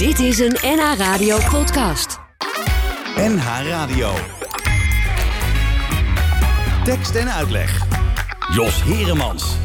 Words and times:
Dit 0.00 0.18
is 0.18 0.38
een 0.38 0.56
NH 0.62 0.94
Radio 0.96 1.38
podcast. 1.50 2.18
NH 3.16 3.68
Radio. 3.68 4.12
Tekst 6.84 7.14
en 7.14 7.32
uitleg. 7.32 7.86
Jos 8.52 8.82
Heremans. 8.82 9.56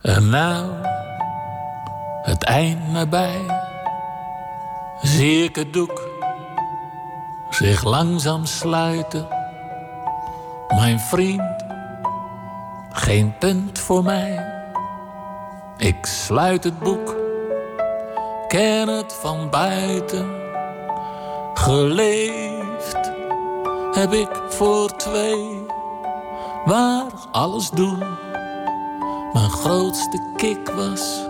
En 0.00 0.28
nou, 0.28 0.72
het 2.22 2.44
eind 2.44 2.88
nabij, 2.88 3.40
zie 5.02 5.44
ik 5.44 5.56
het 5.56 5.72
doek 5.72 6.08
zich 7.50 7.84
langzaam 7.84 8.46
sluiten. 8.46 9.39
Mijn 10.80 11.00
vriend, 11.00 11.64
geen 12.90 13.34
punt 13.38 13.78
voor 13.78 14.04
mij. 14.04 14.46
Ik 15.76 16.06
sluit 16.06 16.64
het 16.64 16.78
boek, 16.78 17.16
ken 18.48 18.88
het 18.88 19.12
van 19.12 19.50
buiten. 19.50 20.28
Geleefd 21.54 23.12
heb 23.92 24.12
ik 24.12 24.28
voor 24.48 24.96
twee, 24.96 25.66
waar 26.64 27.06
alles 27.30 27.70
doen 27.70 27.98
mijn 29.32 29.50
grootste 29.50 30.32
kick 30.36 30.70
was. 30.70 31.20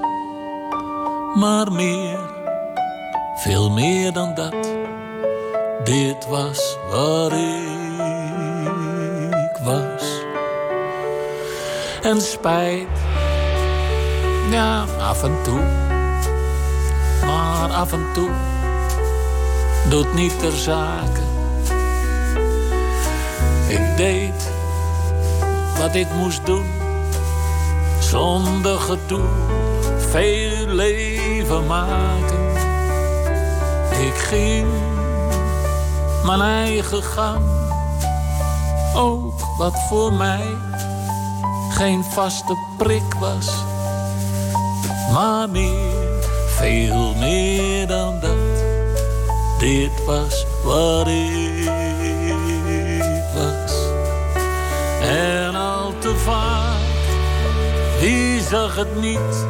Maar 1.34 1.72
meer, 1.72 2.18
veel 3.34 3.70
meer 3.70 4.12
dan 4.12 4.34
dat. 4.34 4.72
Dit 5.84 6.28
was 6.28 6.76
waar 6.90 7.32
ik 7.32 7.79
was. 9.64 10.02
En 12.02 12.20
spijt, 12.20 12.88
ja, 14.50 14.84
af 14.98 15.22
en 15.22 15.36
toe. 15.42 15.60
Maar 17.26 17.70
af 17.70 17.92
en 17.92 18.06
toe 18.14 18.30
doet 19.88 20.14
niet 20.14 20.38
ter 20.38 20.52
zake. 20.52 21.20
Ik 23.68 23.96
deed 23.96 24.50
wat 25.78 25.94
ik 25.94 26.06
moest 26.16 26.46
doen 26.46 26.66
zonder 27.98 28.78
gedoe 28.78 29.28
veel 30.10 30.66
leven 30.66 31.66
maken. 31.66 32.48
Ik 33.90 34.14
ging 34.14 34.68
mijn 36.24 36.40
eigen 36.40 37.02
gang, 37.02 37.40
ook 39.00 39.40
wat 39.56 39.74
voor 39.88 40.12
mij 40.12 40.56
geen 41.70 42.04
vaste 42.04 42.54
prik 42.76 43.14
was, 43.20 43.48
maar 45.12 45.50
meer, 45.50 46.24
veel 46.46 47.14
meer 47.14 47.86
dan 47.86 48.20
dat. 48.20 48.38
Dit 49.58 50.04
was 50.06 50.46
wat 50.64 51.06
ik 51.06 51.70
was. 53.34 53.72
En 55.00 55.54
al 55.54 55.92
te 55.98 56.16
vaak 56.16 56.80
wie 58.00 58.40
zag 58.40 58.76
het 58.76 59.00
niet? 59.00 59.46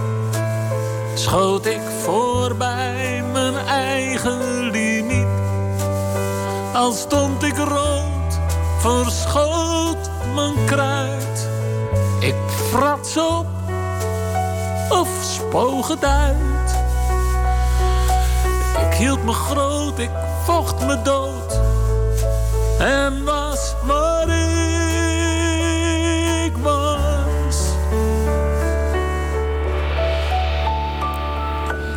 Schoot 1.15 1.67
ik 1.67 1.81
voorbij 2.03 3.25
mijn 3.33 3.57
eigen 3.67 4.71
limiet. 4.71 5.27
Al 6.75 6.93
stond 6.93 7.43
ik 7.43 7.57
rood, 7.57 8.10
verschoot 8.81 10.11
mijn 10.35 10.65
kruid. 10.67 11.49
Ik 12.21 12.35
frats 12.71 13.17
op 13.17 13.47
of 14.89 15.09
spoog 15.21 15.89
het 15.89 16.05
uit. 16.05 16.75
Ik 18.87 18.95
hield 18.97 19.25
me 19.25 19.33
groot, 19.33 19.99
ik 19.99 20.11
vocht 20.45 20.87
me 20.87 21.03
dood. 21.03 21.61
En 22.79 23.25
was 23.25 23.75
maar 23.87 24.29
ik 26.45 26.57
was. 26.57 27.57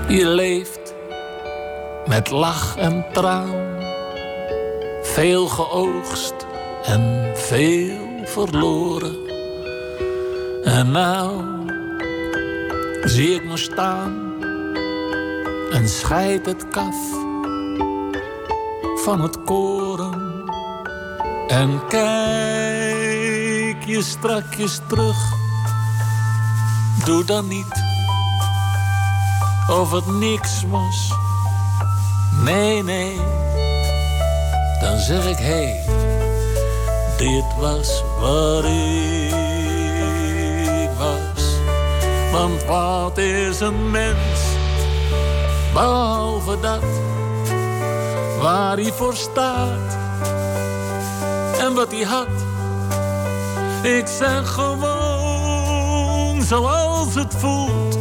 Je 0.07 0.27
leeft 0.27 0.94
met 2.05 2.29
lach 2.29 2.77
en 2.77 3.05
traan, 3.11 3.79
veel 5.01 5.47
geoogst 5.47 6.32
en 6.83 7.31
veel 7.35 8.21
verloren. 8.23 9.16
En 10.63 10.91
nou 10.91 11.44
zie 13.03 13.35
ik 13.35 13.45
me 13.45 13.57
staan 13.57 14.33
en 15.71 15.89
scheid 15.89 16.45
het 16.45 16.67
kaf 16.67 16.95
van 18.95 19.21
het 19.21 19.44
koren. 19.44 20.31
En 21.47 21.88
kijk 21.88 23.83
je 23.85 24.01
strakjes 24.01 24.79
terug, 24.88 25.33
doe 27.05 27.23
dan 27.25 27.47
niet 27.47 27.83
of 29.69 29.91
het 29.91 30.07
niks 30.07 30.63
was. 30.69 31.13
Nee, 32.44 32.83
nee, 32.83 33.17
dan 34.81 34.97
zeg 34.97 35.25
ik 35.25 35.38
hé, 35.38 35.44
hey, 35.44 36.02
dit 37.18 37.46
was 37.59 38.03
wat 38.19 38.66
ik 38.66 39.34
was. 40.97 41.44
Want 42.31 42.66
wat 42.66 43.18
is 43.18 43.59
een 43.59 43.91
mens, 43.91 44.40
behalve 45.74 46.59
dat 46.59 46.84
waar 48.41 48.78
hij 48.78 48.91
voor 48.91 49.16
staat 49.16 49.97
en 51.59 51.74
wat 51.74 51.91
hij 51.91 52.03
had. 52.03 52.28
Ik 53.81 54.07
zeg 54.07 54.53
gewoon 54.53 56.41
zoals 56.41 57.16
het 57.16 57.34
voelt 57.38 57.97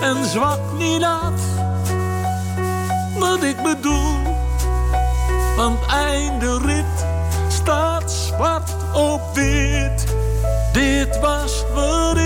en 0.00 0.24
zwak 0.24 0.60
niet 0.78 1.04
af 1.04 1.32
wat 3.18 3.42
ik 3.42 3.62
bedoel. 3.62 4.16
Want 5.56 5.86
einde 5.86 6.58
rit 6.58 7.06
staat 7.68 8.10
zwart 8.10 8.70
op 8.94 9.20
wit. 9.34 10.06
Dit 10.72 11.20
was 11.20 11.64
wat 11.74 12.16
ik 12.16 12.22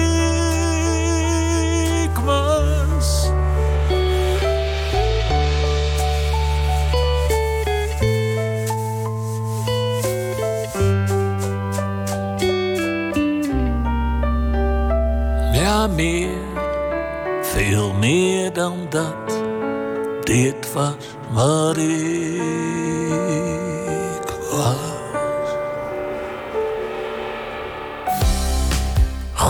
was. 2.25 3.31
Ja, 15.53 15.87
meer 15.87 16.39
veel 17.43 17.93
meer 17.93 18.53
dan 18.53 18.87
dat. 18.89 19.41
Dit 20.25 20.73
was 20.73 20.95
wat 21.33 21.77
ik 21.77 22.82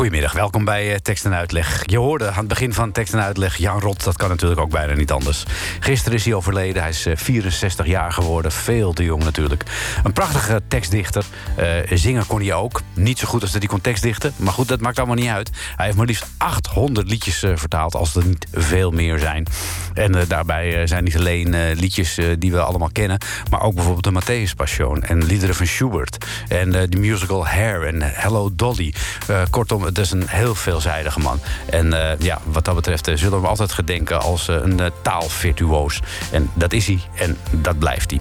Goedemiddag, 0.02 0.32
welkom 0.32 0.64
bij 0.64 0.92
eh, 0.92 0.98
Tekst 0.98 1.24
en 1.24 1.34
Uitleg. 1.34 1.82
Je 1.86 1.98
hoorde 1.98 2.28
aan 2.28 2.38
het 2.38 2.48
begin 2.48 2.72
van 2.72 2.92
Tekst 2.92 3.12
en 3.12 3.22
Uitleg 3.22 3.56
Jan 3.56 3.80
Rot, 3.80 4.04
dat 4.04 4.16
kan 4.16 4.28
natuurlijk 4.28 4.60
ook 4.60 4.70
bijna 4.70 4.94
niet 4.94 5.10
anders. 5.10 5.44
Gisteren 5.80 6.18
is 6.18 6.24
hij 6.24 6.34
overleden, 6.34 6.82
hij 6.82 6.90
is 6.90 7.06
eh, 7.06 7.16
64 7.16 7.86
jaar 7.86 8.12
geworden, 8.12 8.52
veel 8.52 8.92
te 8.92 9.04
jong 9.04 9.24
natuurlijk. 9.24 9.64
Een 10.04 10.12
prachtige 10.12 10.62
tekstdichter, 10.68 11.24
Eh, 11.56 11.66
zingen 11.90 12.26
kon 12.26 12.40
hij 12.40 12.54
ook. 12.54 12.80
Niet 12.94 13.18
zo 13.18 13.26
goed 13.28 13.42
als 13.42 13.50
dat 13.50 13.60
hij 13.60 13.70
kon 13.70 13.80
tekstdichten, 13.80 14.32
maar 14.36 14.52
goed, 14.52 14.68
dat 14.68 14.80
maakt 14.80 14.98
allemaal 14.98 15.16
niet 15.16 15.28
uit. 15.28 15.50
Hij 15.76 15.84
heeft 15.84 15.96
maar 15.96 16.06
liefst 16.06 16.26
800 16.36 17.10
liedjes 17.10 17.42
eh, 17.42 17.50
vertaald, 17.54 17.94
als 17.94 18.14
er 18.14 18.26
niet 18.26 18.46
veel 18.52 18.90
meer 18.90 19.18
zijn. 19.18 19.46
En 19.94 20.14
eh, 20.14 20.28
daarbij 20.28 20.80
eh, 20.80 20.86
zijn 20.86 21.04
niet 21.04 21.16
alleen 21.16 21.54
eh, 21.54 21.60
liedjes 21.76 22.18
eh, 22.18 22.26
die 22.38 22.52
we 22.52 22.60
allemaal 22.60 22.90
kennen, 22.92 23.18
maar 23.50 23.62
ook 23.62 23.74
bijvoorbeeld 23.74 24.04
de 24.04 24.20
Matthäus 24.50 24.56
Passion 24.56 25.02
en 25.02 25.24
liederen 25.24 25.54
van 25.54 25.66
Schubert. 25.66 26.26
En 26.48 26.74
eh, 26.74 26.82
de 26.88 26.98
musical 26.98 27.46
Hair 27.46 27.86
en 27.86 28.02
Hello 28.02 28.50
Dolly. 28.52 28.94
Eh, 29.28 29.42
kortom, 29.50 29.91
het 29.96 30.04
is 30.04 30.10
een 30.10 30.28
heel 30.28 30.54
veelzijdige 30.54 31.18
man. 31.20 31.40
En 31.70 32.10
eh, 32.10 32.18
ja, 32.18 32.38
wat 32.44 32.64
dat 32.64 32.74
betreft 32.74 33.08
eh, 33.08 33.14
zullen 33.16 33.32
we 33.32 33.38
hem 33.38 33.46
altijd 33.46 33.72
gedenken 33.72 34.20
als 34.20 34.48
eh, 34.48 34.54
een 34.62 34.80
taalvirtuoos. 35.02 36.00
En 36.32 36.50
dat 36.54 36.72
is 36.72 36.86
hij 36.86 37.00
en 37.14 37.38
dat 37.50 37.78
blijft 37.78 38.10
hij. 38.10 38.20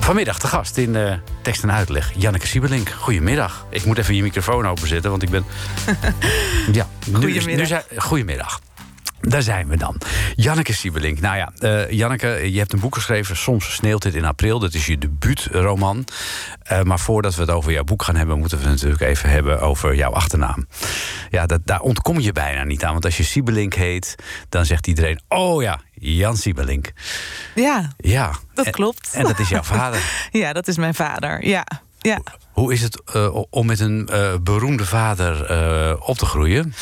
Vanmiddag 0.00 0.38
te 0.38 0.46
gast 0.46 0.76
in 0.76 0.96
eh, 0.96 1.12
tekst 1.42 1.62
en 1.62 1.72
uitleg. 1.72 2.12
Janneke 2.16 2.46
Siebelink, 2.46 2.88
goedemiddag. 2.88 3.66
Ik 3.70 3.84
moet 3.84 3.98
even 3.98 4.14
je 4.14 4.22
microfoon 4.22 4.66
openzetten, 4.68 5.10
want 5.10 5.22
ik 5.22 5.30
ben... 5.30 5.44
ja, 6.72 6.86
nu, 7.06 7.12
nu 7.18 7.32
Goedemiddag. 7.32 7.66
zijn- 7.66 7.82
goedemiddag. 7.96 8.60
Daar 9.28 9.42
zijn 9.42 9.68
we 9.68 9.76
dan. 9.76 10.00
Janneke 10.34 10.72
Siebelink. 10.72 11.20
Nou 11.20 11.36
ja, 11.36 11.52
uh, 11.60 11.90
Janneke, 11.90 12.52
je 12.52 12.58
hebt 12.58 12.72
een 12.72 12.80
boek 12.80 12.94
geschreven. 12.94 13.36
Soms 13.36 13.74
sneeuwt 13.74 14.02
het 14.02 14.14
in 14.14 14.24
april. 14.24 14.58
Dat 14.58 14.74
is 14.74 14.86
je 14.86 14.98
debuutroman. 14.98 16.04
Uh, 16.72 16.82
maar 16.82 16.98
voordat 16.98 17.34
we 17.34 17.40
het 17.40 17.50
over 17.50 17.72
jouw 17.72 17.84
boek 17.84 18.02
gaan 18.02 18.16
hebben... 18.16 18.38
moeten 18.38 18.58
we 18.58 18.64
het 18.64 18.72
natuurlijk 18.72 19.00
even 19.00 19.30
hebben 19.30 19.60
over 19.60 19.94
jouw 19.94 20.12
achternaam. 20.12 20.68
Ja, 21.30 21.46
dat, 21.46 21.60
daar 21.64 21.80
ontkom 21.80 22.20
je 22.20 22.32
bijna 22.32 22.64
niet 22.64 22.84
aan. 22.84 22.92
Want 22.92 23.04
als 23.04 23.16
je 23.16 23.22
Siebelink 23.22 23.74
heet, 23.74 24.14
dan 24.48 24.64
zegt 24.64 24.86
iedereen... 24.86 25.20
oh 25.28 25.62
ja, 25.62 25.80
Jan 25.94 26.36
Siebelink. 26.36 26.92
Ja, 27.54 27.92
ja. 27.96 28.32
dat 28.54 28.70
klopt. 28.70 29.10
En 29.12 29.22
dat 29.22 29.38
is 29.38 29.48
jouw 29.48 29.62
vader. 29.62 30.00
ja, 30.30 30.52
dat 30.52 30.68
is 30.68 30.76
mijn 30.76 30.94
vader, 30.94 31.46
ja. 31.46 31.66
ja. 31.98 32.20
Hoe 32.58 32.72
is 32.72 32.82
het 32.82 33.02
uh, 33.16 33.42
om 33.50 33.66
met 33.66 33.80
een 33.80 34.08
uh, 34.12 34.34
beroemde 34.42 34.84
vader 34.84 35.50
uh, 35.50 36.08
op 36.08 36.16
te 36.16 36.26
groeien? 36.26 36.74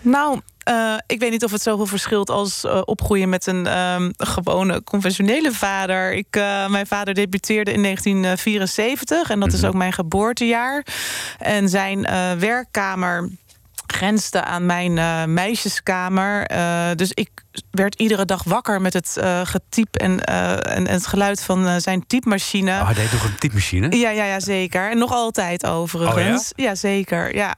Nou, 0.00 0.40
ik 1.06 1.20
weet 1.20 1.30
niet 1.30 1.44
of 1.44 1.50
het 1.50 1.62
zoveel 1.62 1.86
verschilt 1.86 2.30
als 2.30 2.64
opgroeien 2.84 3.28
met 3.28 3.46
een 3.46 3.78
um, 3.78 4.12
gewone 4.16 4.82
conventionele 4.84 5.52
vader. 5.52 6.12
Ik, 6.12 6.26
mijn 6.68 6.86
vader 6.86 7.14
debuteerde 7.14 7.72
in 7.72 7.82
1974 7.82 9.30
en 9.30 9.40
dat 9.40 9.48
mm 9.48 9.54
-hmm. 9.54 9.62
is 9.62 9.68
ook 9.68 9.74
mijn 9.74 9.92
geboortejaar. 9.92 10.86
En 11.38 11.68
zijn 11.68 12.02
werkkamer 12.38 13.28
grensde 13.92 14.44
aan 14.44 14.66
mijn 14.66 14.96
uh, 14.96 15.24
meisjeskamer. 15.24 16.50
Uh, 16.52 16.90
dus 16.94 17.12
ik 17.12 17.30
werd 17.70 17.94
iedere 17.94 18.24
dag 18.24 18.44
wakker 18.44 18.80
met 18.80 18.92
het 18.92 19.16
uh, 19.18 19.40
getyp 19.44 19.96
en, 19.96 20.24
en, 20.24 20.86
en, 20.86 20.92
het 20.92 21.06
geluid 21.06 21.42
van 21.42 21.80
zijn 21.80 22.06
typemachine. 22.06 22.70
Oh, 22.70 22.84
hij 22.84 22.94
deed 22.94 23.10
toch 23.10 23.24
een 23.24 23.38
typemachine? 23.38 23.96
Ja, 23.96 24.10
ja, 24.10 24.24
ja, 24.24 24.40
zeker. 24.40 24.90
En 24.90 24.98
nog 24.98 25.12
altijd 25.12 25.66
overigens. 25.66 26.42
Oh, 26.42 26.64
ja? 26.64 26.64
ja? 26.64 26.74
zeker. 26.74 27.36
Ja, 27.36 27.56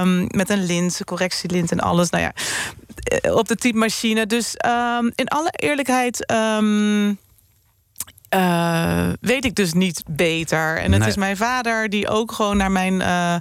um, 0.00 0.26
met 0.28 0.50
een 0.50 0.64
lint, 0.64 1.00
correctielint 1.04 1.70
en 1.70 1.80
alles. 1.80 2.10
Nou 2.10 2.22
ja, 2.22 2.32
op 3.32 3.48
de 3.48 3.56
typemachine. 3.56 4.26
Dus 4.26 4.56
um, 4.66 5.12
in 5.14 5.28
alle 5.28 5.50
eerlijkheid... 5.50 6.32
Um, 6.32 7.18
uh, 8.34 9.06
weet 9.20 9.44
ik 9.44 9.54
dus 9.54 9.72
niet 9.72 10.02
beter. 10.10 10.76
En 10.78 10.90
het 10.92 11.00
Nee. 11.00 11.08
is 11.08 11.16
mijn 11.16 11.36
vader 11.36 11.88
die 11.88 12.08
ook 12.08 12.32
gewoon 12.32 12.56
naar 12.56 12.70
mijn 12.72 12.94
uh, 13.00 13.34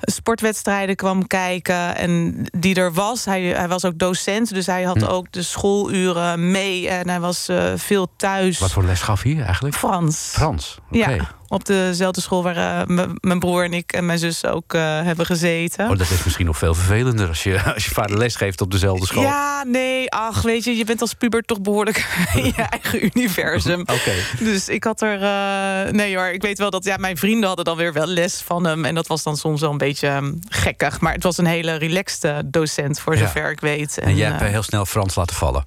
sportwedstrijden 0.00 0.96
kwam 0.96 1.26
kijken. 1.26 1.96
En 1.96 2.44
die 2.58 2.74
er 2.74 2.92
was. 2.92 3.24
Hij, 3.24 3.42
hij 3.42 3.68
was 3.68 3.84
ook 3.84 3.98
docent, 3.98 4.54
dus 4.54 4.66
hij 4.66 4.82
had 4.82 4.96
Hm. 5.00 5.04
ook 5.04 5.32
de 5.32 5.42
schooluren 5.42 6.50
mee. 6.50 6.88
En 6.88 7.08
hij 7.08 7.20
was 7.20 7.48
uh, 7.48 7.72
veel 7.76 8.08
thuis. 8.16 8.58
Wat 8.58 8.72
voor 8.72 8.84
les 8.84 9.00
gaf 9.00 9.22
hij 9.22 9.42
eigenlijk? 9.42 9.74
Frans. 9.76 10.30
Frans. 10.32 10.78
Oké. 10.90 11.10
Ja, 11.10 11.28
op 11.48 11.64
dezelfde 11.64 12.20
school 12.20 12.42
waar 12.42 12.84
m- 12.90 13.14
mijn 13.20 13.38
broer 13.38 13.64
en 13.64 13.72
ik 13.72 13.92
en 13.92 14.06
mijn 14.06 14.18
zus 14.18 14.44
ook 14.44 14.74
uh, 14.74 14.80
hebben 15.02 15.26
gezeten. 15.26 15.90
Oh, 15.90 15.98
dat 15.98 16.10
is 16.10 16.24
misschien 16.24 16.46
nog 16.46 16.58
veel 16.58 16.74
vervelender 16.74 17.28
als 17.28 17.42
je, 17.42 17.62
als 17.74 17.84
je 17.84 17.90
vader 17.90 18.18
les 18.18 18.36
geeft 18.36 18.60
op 18.60 18.70
dezelfde 18.70 19.06
school. 19.06 19.22
Ja, 19.22 19.64
nee, 19.66 20.10
ach, 20.10 20.42
weet 20.42 20.64
je, 20.64 20.76
je 20.76 20.84
bent 20.84 21.00
als 21.00 21.14
puber 21.14 21.42
toch 21.42 21.60
behoorlijk 21.60 22.06
in 22.34 22.44
je 22.44 22.62
eigen 22.70 23.04
universum. 23.04 23.80
Oké. 23.96 24.12
Dus 24.38 24.68
ik 24.68 24.84
had 24.84 25.00
er. 25.02 25.20
Uh, 25.22 25.92
nee 25.92 26.16
hoor, 26.16 26.28
ik 26.28 26.42
weet 26.42 26.58
wel 26.58 26.70
dat 26.70 26.84
ja, 26.84 26.96
mijn 26.96 27.16
vrienden 27.16 27.46
hadden 27.46 27.64
dan 27.64 27.76
weer 27.76 27.92
wel 27.92 28.06
les 28.06 28.40
van 28.44 28.64
hem. 28.66 28.84
En 28.84 28.94
dat 28.94 29.06
was 29.06 29.22
dan 29.22 29.36
soms 29.36 29.60
wel 29.60 29.70
een 29.70 29.78
beetje 29.78 30.08
um, 30.08 30.38
gekkig. 30.48 31.00
Maar 31.00 31.12
het 31.12 31.22
was 31.22 31.38
een 31.38 31.46
hele 31.46 31.74
relaxed 31.74 32.42
docent, 32.44 33.00
voor 33.00 33.16
Ja. 33.16 33.20
zover 33.26 33.50
ik 33.50 33.60
weet. 33.60 33.98
En 33.98 34.16
jij 34.16 34.30
uh, 34.30 34.38
hebt 34.38 34.50
heel 34.50 34.62
snel 34.62 34.86
Frans 34.86 35.14
laten 35.14 35.36
vallen. 35.36 35.64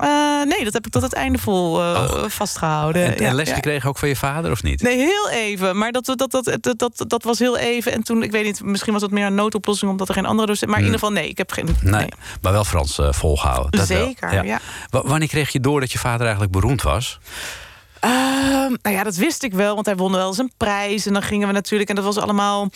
Uh, 0.00 0.42
nee, 0.44 0.64
dat 0.64 0.72
heb 0.72 0.86
ik 0.86 0.92
tot 0.92 1.02
het 1.02 1.12
einde 1.12 1.38
vol 1.38 1.80
uh, 1.80 2.10
vastgehouden. 2.28 3.04
En, 3.04 3.16
en 3.16 3.22
Ja, 3.24 3.32
les 3.32 3.48
ja. 3.48 3.54
gekregen 3.54 3.88
ook 3.88 3.98
van 3.98 4.08
je 4.08 4.16
vader, 4.16 4.50
of 4.50 4.62
niet? 4.62 4.82
Nee, 4.82 4.96
heel 4.96 5.30
even. 5.30 5.78
Maar 5.78 5.92
dat, 5.92 6.04
dat, 6.04 6.18
dat, 6.18 6.58
dat, 6.60 6.78
dat, 6.78 7.04
dat 7.08 7.22
was 7.22 7.38
heel 7.38 7.56
even. 7.58 7.92
En 7.92 8.02
toen, 8.02 8.22
ik 8.22 8.30
weet 8.30 8.44
niet, 8.44 8.62
misschien 8.62 8.92
was 8.92 9.02
het 9.02 9.10
meer 9.10 9.26
een 9.26 9.34
noodoplossing... 9.34 9.90
omdat 9.90 10.08
er 10.08 10.14
geen 10.14 10.26
andere 10.26 10.46
docent... 10.46 10.70
Maar 10.70 10.78
in 10.80 10.84
Hmm. 10.84 10.94
ieder 10.94 11.06
geval, 11.08 11.22
nee, 11.22 11.30
ik 11.30 11.38
heb 11.38 11.50
geen... 11.52 11.64
Nee, 11.82 11.92
nee. 11.92 12.08
maar 12.42 12.52
wel 12.52 12.64
Frans 12.64 12.98
eh, 12.98 13.12
volgehouden. 13.12 13.70
Dat 13.70 13.88
wel. 13.88 14.04
Zeker, 14.06 14.44
ja. 14.44 14.60
Wa- 14.90 15.02
Wanneer 15.04 15.28
kreeg 15.28 15.50
je 15.52 15.60
door 15.60 15.80
dat 15.80 15.92
je 15.92 15.98
vader 15.98 16.20
eigenlijk 16.22 16.52
beroemd 16.52 16.82
was? 16.82 17.18
Ehm, 18.00 18.74
nou 18.82 18.96
ja, 18.96 19.02
dat 19.02 19.16
wist 19.16 19.42
ik 19.42 19.52
wel, 19.52 19.74
want 19.74 19.86
hij 19.86 19.96
won 19.96 20.12
wel 20.12 20.26
eens 20.26 20.38
een 20.38 20.52
prijs. 20.56 21.06
En 21.06 21.12
dan 21.12 21.22
gingen 21.22 21.46
we 21.46 21.52
natuurlijk, 21.52 21.90
en 21.90 21.96
dat 21.96 22.04
was 22.04 22.16
allemaal 22.16 22.68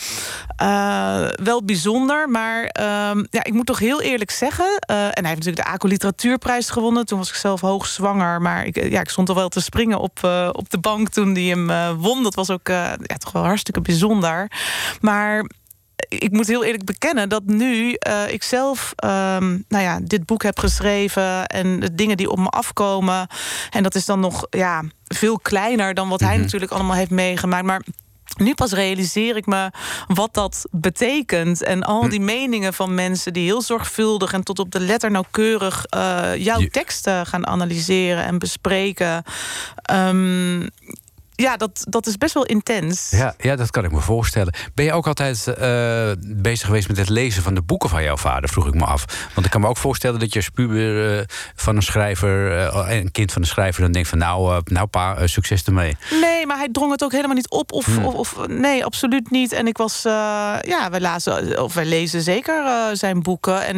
eh, 0.56 1.28
wel 1.42 1.64
bijzonder. 1.64 2.28
Maar 2.28 2.64
ehm, 2.64 3.24
ja, 3.30 3.44
ik 3.44 3.52
moet 3.52 3.66
toch 3.66 3.78
heel 3.78 4.00
eerlijk 4.00 4.30
zeggen... 4.30 4.78
eh, 4.80 4.96
en 5.04 5.10
hij 5.12 5.28
heeft 5.28 5.36
natuurlijk 5.36 5.66
de 5.66 5.72
ACO 5.72 5.88
Literatuurprijs 5.88 6.70
gewonnen. 6.70 7.06
Toen 7.06 7.18
was 7.18 7.28
ik 7.28 7.34
zelf 7.34 7.60
hoogzwanger. 7.60 8.42
Maar 8.42 8.66
ik, 8.66 8.90
ja, 8.90 9.00
ik 9.00 9.08
stond 9.08 9.28
al 9.28 9.34
wel 9.34 9.48
te 9.48 9.60
springen 9.60 9.98
op, 9.98 10.18
eh, 10.24 10.48
op 10.52 10.70
de 10.70 10.78
bank 10.78 11.08
toen 11.08 11.34
hij 11.34 11.42
hem 11.42 11.70
eh, 11.70 11.90
won. 11.98 12.22
Dat 12.22 12.34
was 12.34 12.50
ook 12.50 12.68
eh, 12.68 12.92
ja, 13.02 13.16
toch 13.16 13.32
wel 13.32 13.44
hartstikke 13.44 13.80
bijzonder. 13.80 14.50
Maar 15.00 15.44
ik 16.08 16.30
moet 16.30 16.46
heel 16.46 16.64
eerlijk 16.64 16.84
bekennen 16.84 17.28
dat 17.28 17.44
nu 17.44 17.96
uh, 18.08 18.32
ik 18.32 18.42
zelf 18.42 18.92
um, 19.04 19.64
nou 19.68 19.84
ja, 19.84 19.98
dit 20.02 20.26
boek 20.26 20.42
heb 20.42 20.58
geschreven 20.58 21.46
en 21.46 21.80
de 21.80 21.94
dingen 21.94 22.16
die 22.16 22.30
op 22.30 22.38
me 22.38 22.48
afkomen. 22.48 23.26
En 23.70 23.82
dat 23.82 23.94
is 23.94 24.04
dan 24.04 24.20
nog 24.20 24.46
ja, 24.50 24.82
veel 25.06 25.38
kleiner 25.38 25.94
dan 25.94 26.08
wat 26.08 26.20
hij 26.20 26.32
Mhm. 26.34 26.40
natuurlijk 26.40 26.72
allemaal 26.72 26.96
heeft 26.96 27.10
meegemaakt. 27.10 27.64
Maar 27.64 27.82
nu 28.36 28.54
pas 28.54 28.72
realiseer 28.72 29.36
ik 29.36 29.46
me 29.46 29.70
wat 30.06 30.34
dat 30.34 30.62
betekent. 30.70 31.62
En 31.62 31.82
al 31.82 32.08
die 32.08 32.20
meningen 32.20 32.74
van 32.74 32.94
mensen 32.94 33.32
die 33.32 33.44
heel 33.44 33.62
zorgvuldig 33.62 34.32
en 34.32 34.42
tot 34.42 34.58
op 34.58 34.70
de 34.70 34.80
letter 34.80 35.10
nauwkeurig 35.10 35.86
uh, 35.96 36.30
jouw 36.36 36.58
Je- 36.60 36.70
teksten 36.70 37.26
gaan 37.26 37.46
analyseren 37.46 38.24
en 38.24 38.38
bespreken. 38.38 39.22
Um, 39.92 40.68
ja, 41.40 41.56
dat, 41.56 41.84
dat 41.88 42.06
is 42.06 42.16
best 42.16 42.34
wel 42.34 42.44
intens. 42.46 43.10
Ja, 43.10 43.34
ja, 43.38 43.56
dat 43.56 43.70
kan 43.70 43.84
ik 43.84 43.92
me 43.92 44.00
voorstellen. 44.00 44.54
Ben 44.74 44.84
je 44.84 44.92
ook 44.92 45.06
altijd 45.06 45.46
eh, 45.46 46.10
bezig 46.26 46.66
geweest 46.66 46.88
met 46.88 46.96
het 46.96 47.08
lezen 47.08 47.42
van 47.42 47.54
de 47.54 47.62
boeken 47.62 47.88
van 47.88 48.02
jouw 48.02 48.16
vader, 48.16 48.48
vroeg 48.48 48.66
ik 48.66 48.74
me 48.74 48.84
af. 48.84 49.04
Want 49.34 49.46
ik 49.46 49.52
kan 49.52 49.60
me 49.60 49.66
ook 49.66 49.76
voorstellen 49.76 50.20
dat 50.20 50.32
je 50.32 50.38
als 50.38 50.48
puber 50.48 51.18
eh, 51.18 51.24
van 51.54 51.76
een 51.76 51.82
schrijver, 51.82 52.56
eh, 52.58 52.98
een 52.98 53.10
kind 53.10 53.32
van 53.32 53.42
een 53.42 53.48
schrijver, 53.48 53.82
dan 53.82 53.92
denkt 53.92 54.08
van 54.08 54.18
nou, 54.18 54.62
nou 54.64 54.86
pa, 54.86 55.26
succes 55.26 55.62
ermee. 55.64 55.96
Nee, 56.20 56.46
maar 56.46 56.56
hij 56.56 56.68
drong 56.72 56.90
het 56.90 57.04
ook 57.04 57.12
helemaal 57.12 57.36
niet 57.36 57.50
op. 57.50 57.72
Of, 57.72 57.84
Hmm. 57.84 58.04
of, 58.04 58.14
of 58.14 58.46
nee, 58.46 58.84
absoluut 58.84 59.30
niet. 59.30 59.52
En 59.52 59.66
ik 59.66 59.76
was, 59.76 60.04
uh, 60.06 60.12
ja, 60.60 60.90
wij, 60.90 61.00
lazen, 61.00 61.62
of 61.62 61.74
wij 61.74 61.84
lezen 61.84 62.22
zeker 62.22 62.64
uh, 62.64 62.84
zijn 62.92 63.22
boeken. 63.22 63.66
En 63.66 63.76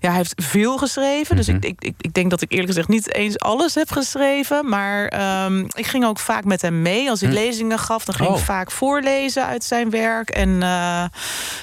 ja, 0.00 0.08
hij 0.08 0.16
heeft 0.16 0.32
veel 0.36 0.78
geschreven. 0.78 1.36
Dus 1.36 1.46
Mhm. 1.46 1.56
ik, 1.56 1.64
ik, 1.64 1.84
ik, 1.84 1.94
ik 2.00 2.14
denk 2.14 2.30
dat 2.30 2.40
ik 2.42 2.50
eerlijk 2.50 2.68
gezegd 2.68 2.88
niet 2.88 3.14
eens 3.14 3.38
alles 3.38 3.74
heb 3.74 3.90
geschreven. 3.92 4.68
Maar 4.68 5.12
um, 5.44 5.66
ik 5.72 5.86
ging 5.86 6.04
ook 6.06 6.18
vaak 6.18 6.44
met 6.44 6.62
hem 6.62 6.82
mee. 6.82 6.99
Als 7.08 7.20
hij 7.20 7.28
Hm. 7.28 7.34
lezingen 7.34 7.78
gaf, 7.78 8.04
dan 8.04 8.14
ging 8.14 8.28
Oh. 8.28 8.38
ik 8.38 8.44
vaak 8.44 8.70
voorlezen 8.70 9.46
uit 9.46 9.64
zijn 9.64 9.90
werk. 9.90 10.30
En 10.30 10.48
uh, 10.48 11.04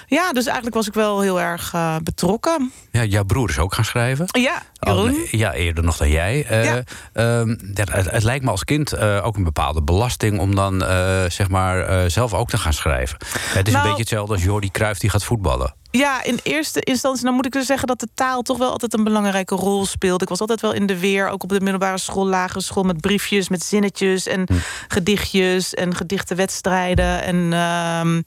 ja, 0.08 0.32
dus 0.32 0.46
eigenlijk 0.46 0.76
was 0.76 0.88
ik 0.88 0.94
wel 0.94 1.22
heel 1.22 1.42
erg 1.42 1.74
uh, 1.76 1.96
betrokken. 2.04 2.72
Ja, 2.92 3.04
jouw 3.04 3.24
broer 3.24 3.50
is 3.50 3.60
ook 3.60 3.74
gaan 3.74 3.86
schrijven. 3.86 4.26
Ja. 4.28 4.62
Al- 4.80 5.10
ja, 5.32 5.54
eerder 5.54 5.84
nog 5.84 5.98
dan 5.98 6.10
jij. 6.10 6.46
Eh, 6.50 6.64
Ja. 6.66 6.84
ehm, 7.14 7.56
het, 7.74 7.92
het 8.12 8.24
lijkt 8.24 8.46
me 8.46 8.52
als 8.52 8.64
kind 8.64 8.94
eh, 8.94 9.26
ook 9.26 9.36
een 9.36 9.44
bepaalde 9.44 9.82
belasting 9.84 10.40
om 10.40 10.56
dan 10.56 10.84
eh, 10.86 11.24
zeg 11.28 11.50
maar 11.50 11.80
eh, 11.80 12.10
zelf 12.10 12.34
ook 12.34 12.50
te 12.50 12.58
gaan 12.58 12.74
schrijven. 12.74 13.18
Het 13.28 13.68
is 13.68 13.74
Nou- 13.74 13.84
een 13.86 13.90
beetje 13.92 14.04
hetzelfde 14.04 14.34
als 14.34 14.44
Jordi 14.44 14.72
Cruijff 14.72 15.00
die 15.00 15.10
gaat 15.10 15.24
voetballen. 15.24 15.76
Ja, 15.98 16.24
in 16.24 16.40
eerste 16.44 16.82
instantie 16.82 17.26
dan 17.26 17.34
moet 17.34 17.46
ik 17.46 17.52
dus 17.52 17.66
zeggen 17.66 17.88
dat 17.88 18.00
de 18.00 18.08
taal 18.14 18.42
toch 18.42 18.58
wel 18.58 18.72
altijd 18.72 18.94
een 18.94 19.04
belangrijke 19.04 19.56
rol 19.56 19.86
speelt. 19.86 20.22
Ik 20.22 20.30
was 20.30 20.40
altijd 20.40 20.62
wel 20.62 20.74
in 20.74 20.86
de 20.86 21.00
weer, 21.00 21.30
ook 21.30 21.44
op 21.44 21.50
de 21.50 21.60
middelbare 21.60 21.98
school, 21.98 22.28
lagere 22.28 22.62
school, 22.62 22.84
met 22.84 23.02
briefjes, 23.02 23.50
met 23.50 23.64
zinnetjes 23.64 24.28
en 24.28 24.48
gedichtjes 24.88 25.74
en 25.74 25.96
gedichtenwedstrijden. 25.96 27.24
En 27.24 27.54
ehm, 27.54 28.22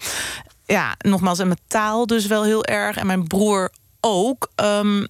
ja, 0.66 0.94
nogmaals, 0.98 1.38
en 1.38 1.46
mijn 1.46 1.58
taal 1.66 2.06
dus 2.06 2.26
wel 2.26 2.44
heel 2.44 2.64
erg. 2.64 2.96
En 2.96 3.06
mijn 3.06 3.26
broer 3.26 3.70
ook. 4.00 4.50
Ehm, 4.54 5.04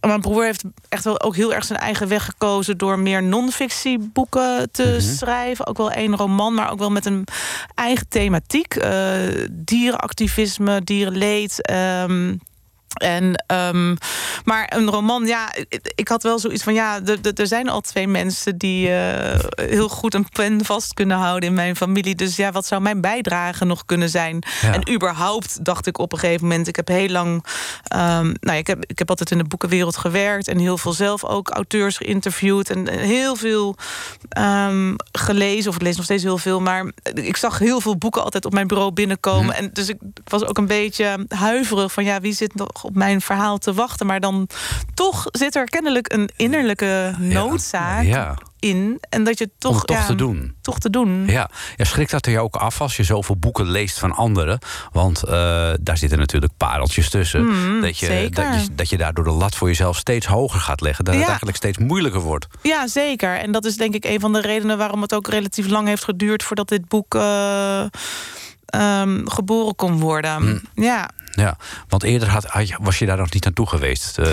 mijn 0.00 0.20
broer 0.20 0.44
heeft 0.44 0.64
echt 0.88 1.04
wel 1.04 1.20
ook 1.20 1.36
heel 1.36 1.54
erg 1.54 1.64
zijn 1.64 1.78
eigen 1.78 2.08
weg 2.08 2.24
gekozen 2.24 2.78
door 2.78 2.98
meer 2.98 3.22
non-fictieboeken 3.22 4.68
te 4.72 4.82
Mhm. 4.98 5.00
schrijven. 5.14 5.66
Ook 5.66 5.76
wel 5.76 5.90
één 5.90 6.16
roman, 6.16 6.54
maar 6.54 6.70
ook 6.70 6.78
wel 6.78 6.90
met 6.90 7.06
een 7.06 7.24
eigen 7.74 8.08
thematiek. 8.08 8.74
Eh, 8.74 9.18
dierenactivisme, 9.52 10.80
dierenleed. 10.84 11.62
ehm, 11.66 12.34
en, 12.94 13.44
um, 13.46 13.96
maar 14.44 14.72
een 14.76 14.90
roman, 14.90 15.26
ja, 15.26 15.52
ik, 15.94 16.08
had 16.08 16.22
wel 16.22 16.38
zoiets 16.38 16.62
van... 16.62 16.74
ja, 16.74 17.00
er- 17.34 17.46
zijn 17.46 17.68
al 17.68 17.80
twee 17.80 18.08
mensen 18.08 18.58
die 18.58 18.88
uh, 18.88 19.38
heel 19.54 19.88
goed 19.88 20.14
een 20.14 20.28
pen 20.28 20.64
vast 20.64 20.94
kunnen 20.94 21.16
houden 21.16 21.48
in 21.48 21.54
mijn 21.54 21.76
familie. 21.76 22.14
Dus 22.14 22.36
ja, 22.36 22.52
wat 22.52 22.66
zou 22.66 22.80
mijn 22.82 23.00
bijdrage 23.00 23.64
nog 23.64 23.84
kunnen 23.84 24.08
zijn? 24.08 24.42
Ja. 24.60 24.72
En 24.72 24.92
überhaupt 24.92 25.64
dacht 25.64 25.86
ik 25.86 25.98
op 25.98 26.12
een 26.12 26.18
gegeven 26.18 26.46
moment... 26.46 26.68
ik 26.68 26.76
heb 26.76 26.88
heel 26.88 27.08
lang... 27.08 27.44
Um, 27.96 28.34
nou, 28.40 28.58
ik, 28.58 28.66
heb, 28.66 28.84
ik 28.86 28.98
heb 28.98 29.08
altijd 29.08 29.30
in 29.30 29.38
de 29.38 29.44
boekenwereld 29.44 29.96
gewerkt... 29.96 30.48
en 30.48 30.58
heel 30.58 30.78
veel 30.78 30.92
zelf 30.92 31.24
ook 31.24 31.50
auteurs 31.50 31.96
geïnterviewd... 31.96 32.70
en 32.70 32.88
heel 32.88 33.36
veel 33.36 33.76
um, 34.38 34.96
gelezen, 35.12 35.70
of 35.70 35.76
ik 35.76 35.82
lees 35.82 35.96
nog 35.96 36.04
steeds 36.04 36.22
heel 36.22 36.38
veel... 36.38 36.60
maar 36.60 36.92
ik 37.14 37.36
zag 37.36 37.58
heel 37.58 37.80
veel 37.80 37.96
boeken 37.96 38.22
altijd 38.22 38.44
op 38.44 38.52
mijn 38.52 38.66
bureau 38.66 38.92
binnenkomen. 38.92 39.54
Hm. 39.54 39.62
En 39.62 39.70
dus 39.72 39.88
ik 39.88 39.98
was 40.24 40.44
ook 40.44 40.58
een 40.58 40.66
beetje 40.66 41.26
huiverig 41.28 41.92
van... 41.92 42.04
ja, 42.04 42.20
wie 42.20 42.34
zit 42.34 42.54
nog 42.54 42.79
op 42.84 42.94
mijn 42.94 43.20
verhaal 43.20 43.58
te 43.58 43.72
wachten? 43.72 44.06
Maar 44.06 44.20
dan 44.20 44.48
toch 44.94 45.26
zit 45.30 45.56
er 45.56 45.64
kennelijk 45.64 46.12
een 46.12 46.30
innerlijke 46.36 47.14
noodzaak... 47.18 48.04
Ja. 48.04 48.34
in. 48.58 48.98
En 49.08 49.24
dat 49.24 49.38
je 49.38 49.50
toch. 49.58 49.84
Toch 49.84 49.96
ja, 49.96 50.06
te 50.06 50.14
doen. 50.14 50.54
Toch 50.60 50.78
te 50.78 50.90
doen. 50.90 51.26
Ja. 51.26 51.50
ja, 51.76 51.84
schrikt 51.84 52.10
dat 52.10 52.26
er 52.26 52.32
je 52.32 52.40
ook 52.40 52.56
af 52.56 52.80
als 52.80 52.96
je 52.96 53.02
zoveel 53.02 53.36
boeken 53.36 53.70
leest 53.70 53.98
van 53.98 54.12
anderen? 54.12 54.58
Want 54.92 55.22
eh, 55.24 55.32
daar 55.80 55.96
zitten 55.96 56.18
natuurlijk 56.18 56.52
pareltjes 56.56 57.10
tussen. 57.10 57.44
Mm, 57.44 57.80
dat, 57.80 57.98
je, 57.98 58.06
zeker. 58.06 58.44
dat, 58.44 58.64
je, 58.64 58.74
dat 58.74 58.88
je 58.88 58.96
daardoor 58.96 59.24
de 59.24 59.30
lat 59.30 59.54
voor 59.54 59.68
jezelf 59.68 59.96
steeds 59.96 60.26
hoger 60.26 60.60
gaat 60.60 60.80
leggen. 60.80 61.04
Dat 61.04 61.14
het 61.14 61.26
eigenlijk 61.26 61.56
steeds 61.56 61.78
moeilijker 61.78 62.20
wordt. 62.20 62.46
Ja, 62.62 62.86
zeker. 62.86 63.36
En 63.36 63.52
dat 63.52 63.64
is 63.64 63.76
denk 63.76 63.94
ik 63.94 64.04
een 64.04 64.20
van 64.20 64.32
de 64.32 64.40
redenen 64.40 64.78
waarom 64.78 65.02
het 65.02 65.14
ook 65.14 65.28
relatief 65.28 65.68
lang 65.68 65.88
heeft 65.88 66.04
geduurd 66.04 66.42
voordat 66.42 66.68
dit 66.68 66.88
boek 66.88 67.14
eh, 67.14 67.84
ehm, 68.70 69.26
geboren 69.26 69.74
kon 69.74 69.98
worden. 69.98 70.42
Mm. 70.42 70.60
Ja. 70.74 71.10
Ja, 71.34 71.56
want 71.88 72.02
eerder 72.02 72.28
had, 72.28 72.46
was 72.80 72.98
je 72.98 73.06
daar 73.06 73.16
nog 73.16 73.32
niet 73.32 73.44
naartoe 73.44 73.66
geweest. 73.68 74.18
Eh, 74.18 74.26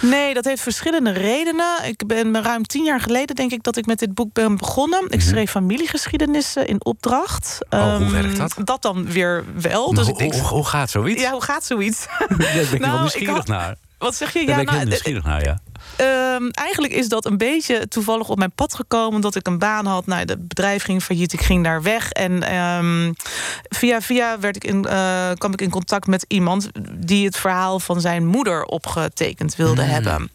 Nee, 0.00 0.34
dat 0.34 0.44
heeft 0.44 0.62
verschillende 0.62 1.10
redenen. 1.12 1.66
Ik 1.84 2.06
ben 2.06 2.42
ruim 2.42 2.62
tien 2.66 2.84
jaar 2.84 3.00
geleden, 3.00 3.36
denk 3.36 3.52
ik, 3.52 3.62
dat 3.62 3.76
ik 3.76 3.86
met 3.86 3.98
dit 3.98 4.14
boek 4.14 4.32
ben 4.32 4.56
begonnen. 4.56 5.04
Ik 5.08 5.20
schreef 5.20 5.50
familiegeschiedenissen 5.50 6.66
in 6.66 6.84
opdracht. 6.84 7.58
Mhm. 7.70 7.82
Oh, 7.82 7.96
hoe 7.96 8.04
Ehm, 8.04 8.12
werkt 8.12 8.36
dat? 8.36 8.54
Dat 8.64 8.82
dan 8.82 9.06
weer 9.10 9.44
wel. 9.60 9.94
Dus 9.94 10.02
hoe, 10.04 10.12
ik 10.12 10.18
denk, 10.18 10.32
hoe, 10.32 10.42
hoe 10.42 10.66
gaat 10.66 10.90
zoiets? 10.90 11.22
ja, 11.22 11.30
hoe 11.32 11.42
gaat 11.42 11.64
zoiets? 11.64 12.06
Ja, 12.18 12.26
daar 12.36 12.38
ben 12.38 12.72
ik 12.72 12.78
Nou, 12.80 12.94
ik 12.94 13.00
nieuwsgierig 13.00 13.34
had- 13.36 13.46
naar. 13.46 13.74
Wat 13.98 14.14
zeg 14.14 14.32
je? 14.32 14.38
Daar 14.38 14.48
Ja, 14.48 14.54
ben 14.54 14.62
ik 14.62 14.68
heel 14.68 14.78
nou, 14.78 14.88
nieuwsgierig 14.88 15.24
naar, 15.24 15.44
ja. 15.44 15.58
Ehm, 16.00 16.48
eigenlijk 16.50 16.92
is 16.92 17.08
dat 17.08 17.24
een 17.24 17.36
beetje 17.36 17.88
toevallig 17.88 18.28
op 18.28 18.38
mijn 18.38 18.52
pad 18.52 18.74
gekomen. 18.74 19.20
Dat 19.20 19.34
ik 19.34 19.46
een 19.46 19.58
baan 19.58 19.86
had. 19.86 20.06
Nou, 20.06 20.20
het 20.20 20.48
bedrijf 20.48 20.82
ging 20.82 21.02
failliet. 21.02 21.32
Ik 21.32 21.40
ging 21.40 21.64
daar 21.64 21.82
weg. 21.82 22.10
En 22.10 22.42
ehm, 22.42 23.12
via 23.68 24.00
via 24.00 24.38
werd 24.38 24.56
ik 24.56 24.64
in, 24.64 24.84
eh, 24.84 25.30
kwam 25.34 25.52
ik 25.52 25.60
in 25.60 25.70
contact 25.70 26.06
met 26.06 26.24
iemand 26.28 26.70
die 26.94 27.24
het 27.24 27.36
verhaal 27.36 27.80
van 27.80 28.00
zijn 28.00 28.26
moeder 28.26 28.64
opgetekend 28.64 29.56
wilde 29.56 29.82
Hmm. 29.82 29.90
hebben. 29.90 30.30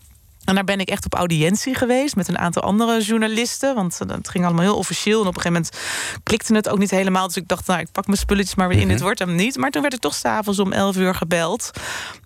En 0.46 0.56
daar 0.56 0.64
ben 0.64 0.80
ik 0.80 0.90
echt 0.90 1.06
op 1.06 1.14
audiëntie 1.14 1.76
geweest 1.76 2.16
met 2.16 2.28
een 2.28 2.38
aantal 2.38 2.62
andere 2.62 3.02
journalisten. 3.02 3.76
Want 3.76 4.00
eh, 4.02 4.16
het 4.16 4.30
ging 4.30 4.46
allemaal 4.46 4.64
heel 4.64 4.78
officieel. 4.78 5.22
En 5.22 5.28
op 5.28 5.36
een 5.36 5.42
gegeven 5.42 5.62
moment 5.72 6.22
klikte 6.24 6.56
het 6.56 6.70
ook 6.70 6.80
niet 6.80 6.92
helemaal. 6.92 7.28
Dus 7.28 7.36
ik 7.38 7.48
dacht, 7.48 7.68
nou, 7.68 7.80
ik 7.80 7.92
pak 7.92 8.06
mijn 8.06 8.18
spulletjes 8.18 8.56
maar 8.56 8.68
weer 8.68 8.78
in. 8.78 8.84
Mhm. 8.84 8.92
Dit 8.92 9.02
wordt 9.02 9.20
hem 9.20 9.36
niet. 9.36 9.58
Maar 9.58 9.70
toen 9.72 9.82
werd 9.82 9.94
ik 9.94 10.00
toch 10.00 10.16
s'avonds 10.16 10.60
om 10.60 10.72
11 10.72 10.96
uur 10.96 11.16
gebeld. 11.16 11.72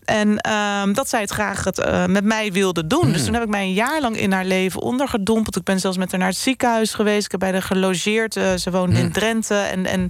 En 0.09 0.37
ehm, 0.37 0.93
dat 0.93 1.09
zij 1.09 1.21
het 1.21 1.29
graag 1.31 1.63
het, 1.63 1.79
eh, 1.79 2.05
met 2.05 2.23
mij 2.23 2.51
wilde 2.51 2.87
doen. 2.87 3.01
Hmm. 3.01 3.13
Dus 3.13 3.23
toen 3.25 3.33
heb 3.33 3.43
ik 3.43 3.49
mij 3.49 3.63
een 3.63 3.73
jaar 3.73 4.01
lang 4.01 4.17
in 4.17 4.31
haar 4.31 4.45
leven 4.45 4.81
ondergedompeld. 4.81 5.55
Ik 5.55 5.63
ben 5.63 5.79
zelfs 5.79 5.97
met 5.97 6.11
haar 6.11 6.19
naar 6.19 6.29
het 6.29 6.37
ziekenhuis 6.37 6.93
geweest. 6.93 7.25
Ik 7.25 7.31
heb 7.31 7.39
bij 7.39 7.51
haar 7.51 7.61
gelogeerd. 7.61 8.35
Eh, 8.35 8.53
ze 8.55 8.71
woonde 8.71 8.95
Hmm. 8.95 9.05
in 9.05 9.11
Drenthe. 9.11 9.55
En, 9.55 9.85
en 9.85 10.09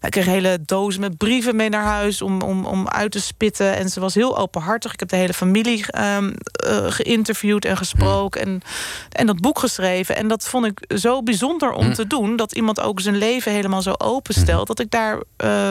ik 0.00 0.10
kreeg 0.10 0.24
hele 0.24 0.58
dozen 0.64 1.00
met 1.00 1.16
brieven 1.16 1.56
mee 1.56 1.68
naar 1.68 1.84
huis 1.84 2.22
om, 2.22 2.40
om, 2.40 2.64
om 2.66 2.88
uit 2.88 3.10
te 3.12 3.20
spitten. 3.20 3.76
En 3.76 3.88
ze 3.88 4.00
was 4.00 4.14
heel 4.14 4.38
openhartig. 4.38 4.92
Ik 4.92 5.00
heb 5.00 5.08
de 5.08 5.16
hele 5.16 5.34
familie 5.34 5.84
ehm, 5.86 6.32
eh, 6.52 6.84
geïnterviewd 6.88 7.64
en 7.64 7.76
gesproken. 7.76 8.40
En, 8.40 8.62
en 9.12 9.26
dat 9.26 9.40
boek 9.40 9.58
geschreven. 9.58 10.16
En 10.16 10.28
dat 10.28 10.48
vond 10.48 10.66
ik 10.66 10.98
zo 10.98 11.22
bijzonder 11.22 11.72
om 11.72 11.84
Hmm. 11.84 11.94
te 11.94 12.06
doen. 12.06 12.36
Dat 12.36 12.52
iemand 12.52 12.80
ook 12.80 13.00
zijn 13.00 13.16
leven 13.16 13.52
helemaal 13.52 13.82
zo 13.82 13.92
openstelt. 13.98 14.66
Dat 14.66 14.80
ik 14.80 14.90
daar 14.90 15.22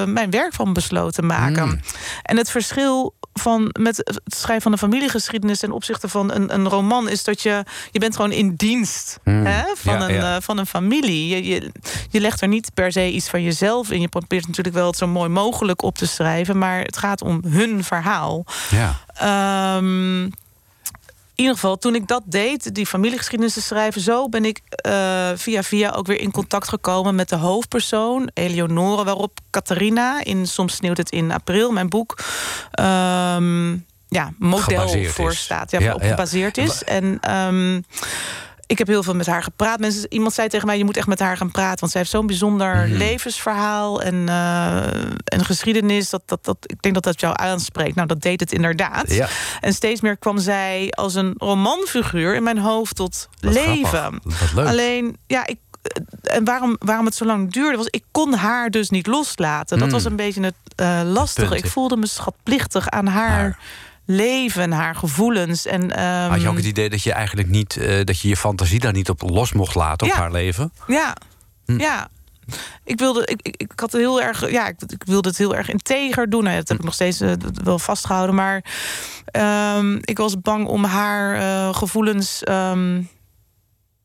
mijn 0.06 0.30
werk 0.30 0.54
van 0.54 0.74
besloot 0.74 1.14
te 1.14 1.22
maken. 1.22 1.64
Hmm. 1.64 1.80
En 2.24 2.38
het 2.38 2.50
verschil 2.50 3.14
van 3.34 3.70
met 3.80 3.98
het 3.98 4.22
schrijven 4.26 4.62
van 4.62 4.72
een 4.72 4.78
familiegeschiedenis 4.78 5.60
ten 5.60 5.72
opzichte 5.72 6.08
van 6.10 6.32
een, 6.32 6.54
een 6.54 6.68
roman 6.68 7.10
is 7.10 7.24
dat 7.24 7.42
je 7.42 7.64
je 7.92 8.00
bent 8.00 8.16
gewoon 8.16 8.32
in 8.32 8.56
dienst 8.56 9.20
Hmm. 9.24 9.46
hè, 9.46 9.64
van, 9.76 9.94
Ja, 9.94 10.10
een, 10.10 10.14
ja. 10.14 10.36
eh, 10.36 10.42
van 10.42 10.58
een 10.58 10.66
familie. 10.66 11.28
Je, 11.28 11.46
je, 11.46 11.72
je 12.10 12.20
legt 12.20 12.42
er 12.42 12.48
niet 12.48 12.74
per 12.74 12.92
se 12.92 13.12
iets 13.12 13.30
van 13.30 13.44
jezelf 13.44 13.92
in. 13.92 14.02
Je 14.02 14.08
probeert 14.08 14.48
natuurlijk 14.48 14.76
wel 14.76 14.88
het 14.88 14.98
zo 14.98 15.08
mooi 15.08 15.30
mogelijk 15.30 15.82
op 15.82 15.98
te 15.98 16.08
schrijven, 16.08 16.58
maar 16.58 16.80
het 16.82 16.98
gaat 16.98 17.22
om 17.22 17.42
hun 17.48 17.84
verhaal. 17.84 18.46
Ja. 18.70 19.00
Ehm, 19.14 20.30
in 21.36 21.44
ieder 21.44 21.54
geval, 21.54 21.78
toen 21.78 21.96
ik 21.96 22.08
dat 22.08 22.24
deed, 22.26 22.76
die 22.76 22.86
familiegeschiedenis 22.86 23.54
te 23.54 23.62
schrijven, 23.62 24.02
zo 24.02 24.30
ben 24.30 24.46
ik 24.46 24.62
eh, 24.66 25.30
via 25.36 25.64
via 25.64 25.92
ook 25.92 26.08
weer 26.08 26.20
in 26.20 26.32
contact 26.32 26.68
gekomen 26.68 27.16
met 27.16 27.30
de 27.30 27.36
hoofdpersoon, 27.36 28.30
Eleonore, 28.34 29.04
waarop 29.04 29.40
Catharina 29.50 30.24
in 30.24 30.48
Soms 30.48 30.76
sneeuwt 30.76 30.98
het 30.98 31.12
in 31.12 31.32
april, 31.32 31.72
mijn 31.72 31.90
boek, 31.90 32.20
ehm, 32.72 33.72
ja, 34.08 34.34
model 34.38 35.04
voor 35.04 35.34
staat, 35.34 35.72
ja, 35.72 35.80
Ja, 35.80 35.94
op 35.94 36.02
ja. 36.02 36.08
gebaseerd 36.08 36.58
is. 36.58 36.84
En 36.84 37.18
ehm, 37.22 37.82
ik 38.66 38.78
heb 38.78 38.88
heel 38.88 39.04
veel 39.04 39.16
met 39.16 39.26
haar 39.26 39.44
gepraat. 39.44 39.80
Mensen, 39.80 40.14
iemand 40.14 40.34
zei 40.34 40.48
tegen 40.48 40.68
mij: 40.68 40.78
je 40.78 40.86
moet 40.86 40.98
echt 40.98 41.08
met 41.08 41.20
haar 41.20 41.38
gaan 41.38 41.52
praten, 41.52 41.80
want 41.80 41.92
zij 41.92 42.02
heeft 42.02 42.14
zo'n 42.14 42.28
bijzonder 42.28 42.76
Mhm. 42.88 42.98
levensverhaal 42.98 44.02
en, 44.02 44.30
eh, 44.30 44.86
en 45.24 45.46
geschiedenis. 45.46 46.10
Dat, 46.10 46.22
dat, 46.26 46.46
dat, 46.46 46.58
ik 46.62 46.82
denk 46.82 46.94
dat 46.94 47.04
dat 47.04 47.20
jou 47.20 47.34
aanspreekt. 47.38 47.96
Nou, 47.96 48.08
dat 48.08 48.22
deed 48.22 48.40
het 48.40 48.52
inderdaad. 48.52 49.14
Ja. 49.14 49.28
En 49.62 49.74
steeds 49.74 50.02
meer 50.02 50.18
kwam 50.18 50.38
zij 50.40 50.88
als 50.96 51.16
een 51.16 51.34
romanfiguur 51.38 52.36
in 52.36 52.44
mijn 52.44 52.58
hoofd 52.58 52.96
tot 52.96 53.30
Wat 53.40 53.54
leven. 53.54 53.88
grappig. 53.88 54.22
Wat 54.24 54.54
leuk. 54.54 54.68
Alleen, 54.68 55.18
ja, 55.28 55.46
ik. 55.48 55.58
En 56.24 56.44
waarom, 56.44 56.76
waarom 56.80 57.06
het 57.06 57.16
zo 57.16 57.26
lang 57.26 57.52
duurde, 57.52 57.78
was 57.78 57.88
ik 57.88 58.04
kon 58.12 58.34
haar 58.34 58.70
dus 58.70 58.90
niet 58.90 59.08
loslaten. 59.08 59.78
Dat 59.78 59.88
Hmm. 59.88 59.96
was 59.96 60.06
een 60.06 60.16
beetje 60.16 60.42
het 60.44 60.54
eh, 60.76 61.02
lastige. 61.06 61.58
ik 61.58 61.66
voelde 61.66 61.98
me 61.98 62.08
schatplichtig 62.08 62.90
aan 62.90 63.08
haar, 63.08 63.30
Haar. 63.30 63.60
Leven, 64.06 64.72
haar 64.72 64.96
gevoelens. 64.96 65.66
En, 65.66 65.92
ehm, 65.96 66.30
Had 66.30 66.42
je 66.42 66.48
ook 66.50 66.56
het 66.56 66.66
idee 66.66 66.90
dat 66.90 67.04
je 67.04 67.14
eigenlijk 67.14 67.48
niet, 67.48 67.78
eh, 67.78 68.04
dat 68.04 68.20
je 68.20 68.28
je 68.28 68.38
fantasie 68.38 68.80
daar 68.80 68.94
niet 68.94 69.10
op 69.10 69.22
los 69.22 69.54
mocht 69.54 69.76
laten 69.76 70.08
op 70.08 70.14
haar 70.14 70.32
leven? 70.32 70.72
Ja, 70.88 71.16
Hm. 71.66 71.80
ja. 71.80 72.08
Ik 72.84 73.00
wilde, 73.00 73.26
ik, 73.26 73.40
ik, 73.42 73.56
ik 73.58 73.72
had 73.76 73.92
heel 73.92 74.22
erg, 74.22 74.52
ja, 74.52 74.68
ik, 74.68 74.76
ik 74.88 75.04
wilde 75.06 75.30
het 75.30 75.38
heel 75.38 75.56
erg 75.56 75.70
integer 75.70 76.30
doen. 76.30 76.44
Nou, 76.44 76.56
dat 76.56 76.68
heb 76.68 76.78
ik 76.78 76.84
nog 76.84 76.94
steeds 76.94 77.20
eh, 77.22 77.32
wel 77.64 77.80
vastgehouden. 77.80 78.36
Maar 78.36 78.66
ehm, 79.26 79.98
ik 80.02 80.18
was 80.18 80.42
bang 80.42 80.68
om 80.68 80.84
haar 80.84 81.36
eh, 81.36 81.76
gevoelens 81.76 82.44
ehm, 82.44 83.02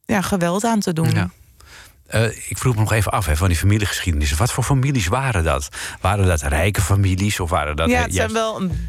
ja, 0.05 0.21
geweld 0.23 0.65
aan 0.65 0.81
te 0.81 0.93
doen. 0.93 1.11
Ja. 1.11 1.31
Ik 2.49 2.59
vroeg 2.59 2.75
me 2.75 2.81
nog 2.81 2.93
even 2.93 3.13
af 3.13 3.27
hè, 3.27 3.37
van 3.37 3.49
die 3.49 3.57
familiegeschiedenis. 3.57 4.33
Wat 4.33 4.53
voor 4.53 4.65
families 4.65 5.07
waren 5.07 5.45
dat? 5.45 5.69
Waren 6.01 6.27
dat 6.27 6.43
rijke 6.43 6.81
families 6.81 7.41
of 7.41 7.51
waren 7.51 7.77
dat 7.77 7.91
ja, 7.91 8.03
het 8.03 8.15
zijn 8.15 8.33
wel 8.33 8.61
een. 8.61 8.89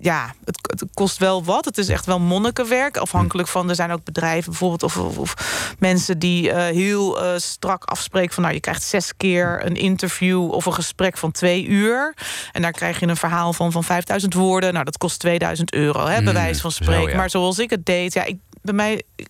Ja, 0.00 0.34
het, 0.44 0.58
het 0.80 0.84
kost 0.94 1.18
wel 1.18 1.44
wat. 1.44 1.64
Het 1.64 1.78
is 1.78 1.88
echt 1.88 2.06
wel 2.06 2.20
monnikenwerk. 2.20 2.96
Afhankelijk 2.96 3.48
van. 3.48 3.68
Er 3.68 3.74
zijn 3.74 3.90
ook 3.90 4.04
bedrijven 4.04 4.50
bijvoorbeeld. 4.50 4.82
Of, 4.82 4.96
of, 4.96 5.18
of 5.18 5.34
mensen 5.78 6.18
die 6.18 6.50
eh, 6.50 6.74
heel 6.74 7.22
eh, 7.22 7.38
strak 7.38 7.84
afspreken. 7.84 8.34
van 8.34 8.42
nou, 8.42 8.54
je 8.54 8.60
krijgt 8.60 8.82
zes 8.82 9.16
keer 9.16 9.60
een 9.66 9.76
interview. 9.76 10.50
of 10.50 10.66
een 10.66 10.74
gesprek 10.74 11.16
van 11.18 11.30
twee 11.32 11.66
uur. 11.66 12.14
En 12.52 12.62
daar 12.62 12.72
krijg 12.72 13.00
je 13.00 13.06
een 13.06 13.16
verhaal 13.16 13.52
van, 13.52 13.72
van 13.72 13.84
5000 13.84 14.34
woorden. 14.34 14.72
Nou, 14.72 14.84
dat 14.84 14.98
kost 14.98 15.18
2000 15.20 15.72
euro, 15.72 16.00
hè, 16.06 16.14
bij 16.22 16.32
Mm, 16.32 16.32
wijze 16.32 16.60
van 16.60 16.72
zo, 16.72 16.82
spreken. 16.82 17.10
ja. 17.10 17.16
Maar 17.16 17.30
zoals 17.30 17.58
ik 17.58 17.70
het 17.70 17.86
deed. 17.86 18.12
Ja, 18.12 18.24
ik, 18.24 18.36
bij 18.62 18.74
mij. 18.74 19.02
ik- 19.16 19.26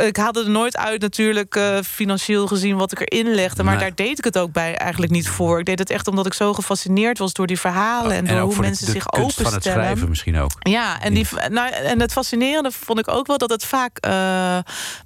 ik- 0.00 0.16
haalde 0.16 0.42
er 0.44 0.50
nooit 0.50 0.76
uit 0.76 1.00
natuurlijk 1.00 1.54
eh, 1.56 1.78
financieel 1.84 2.46
gezien 2.46 2.76
wat 2.76 2.92
ik 2.92 3.00
erin 3.12 3.34
legde. 3.34 3.62
Maar 3.62 3.74
Nee. 3.76 3.82
daar 3.82 3.94
deed 3.94 4.18
ik 4.18 4.24
het 4.24 4.38
ook 4.38 4.52
bij 4.52 4.76
eigenlijk 4.76 5.12
niet 5.12 5.28
voor. 5.28 5.58
Ik 5.58 5.64
deed 5.66 5.78
het 5.78 5.90
echt 5.90 6.08
omdat 6.08 6.26
ik 6.26 6.32
zo 6.34 6.52
gefascineerd 6.52 7.18
was 7.18 7.32
door 7.32 7.46
die 7.46 7.60
verhalen... 7.60 8.12
en, 8.16 8.24
door 8.26 8.40
hoe 8.40 8.54
de- 8.54 8.60
mensen 8.60 8.86
de 8.86 8.92
zich 8.92 9.06
kunst 9.06 9.34
van 9.36 9.44
het 9.44 9.52
openstellen. 9.52 9.82
schrijven 9.82 10.08
misschien 10.08 10.38
ook. 10.38 10.50
Ja, 10.58 11.00
en, 11.00 11.14
die, 11.14 11.26
nou, 11.48 11.72
en 11.72 12.00
het 12.00 12.12
fascinerende 12.12 12.70
vond 12.70 12.98
ik 12.98 13.08
ook 13.08 13.26
wel 13.26 13.38
dat 13.38 13.50
het 13.50 13.64
vaak 13.64 13.96
eh, 13.98 14.58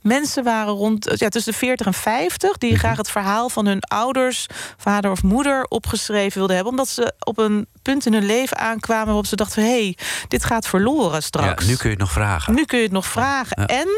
mensen 0.02 0.44
waren 0.44 0.72
rond 0.72 1.12
ja, 1.14 1.28
tussen 1.28 1.52
de 1.52 1.58
40 1.58 1.86
en 1.86 1.94
50 1.94 2.58
die 2.58 2.70
Mhm. 2.70 2.78
graag 2.78 2.96
het 2.96 3.10
verhaal 3.10 3.48
van 3.48 3.66
hun 3.66 3.80
ouders, 3.80 4.46
vader 4.76 5.10
of 5.10 5.22
moeder 5.22 5.64
opgeschreven 5.68 6.38
wilden 6.38 6.54
hebben, 6.56 6.72
omdat 6.72 6.88
ze 6.88 7.12
op 7.18 7.38
een 7.38 7.66
punt 7.84 8.06
in 8.06 8.12
hun 8.12 8.26
leven 8.26 8.58
aankwamen 8.58 9.06
waarop 9.06 9.26
ze 9.26 9.36
dachten: 9.36 9.62
hé, 9.62 9.68
hey, 9.68 9.96
dit 10.28 10.44
gaat 10.44 10.66
verloren 10.66 11.12
Ja, 11.14 11.20
straks. 11.20 11.66
nu 11.66 11.74
kun 11.76 11.84
je 11.84 11.94
het 11.94 11.98
nog 12.04 12.12
vragen. 12.12 12.54
Nu 12.54 12.64
kun 12.64 12.78
je 12.78 12.84
het 12.84 12.92
nog 12.92 13.06
vragen. 13.06 13.62
Ja. 13.62 13.66
En 13.66 13.88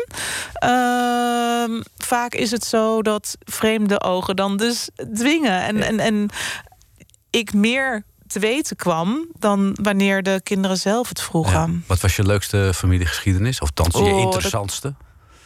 ehm, 0.54 1.82
vaak 1.96 2.34
is 2.34 2.50
het 2.50 2.64
zo 2.64 3.02
dat 3.02 3.36
vreemde 3.44 4.00
ogen 4.02 4.36
dan 4.36 4.56
dus 4.56 4.88
dwingen. 5.14 5.62
En, 5.62 5.82
en, 5.82 5.98
en 6.00 6.28
ik 7.30 7.52
meer 7.52 8.02
te 8.26 8.38
weten 8.38 8.76
kwam 8.76 9.26
dan 9.38 9.76
wanneer 9.82 10.22
de 10.22 10.40
kinderen 10.42 10.76
zelf 10.76 11.08
het 11.08 11.18
Ja. 11.18 11.24
vroegen. 11.24 11.84
Wat 11.86 12.00
was 12.00 12.16
je 12.16 12.22
leukste 12.26 12.72
familiegeschiedenis? 12.74 13.60
Of 13.60 13.70
thans 13.70 13.94
je 13.94 14.00
Oh, 14.00 14.10
dat- 14.10 14.20
interessantste? 14.20 14.94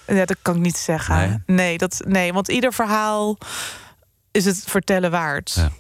Ja, 0.06 0.24
dat 0.24 0.36
kan 0.42 0.54
ik 0.54 0.60
niet 0.60 0.76
zeggen. 0.76 1.16
Nee? 1.46 1.56
Nee, 1.56 1.78
dat, 1.78 2.00
nee 2.06 2.32
want 2.32 2.48
ieder 2.48 2.72
verhaal 2.72 3.38
is 4.30 4.44
het 4.44 4.64
vertellen 4.66 5.10
waard. 5.10 5.52
Ja. 5.54 5.70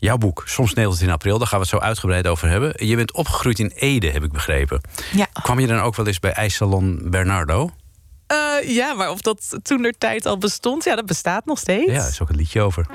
Jouw 0.00 0.16
boek, 0.16 0.42
Soms 0.46 0.70
sneeuwt 0.70 0.92
het 0.92 1.02
in 1.02 1.10
april, 1.10 1.38
daar 1.38 1.46
gaan 1.46 1.60
we 1.60 1.64
het 1.64 1.74
zo 1.74 1.80
uitgebreid 1.80 2.26
over 2.26 2.48
hebben. 2.48 2.86
Je 2.86 2.96
bent 2.96 3.12
opgegroeid 3.12 3.58
in 3.58 3.72
Ede, 3.74 4.10
heb 4.10 4.22
ik 4.22 4.32
begrepen. 4.32 4.80
Ja. 5.12 5.26
Kwam 5.42 5.60
je 5.60 5.66
dan 5.66 5.80
ook 5.80 5.96
wel 5.96 6.06
eens 6.06 6.20
bij 6.20 6.32
IJssalon 6.32 7.00
Bernardo? 7.04 7.70
Eh, 8.26 8.36
ja, 8.74 8.94
maar 8.94 9.10
of 9.10 9.20
dat 9.20 9.58
toen 9.62 9.82
der 9.82 9.94
tijd 9.98 10.26
al 10.26 10.38
bestond, 10.38 10.84
ja, 10.84 10.96
dat 10.96 11.06
bestaat 11.06 11.44
nog 11.44 11.58
steeds. 11.58 11.92
Ja, 11.92 11.98
daar 11.98 12.08
is 12.08 12.20
ook 12.22 12.28
een 12.28 12.36
liedje 12.36 12.60
over. 12.60 12.86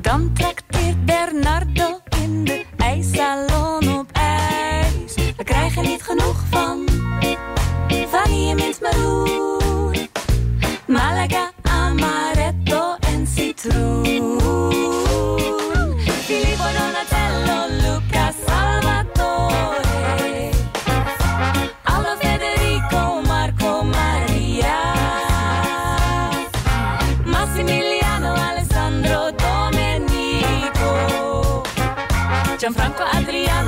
Dan 0.00 0.32
trakteert 0.32 1.04
Bernardo 1.04 2.00
in 2.22 2.44
de 2.44 2.64
ijssalon 2.76 3.98
op 3.98 4.10
ijs. 4.12 5.14
We 5.36 5.44
krijgen 5.44 5.82
niet 5.82 6.02
genoeg 6.02 6.44
van, 6.50 6.88
vanille 8.06 8.54
mint 8.54 8.80
maroon. 8.80 10.08
Malaga, 10.86 11.50
amaretto 11.62 12.96
en 13.00 13.26
citroen. 13.26 14.37
Gianfranco, 32.68 33.02
Adriano, 33.02 33.67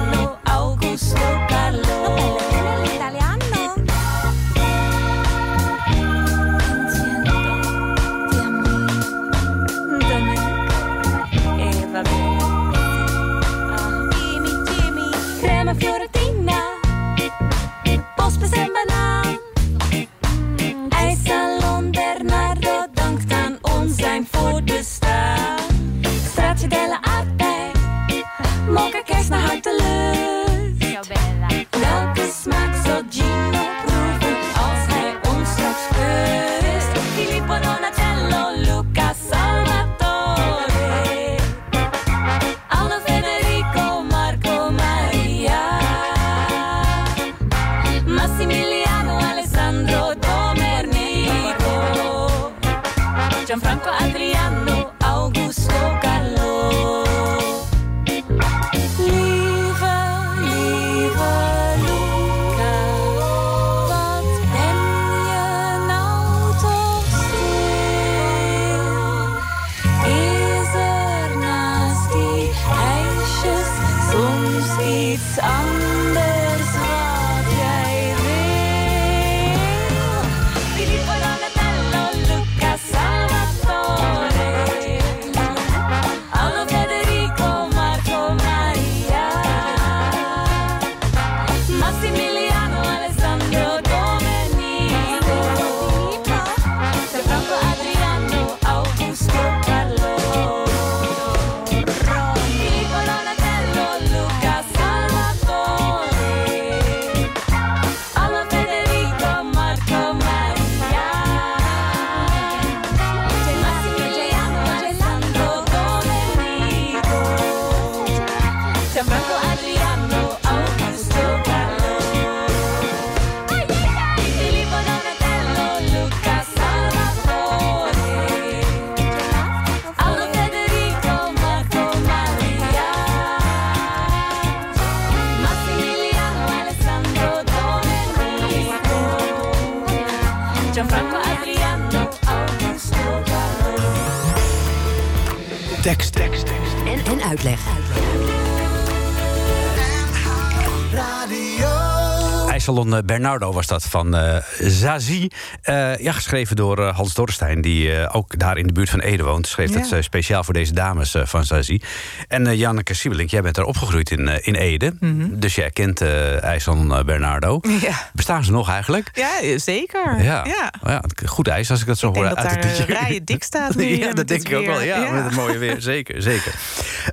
Eh, 152.87 152.99
Bernardo 153.05 153.53
was 153.53 153.67
dat 153.67 153.85
van 153.85 154.17
eh 154.17 154.37
Zazie. 154.59 155.33
Eh, 155.63 155.97
ja, 155.99 156.13
geschreven 156.13 156.57
door 156.57 156.83
Hans 156.83 157.15
Dorrestein, 157.15 157.61
die 157.61 158.09
ook 158.09 158.39
daar 158.39 158.59
in 158.59 158.67
de 158.67 158.73
buurt 158.73 158.91
van 158.91 159.01
Ede 159.01 159.23
woont. 159.23 159.47
Schreef 159.47 159.71
dat 159.71 159.89
Ja. 159.89 160.03
speciaal 160.03 160.45
voor 160.45 160.55
deze 160.55 160.73
dames 160.73 161.15
van 161.25 161.45
Zazie. 161.45 161.83
En 162.29 162.57
Janneke 162.57 162.95
Siebelink, 162.95 163.31
jij 163.31 163.43
bent 163.43 163.55
daar 163.55 163.65
opgegroeid 163.65 164.11
in, 164.11 164.45
in 164.45 164.55
Ede. 164.55 164.93
Dus 165.31 165.55
jij 165.55 165.71
kent 165.71 166.01
eh, 166.01 167.01
Bernardo. 167.05 167.61
Ja. 167.81 168.11
Bestaan 168.13 168.45
ze 168.45 168.51
nog 168.53 168.69
eigenlijk? 168.71 169.11
Ja, 169.13 169.59
zeker. 169.59 170.23
Ja. 170.23 170.45
ja. 170.45 170.73
ja. 170.85 171.03
goed 171.25 171.49
ijs 171.49 171.71
als 171.71 171.81
ik 171.81 171.87
dat 171.87 171.99
zo 171.99 172.09
Ik 172.09 172.15
hoor. 172.15 172.25
denk 172.25 172.37
dat 172.37 172.47
uit 172.47 172.63
daar 172.63 172.71
liedje. 172.71 172.85
rijen 172.95 173.25
dik 173.25 173.43
staat 173.43 173.75
nu. 173.75 173.97
ja, 173.99 174.13
dat 174.13 174.29
denk 174.29 174.49
ik 174.49 174.57
ook 174.57 174.67
wel. 174.67 174.81
Ja, 174.81 175.11
met 175.11 175.25
het 175.25 175.35
mooie 175.35 175.59
weer. 175.59 175.77
Zeker, 175.93 176.23
zeker. 176.23 176.55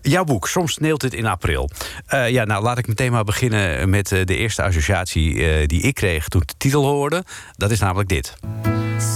Jouw 0.02 0.24
boek, 0.24 0.48
Soms 0.48 0.74
sneeuwt 0.74 1.02
het 1.02 1.14
in 1.14 1.26
april. 1.26 1.70
Ja, 2.28 2.44
nou, 2.44 2.64
laat 2.64 2.78
ik 2.78 2.88
meteen 2.88 3.12
maar 3.12 3.24
beginnen 3.24 3.90
met 3.90 4.08
de 4.08 4.36
eerste 4.38 4.64
associatie 4.64 5.57
eh, 5.62 5.68
die 5.68 5.82
ik 5.82 5.94
kreeg 5.94 6.28
toen 6.28 6.42
ik 6.42 6.48
de 6.48 6.54
titel 6.58 6.86
hoorde. 6.86 7.24
Dat 7.56 7.72
is 7.72 7.80
namelijk 7.80 8.10
dit. 8.10 8.34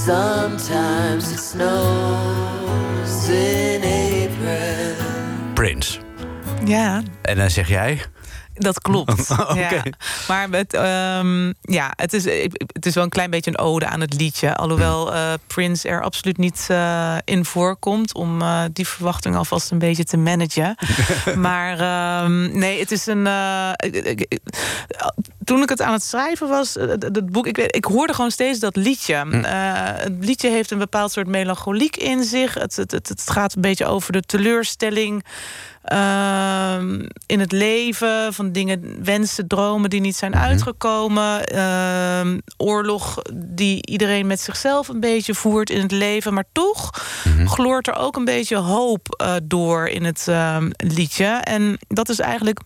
Sometimes 0.05 1.31
it 1.31 1.39
snows 1.39 3.27
in 3.29 3.81
April. 3.81 4.95
Prince. 5.53 5.99
Ja, 6.65 7.01
En 7.21 7.37
dan 7.37 7.49
zeg 7.49 7.67
jij... 7.67 8.01
dat 8.61 8.81
klopt. 8.81 9.29
Ja. 9.53 9.83
Maar 10.27 10.49
het, 10.49 10.73
ehm, 10.73 11.53
ja, 11.61 11.93
het, 11.95 12.13
is, 12.13 12.23
het 12.67 12.85
is 12.85 12.93
wel 12.93 13.03
een 13.03 13.09
klein 13.09 13.29
beetje 13.29 13.51
een 13.51 13.57
ode 13.57 13.85
aan 13.85 14.01
het 14.01 14.13
liedje. 14.13 14.55
Alhoewel 14.55 15.13
eh, 15.13 15.33
Prince 15.47 15.87
er 15.89 16.01
absoluut 16.01 16.37
niet 16.37 16.65
eh, 16.67 17.15
in 17.25 17.45
voorkomt... 17.45 18.13
om 18.13 18.41
eh, 18.41 18.63
die 18.73 18.87
verwachting 18.87 19.35
alvast 19.35 19.71
een 19.71 19.79
beetje 19.79 20.03
te 20.03 20.17
managen. 20.17 20.75
maar 21.35 21.79
ehm, 21.79 22.59
nee, 22.59 22.79
het 22.79 22.91
is 22.91 23.05
een... 23.05 23.23
toen 25.43 25.61
ik 25.61 25.69
het 25.69 25.81
aan 25.81 25.93
het 25.93 26.03
schrijven 26.03 26.47
was, 26.47 26.73
het, 26.73 27.03
het 27.03 27.31
boek... 27.31 27.47
Ik, 27.47 27.57
ik 27.57 27.85
hoorde 27.85 28.13
gewoon 28.13 28.31
steeds 28.31 28.59
dat 28.59 28.75
liedje. 28.75 29.13
Eh, 29.13 30.03
het 30.03 30.25
liedje 30.25 30.49
heeft 30.49 30.71
een 30.71 30.77
bepaald 30.77 31.11
soort 31.11 31.27
melancholiek 31.27 31.97
in 31.97 32.23
zich. 32.23 32.53
Het, 32.53 32.75
het, 32.75 32.91
het, 32.91 33.09
het 33.09 33.29
gaat 33.29 33.55
een 33.55 33.61
beetje 33.61 33.85
over 33.85 34.11
de 34.11 34.21
teleurstelling... 34.21 35.25
ehm, 35.83 37.05
in 37.25 37.39
het 37.39 37.51
leven, 37.51 38.33
van 38.33 38.51
dingen, 38.51 39.03
wensen, 39.03 39.47
dromen 39.47 39.89
die 39.89 40.01
niet 40.01 40.15
zijn 40.15 40.35
uitgekomen. 40.35 41.45
Ehm, 41.45 42.39
oorlog 42.57 43.21
die 43.33 43.87
iedereen 43.87 44.27
met 44.27 44.39
zichzelf 44.39 44.87
een 44.87 44.99
beetje 44.99 45.33
voert 45.33 45.69
in 45.69 45.81
het 45.81 45.91
leven. 45.91 46.33
Maar 46.33 46.45
toch 46.51 46.89
gloort 47.45 47.87
er 47.87 47.95
ook 47.95 48.15
een 48.15 48.25
beetje 48.25 48.55
hoop 48.55 49.15
eh, 49.15 49.35
door 49.43 49.87
in 49.87 50.03
het 50.03 50.27
ehm, 50.27 50.69
liedje. 50.77 51.25
En 51.25 51.77
dat 51.87 52.09
is 52.09 52.19
eigenlijk 52.19 52.59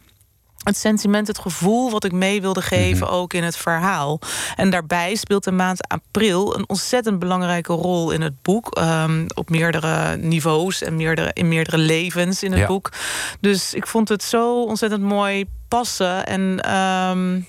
het 0.66 0.78
sentiment, 0.78 1.28
het 1.28 1.40
gevoel 1.40 1.92
wat 1.92 2.04
ik 2.04 2.12
mee 2.12 2.42
wilde 2.42 2.62
geven, 2.62 3.10
ook 3.10 3.34
in 3.34 3.44
het 3.44 3.58
verhaal. 3.58 4.20
En 4.56 4.70
daarbij 4.70 5.16
speelt 5.16 5.44
de 5.44 5.52
maand 5.52 5.88
april 5.88 6.56
een 6.58 6.64
ontzettend 6.70 7.20
belangrijke 7.20 7.74
rol 7.74 8.12
in 8.12 8.22
het 8.22 8.42
boek. 8.42 8.76
ehm, 8.76 9.26
op 9.36 9.50
meerdere 9.50 10.18
niveaus 10.18 10.82
en 10.82 10.96
meerdere, 10.96 11.32
in 11.34 11.48
meerdere 11.48 11.78
levens 11.78 12.44
in 12.44 12.52
het 12.52 12.60
Ja. 12.60 12.68
boek. 12.68 12.92
Dus 13.40 13.74
ik 13.74 13.88
vond 13.88 14.10
het 14.10 14.24
zo 14.24 14.62
ontzettend 14.64 15.02
mooi 15.02 15.46
passen. 15.68 16.26
En 16.26 16.60
ehm, 16.62 17.40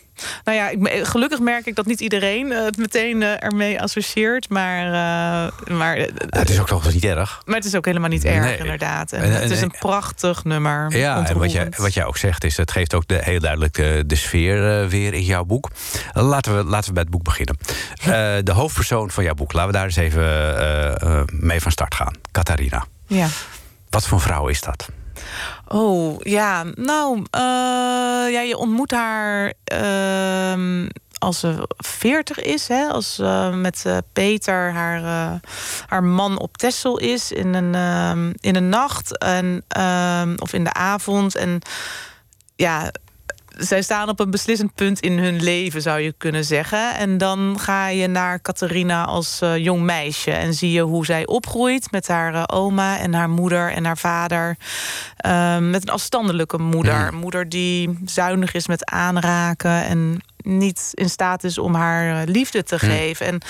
nou 0.44 0.56
ja, 0.58 0.68
ik, 0.68 1.06
gelukkig 1.06 1.38
merk 1.40 1.66
ik 1.66 1.74
dat 1.74 1.86
niet 1.86 2.00
iedereen 2.00 2.52
eh, 2.52 2.64
het 2.64 2.76
meteen 2.76 3.22
eh, 3.22 3.44
ermee 3.44 3.80
associeert. 3.82 4.48
Maar, 4.48 4.84
eh, 4.86 5.52
maar, 5.76 5.96
het 6.28 6.50
is 6.50 6.60
ook 6.60 6.68
wel 6.68 6.80
niet 6.92 7.04
erg. 7.04 7.42
maar 7.44 7.56
het 7.56 7.64
is 7.64 7.74
ook 7.74 7.84
helemaal 7.84 8.08
niet 8.08 8.24
erg, 8.24 8.44
Nee. 8.44 8.56
inderdaad. 8.58 9.12
En 9.12 9.22
En- 9.22 9.32
en- 9.34 9.40
het 9.42 9.50
is 9.50 9.58
en- 9.58 9.64
een 9.64 9.74
prachtig 9.78 10.44
nummer. 10.44 10.96
Ja, 10.96 11.26
en 11.26 11.38
wat 11.38 11.52
jij, 11.52 11.68
wat 11.76 11.94
jij 11.94 12.04
ook 12.04 12.16
zegt, 12.16 12.44
is 12.44 12.56
het 12.56 12.70
geeft 12.70 12.94
ook 12.94 13.06
de, 13.08 13.18
heel 13.22 13.40
duidelijk 13.40 13.74
de, 13.74 14.02
de 14.06 14.16
sfeer 14.16 14.88
weer 14.88 15.14
in 15.14 15.24
jouw 15.24 15.44
boek. 15.44 15.70
Laten 16.12 16.56
we, 16.56 16.64
laten 16.64 16.88
we 16.88 16.92
bij 16.92 17.02
het 17.02 17.10
boek 17.12 17.22
beginnen. 17.22 17.56
De 18.44 18.52
hoofdpersoon 18.52 19.10
van 19.10 19.24
jouw 19.24 19.34
boek, 19.34 19.52
laten 19.52 19.70
we 19.70 19.76
daar 19.76 19.84
eens 19.84 19.96
even 19.96 21.28
mee 21.30 21.60
van 21.60 21.70
start 21.72 21.94
gaan. 21.94 22.12
Catharina. 22.32 22.84
Ja. 23.06 23.26
Wat 23.90 24.06
voor 24.06 24.20
vrouw 24.20 24.48
is 24.48 24.60
dat? 24.60 24.88
Oh, 25.68 26.16
ja. 26.18 26.64
Nou, 26.74 27.18
eh, 27.30 27.40
ja, 28.32 28.40
je 28.40 28.56
ontmoet 28.56 28.90
haar 28.90 29.52
ehm, 29.64 30.88
als 31.18 31.40
ze 31.40 31.68
40 31.76 32.40
is. 32.40 32.68
Hè? 32.68 32.88
Als 32.88 33.14
ze 33.14 33.50
met 33.54 33.82
eh, 33.86 33.96
Peter, 34.12 34.72
haar, 34.72 35.02
eh, 35.02 35.50
haar 35.86 36.04
man, 36.04 36.38
op 36.38 36.56
Texel 36.56 36.98
is 36.98 37.32
in 37.32 37.54
een, 37.54 37.74
ehm, 37.74 38.32
in 38.40 38.56
een 38.56 38.68
nacht. 38.68 39.18
En, 39.18 39.64
ehm, 39.68 40.34
of 40.36 40.52
in 40.52 40.64
de 40.64 40.72
avond. 40.72 41.36
En 41.36 41.60
ja, 42.56 42.90
zij 43.56 43.82
staan 43.82 44.08
op 44.08 44.20
een 44.20 44.30
beslissend 44.30 44.74
punt 44.74 45.00
in 45.00 45.18
hun 45.18 45.42
leven, 45.42 45.82
zou 45.82 46.00
je 46.00 46.14
kunnen 46.18 46.44
zeggen. 46.44 46.94
En 46.94 47.18
dan 47.18 47.56
ga 47.58 47.88
je 47.88 48.06
naar 48.06 48.40
Catharina 48.40 49.04
als 49.04 49.40
eh, 49.40 49.56
jong 49.56 49.82
meisje. 49.82 50.30
En 50.30 50.54
zie 50.54 50.72
je 50.72 50.82
hoe 50.82 51.04
zij 51.04 51.26
opgroeit 51.26 51.90
met 51.90 52.08
haar 52.08 52.34
eh, 52.34 52.42
oma 52.46 52.98
en 52.98 53.14
haar 53.14 53.30
moeder 53.30 53.72
en 53.72 53.84
haar 53.84 53.98
vader. 53.98 54.56
Ehm, 55.16 55.70
met 55.70 55.82
een 55.82 55.94
afstandelijke 55.94 56.58
moeder. 56.58 57.06
Een 57.06 57.14
moeder 57.14 57.48
die 57.48 57.98
zuinig 58.04 58.54
is 58.54 58.66
met 58.66 58.84
aanraken 58.84 59.84
en 59.84 60.20
niet 60.46 60.90
in 60.94 61.10
staat 61.10 61.44
is 61.44 61.58
om 61.58 61.74
haar 61.74 62.20
eh, 62.20 62.26
liefde 62.28 62.62
te 62.62 62.78
geven. 62.78 63.26
En 63.26 63.42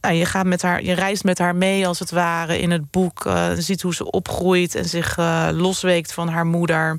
nou, 0.00 0.14
je, 0.14 0.24
gaat 0.24 0.46
met 0.46 0.62
haar, 0.62 0.82
je 0.82 0.92
reist 0.92 1.24
met 1.24 1.38
haar 1.38 1.56
mee, 1.56 1.86
als 1.86 1.98
het 1.98 2.10
ware, 2.10 2.60
in 2.60 2.70
het 2.70 2.90
boek. 2.90 3.26
Eh, 3.26 3.48
ziet 3.56 3.82
hoe 3.82 3.94
ze 3.94 4.10
opgroeit 4.10 4.74
en 4.74 4.84
zich 4.84 5.18
eh, 5.18 5.48
losweekt 5.52 6.12
van 6.12 6.28
haar 6.28 6.46
moeder. 6.46 6.98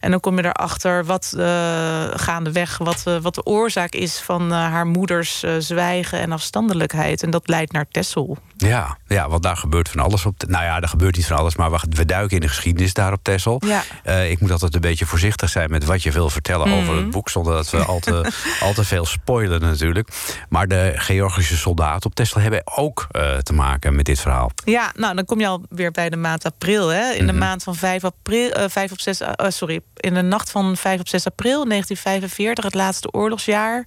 En 0.00 0.10
dan 0.10 0.20
kom 0.20 0.36
je 0.36 0.44
erachter 0.44 1.04
wat 1.04 1.34
eh, 1.38 2.04
gaandeweg, 2.14 2.78
wat, 2.78 3.02
wat 3.22 3.34
de 3.34 3.44
oorzaak 3.44 3.92
is 3.92 4.18
van 4.18 4.50
haar 4.50 4.86
moeders 4.86 5.44
zwijgen 5.58 6.20
en 6.20 6.32
afstandelijkheid. 6.32 7.22
En 7.22 7.30
dat 7.30 7.48
leidt 7.48 7.72
naar 7.72 7.86
Tessel. 7.90 8.38
Ja, 8.56 8.98
ja, 9.06 9.28
want 9.28 9.42
daar 9.42 9.56
gebeurt 9.56 9.88
van 9.88 10.00
alles 10.00 10.26
op. 10.26 10.42
Nou 10.46 10.64
ja, 10.64 10.80
er 10.80 10.88
gebeurt 10.88 11.16
niet 11.16 11.26
van 11.26 11.36
alles, 11.36 11.56
maar 11.56 11.70
we, 11.70 11.78
we 11.90 12.04
duiken 12.04 12.36
in 12.36 12.42
de 12.42 12.48
geschiedenis 12.48 12.94
daar 12.94 13.12
op 13.12 13.22
Texel. 13.22 13.62
Ja. 13.66 13.82
Ik 14.22 14.40
moet 14.40 14.50
altijd 14.50 14.74
een 14.74 14.80
beetje 14.80 15.06
voorzichtig 15.06 15.48
zijn 15.48 15.70
met 15.70 15.84
wat 15.84 16.02
je 16.02 16.12
wil 16.12 16.30
vertellen 16.30 16.72
over 16.72 16.96
het 16.96 17.10
boek, 17.10 17.28
zonder 17.28 17.54
dat 17.54 17.70
we 17.70 17.84
al 17.84 17.98
te, 17.98 18.32
al 18.60 18.72
te 18.72 18.84
veel 18.90 19.06
spoilen 19.06 19.60
natuurlijk. 19.60 20.08
Maar 20.48 20.68
de 20.68 20.92
Georgische 20.94 21.56
soldaten 21.56 22.10
op 22.10 22.14
Texel 22.14 22.40
hebben 22.40 22.62
ook 22.64 23.06
eh, 23.10 23.36
te 23.36 23.52
maken 23.52 23.96
met 23.96 24.04
dit 24.04 24.20
verhaal. 24.20 24.50
Ja, 24.64 24.92
nou 24.96 25.14
dan 25.14 25.24
kom 25.24 25.40
je 25.40 25.46
alweer 25.46 25.90
bij 25.90 26.10
de 26.10 26.16
maand 26.16 26.44
april. 26.44 26.88
Hè? 26.88 27.12
In 27.12 27.26
de 27.26 27.32
maand 27.32 27.62
van 27.62 27.74
5 27.74 28.04
april, 28.04 28.50
eh 28.50 28.68
5 28.68 28.92
op 28.92 29.00
6, 29.00 29.20
eh, 29.20 29.48
sorry, 29.48 29.80
in 29.96 30.14
de 30.14 30.22
nacht 30.22 30.50
van 30.50 30.76
5 30.76 31.00
op 31.00 31.08
6 31.08 31.26
april 31.26 31.64
1945, 31.64 32.64
het 32.64 32.74
laatste 32.74 33.12
oorlogsjaar. 33.12 33.86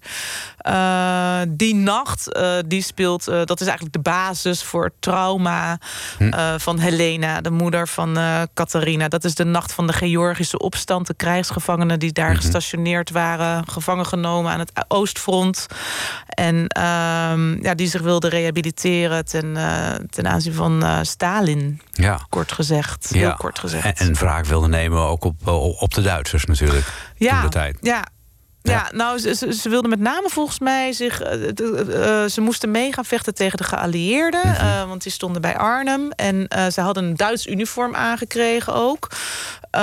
Eh, 0.64 1.40
die 1.50 1.76
nacht, 1.76 2.34
eh, 2.34 2.56
die 2.66 2.82
speelt, 2.82 3.28
eh, 3.28 3.42
dat 3.46 3.62
is 3.62 3.68
eigenlijk 3.68 3.96
de 3.96 4.02
basis 4.10 4.64
voor 4.64 4.84
het 4.84 4.94
trauma 5.00 5.78
eh, 6.20 6.54
van 6.58 6.80
Helena, 6.80 7.42
de 7.42 7.52
moeder 7.52 7.88
van 7.88 8.18
Catharina. 8.54 9.08
Dat 9.08 9.24
is 9.24 9.36
de 9.36 9.44
nacht 9.44 9.74
van 9.74 9.88
de 9.88 9.94
Georgische 9.94 10.58
opstand, 10.60 11.08
de 11.08 11.14
krijgsgevangenen 11.14 12.00
die 12.00 12.12
daar 12.12 12.36
gestationeerd 12.36 13.10
waren, 13.12 13.68
gevangen 13.68 14.06
genomen 14.06 14.52
aan 14.52 14.60
het 14.60 14.72
Oostfront. 14.88 15.68
En 16.28 16.68
ehm, 16.68 17.64
ja, 17.64 17.74
die 17.76 17.88
zich 17.88 18.02
wilden 18.02 18.30
rehabiliteren 18.30 19.26
ten, 19.26 19.58
ten 20.10 20.28
aanzien 20.28 20.54
van 20.54 21.06
Stalin, 21.06 21.82
Ja. 21.92 22.20
kort 22.30 22.52
gezegd. 22.52 23.10
Heel 23.14 23.36
kort 23.36 23.60
gezegd. 23.60 23.86
En, 23.86 23.96
en 24.08 24.14
wraak 24.14 24.46
wilde 24.46 24.68
nemen 24.68 25.00
ook 25.02 25.24
op, 25.24 25.48
op 25.80 25.94
de 25.94 26.02
Duitsers 26.02 26.46
natuurlijk. 26.46 26.88
ja, 27.18 27.32
toen 27.34 27.42
de 27.42 27.50
tijd. 27.50 27.78
Ja. 27.82 28.04
Ja. 28.72 28.90
Nou, 28.94 29.18
ze, 29.20 29.36
ze, 29.36 29.54
ze 29.54 29.70
wilden 29.70 29.90
met 29.90 30.00
name 30.00 30.30
volgens 30.30 30.60
mij 30.60 30.94
zich. 30.94 31.22
eh, 31.22 31.32
de- 31.54 32.22
eh, 32.24 32.30
ze 32.32 32.42
moesten 32.42 32.72
mee 32.72 32.94
gaan 32.94 33.06
vechten 33.06 33.34
tegen 33.34 33.58
de 33.58 33.64
geallieerden. 33.64 34.42
Mhm. 34.48 34.66
eh, 34.66 34.88
want 34.88 35.04
die 35.04 35.12
stonden 35.12 35.42
bij 35.42 35.58
Arnhem. 35.58 36.12
En 36.12 36.48
eh, 36.48 36.66
ze 36.68 36.82
hadden 36.82 37.04
een 37.04 37.16
Duits 37.16 37.48
uniform 37.48 37.96
aangekregen 37.96 38.74
ook. 38.74 39.10
Eh, 39.72 39.82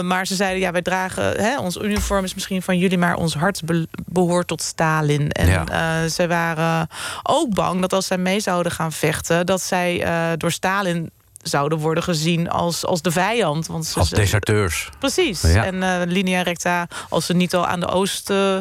maar 0.00 0.26
ze 0.26 0.34
zeiden: 0.34 0.60
ja, 0.60 0.70
wij 0.70 0.82
dragen. 0.82 1.40
Hè, 1.42 1.58
ons 1.58 1.76
uniform 1.76 2.24
is 2.24 2.34
misschien 2.34 2.62
van 2.62 2.78
jullie, 2.78 2.98
maar 2.98 3.14
ons 3.16 3.34
hart 3.34 3.64
be- 3.64 3.88
behoort 4.06 4.46
tot 4.46 4.62
Stalin. 4.62 5.30
En 5.30 5.46
Ja. 5.48 5.64
eh, 5.68 6.10
zij 6.10 6.28
waren 6.28 6.88
ook 7.22 7.54
bang 7.54 7.80
dat 7.80 7.92
als 7.92 8.06
zij 8.06 8.18
mee 8.18 8.40
zouden 8.40 8.72
gaan 8.72 8.92
vechten, 8.92 9.46
dat 9.46 9.62
zij 9.62 10.02
eh, 10.02 10.30
door 10.36 10.52
Stalin 10.52 11.10
zouden 11.48 11.78
worden 11.78 12.02
gezien 12.02 12.50
als, 12.50 12.84
als 12.86 13.02
de 13.02 13.10
vijand. 13.10 13.66
Want 13.66 13.86
ze, 13.86 13.98
Als 13.98 14.10
deserteurs. 14.10 14.88
Precies. 14.98 15.40
Ja. 15.40 15.64
En 15.64 15.82
eh, 15.82 16.06
linea 16.06 16.42
recta, 16.42 16.86
als 17.08 17.26
ze 17.26 17.34
niet 17.34 17.54
al 17.54 17.66
aan 17.66 17.80
de 17.80 17.88
oost... 17.88 18.30
eh, 18.30 18.56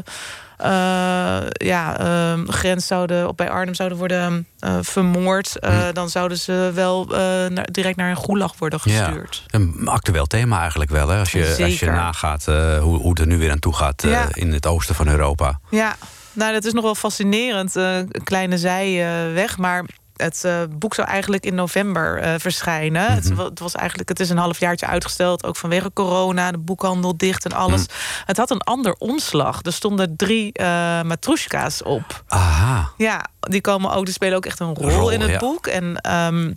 eh, 0.58 1.44
ja, 1.52 2.00
eh, 2.00 2.40
grens 2.48 2.88
zouden, 2.88 3.28
op 3.28 3.38
bij 3.38 3.50
Arnhem 3.50 3.74
zouden 3.76 3.98
worden 3.98 4.48
eh, 4.60 4.78
vermoord... 4.82 5.56
Hm. 5.60 5.94
dan 5.94 6.10
zouden 6.10 6.38
ze 6.38 6.72
wel 6.74 7.06
naar- 7.50 7.72
direct 7.72 7.96
naar 7.98 8.10
een 8.10 8.18
gulag 8.18 8.54
worden 8.58 8.80
gestuurd. 8.80 9.44
Een 9.48 9.82
actueel 9.88 10.26
thema 10.26 10.60
eigenlijk 10.60 10.92
wel, 10.92 11.08
hè? 11.08 11.20
Als 11.20 11.32
je, 11.32 11.58
als 11.64 11.80
je 11.80 11.86
nagaat 11.86 12.46
hoe, 12.46 12.80
hoe 12.98 13.10
het 13.10 13.20
er 13.20 13.28
nu 13.28 13.38
weer 13.38 13.52
aan 13.52 13.60
toe 13.60 13.74
gaat 13.76 14.02
Ja. 14.02 14.28
in 14.34 14.54
het 14.54 14.66
oosten 14.68 14.96
van 14.96 15.08
Europa. 15.08 15.60
Ja, 15.70 15.96
nou, 16.34 16.54
dat 16.54 16.66
is 16.66 16.74
nog 16.74 16.84
wel 16.84 16.96
fascinerend. 16.96 17.76
een 17.76 18.12
kleine 18.24 18.58
zijweg, 18.58 19.58
maar... 19.58 19.86
Het 20.16 20.44
eh, 20.44 20.62
boek 20.70 20.94
zou 20.94 21.08
eigenlijk 21.08 21.46
in 21.46 21.56
november 21.56 22.18
eh, 22.20 22.34
verschijnen. 22.38 23.12
het, 23.14 23.34
wa- 23.34 23.44
het, 23.44 23.60
was 23.60 23.74
eigenlijk, 23.76 24.10
het 24.10 24.20
is 24.20 24.30
een 24.30 24.38
halfjaartje 24.38 24.86
uitgesteld, 24.86 25.44
ook 25.44 25.56
vanwege 25.56 25.92
corona, 25.94 26.52
de 26.52 26.58
boekhandel 26.58 27.18
dicht 27.18 27.46
en 27.46 27.52
alles. 27.52 27.86
Het 28.26 28.38
had 28.38 28.52
een 28.52 28.62
ander 28.62 28.94
omslag. 28.98 29.60
Er 29.62 29.74
stonden 29.74 30.16
drie 30.16 30.54
eh 30.54 31.02
matroeska's 31.02 31.84
op. 31.84 32.24
Aha. 32.28 32.92
Ja, 32.98 33.26
die 33.40 33.62
komen 33.62 33.92
ook, 33.94 34.06
die 34.06 34.14
spelen 34.14 34.36
ook 34.36 34.46
echt 34.46 34.60
een 34.60 34.74
rol, 34.76 34.90
rol, 34.90 35.10
in 35.10 35.22
het 35.22 35.30
ja. 35.32 35.38
boek. 35.40 35.68
En 35.68 35.98
ehm, 36.02 36.54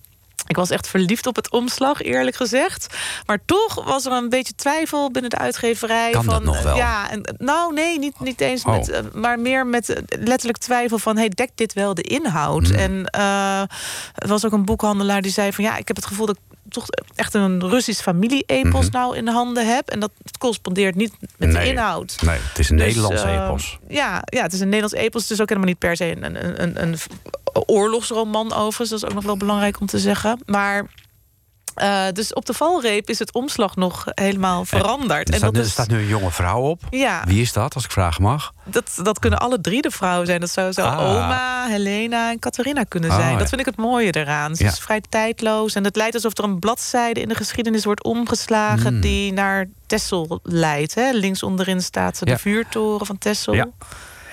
ik 0.48 0.56
was 0.56 0.70
echt 0.70 0.88
verliefd 0.88 1.26
op 1.26 1.36
het 1.36 1.50
omslag, 1.50 2.02
eerlijk 2.02 2.36
gezegd. 2.36 2.96
Maar 3.26 3.38
toch 3.44 3.84
was 3.84 4.04
er 4.04 4.12
een 4.12 4.28
beetje 4.28 4.54
twijfel 4.54 5.10
binnen 5.10 5.30
de 5.30 5.38
uitgeverij. 5.38 6.10
Kan 6.10 6.26
dat 6.26 6.34
van, 6.34 6.44
nog 6.44 6.62
wel? 6.62 6.76
Ja, 6.76 7.10
en, 7.10 7.34
nou 7.38 7.72
nee, 7.72 7.98
niet, 7.98 8.20
niet 8.20 8.40
eens 8.40 8.64
Oh. 8.64 8.76
met, 8.76 8.88
eh, 8.88 9.00
maar 9.12 9.38
meer 9.38 9.66
met 9.66 9.88
eh, 9.88 10.02
letterlijk 10.08 10.58
twijfel 10.58 10.98
van, 10.98 11.16
hey, 11.16 11.28
dekt 11.28 11.52
dit 11.54 11.72
wel 11.72 11.94
de 11.94 12.02
inhoud? 12.02 12.66
Hmm. 12.66 12.76
En 12.76 13.04
eh, 13.04 13.60
er 14.14 14.28
was 14.28 14.46
ook 14.46 14.52
een 14.52 14.64
boekhandelaar 14.64 15.22
die 15.22 15.32
zei 15.32 15.52
van, 15.52 15.64
ja, 15.64 15.76
ik 15.76 15.88
heb 15.88 15.96
het 15.96 16.06
gevoel 16.06 16.26
dat 16.26 16.36
ik 16.36 16.47
toch 16.68 16.86
echt 17.14 17.34
een 17.34 17.68
Russisch 17.68 18.02
familie-epos 18.02 18.90
nou 18.90 19.16
in 19.16 19.24
de 19.24 19.30
handen 19.30 19.74
heb. 19.74 19.88
En 19.88 20.00
dat 20.00 20.10
correspondeert 20.38 20.94
niet 20.94 21.12
met 21.20 21.52
de 21.52 21.58
Mhm. 21.58 21.66
Inhoud. 21.66 22.16
Nee, 22.22 22.38
het 22.38 22.58
is 22.58 22.70
een 22.70 22.76
Dus, 22.76 22.86
Nederlandse 22.86 23.24
eh, 23.26 23.44
epos. 23.44 23.78
Ja, 23.88 24.22
ja, 24.24 24.42
het 24.42 24.52
is 24.52 24.60
een 24.60 24.68
Nederlands 24.68 24.94
epos. 25.06 25.22
Het 25.22 25.30
is 25.30 25.40
ook 25.40 25.48
helemaal 25.48 25.68
niet 25.68 25.78
per 25.78 25.96
se 25.96 26.16
een, 26.16 26.24
een, 26.24 26.62
een, 26.62 26.82
een 26.82 26.96
oorlogsroman 27.66 28.52
overigens. 28.52 28.88
Dat 28.90 28.98
is 29.02 29.04
ook 29.08 29.14
nog 29.14 29.24
wel 29.24 29.36
belangrijk 29.36 29.80
om 29.80 29.86
te 29.86 29.98
zeggen. 29.98 30.40
Maar... 30.46 30.86
eh, 31.78 32.02
dus 32.12 32.32
op 32.34 32.46
de 32.46 32.52
valreep 32.52 33.08
is 33.08 33.18
het 33.18 33.32
omslag 33.32 33.76
nog 33.76 34.04
helemaal 34.14 34.64
veranderd. 34.64 35.28
Er 35.28 35.32
en 35.34 35.38
staat, 35.38 35.52
dat 35.52 35.60
er 35.60 35.66
is, 35.66 35.72
staat 35.72 35.88
nu 35.88 35.98
een 35.98 36.06
jonge 36.06 36.30
vrouw 36.30 36.60
op. 36.60 36.80
ja, 36.90 37.22
Wie 37.26 37.40
is 37.42 37.52
dat, 37.52 37.74
als 37.74 37.84
ik 37.84 37.90
vragen 37.90 38.22
mag? 38.22 38.52
dat, 38.64 38.98
dat 39.02 39.18
kunnen 39.18 39.38
alle 39.38 39.60
drie 39.60 39.82
de 39.82 39.90
vrouwen 39.90 40.26
zijn. 40.26 40.40
Dat 40.40 40.50
zou, 40.50 40.72
zou 40.72 40.88
Ah. 40.88 41.00
oma, 41.00 41.66
Helena 41.68 42.30
en 42.30 42.38
Catharina 42.38 42.82
kunnen 42.84 43.10
zijn. 43.12 43.32
ja. 43.32 43.38
Dat 43.38 43.48
vind 43.48 43.60
ik 43.60 43.66
het 43.66 43.76
mooie 43.76 44.12
eraan. 44.16 44.56
Ze 44.56 44.64
Ja. 44.64 44.70
is 44.70 44.78
vrij 44.78 45.02
tijdloos. 45.08 45.74
En 45.74 45.84
het 45.84 45.96
lijkt 45.96 46.14
alsof 46.14 46.38
er 46.38 46.44
een 46.44 46.58
bladzijde 46.58 47.20
in 47.20 47.28
de 47.28 47.34
geschiedenis 47.34 47.84
wordt 47.84 48.04
omgeslagen... 48.04 48.86
Hmm. 48.92 49.00
die 49.00 49.32
naar 49.32 49.66
Tessel 49.86 50.40
leidt. 50.42 50.94
Hè? 50.94 51.10
Links 51.10 51.42
onderin 51.42 51.82
staat 51.82 52.18
de 52.18 52.30
Ja. 52.30 52.38
vuurtoren 52.38 53.06
van 53.06 53.18
Tessel. 53.18 53.54
Ja. 53.54 53.66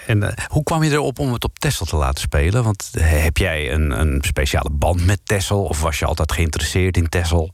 En 0.07 0.23
eh, 0.23 0.45
hoe 0.47 0.63
kwam 0.63 0.83
je 0.83 0.91
erop 0.91 1.19
om 1.19 1.33
het 1.33 1.43
op 1.43 1.59
Texel 1.59 1.85
te 1.85 1.95
laten 1.95 2.21
spelen? 2.21 2.63
Want 2.63 2.89
eh, 2.93 3.03
heb 3.23 3.37
jij 3.37 3.73
een, 3.73 3.99
een 3.99 4.21
speciale 4.25 4.69
band 4.71 5.05
met 5.05 5.19
Texel? 5.23 5.63
Of 5.63 5.81
was 5.81 5.99
je 5.99 6.05
altijd 6.05 6.31
geïnteresseerd 6.31 6.97
in 6.97 7.09
Texel? 7.09 7.51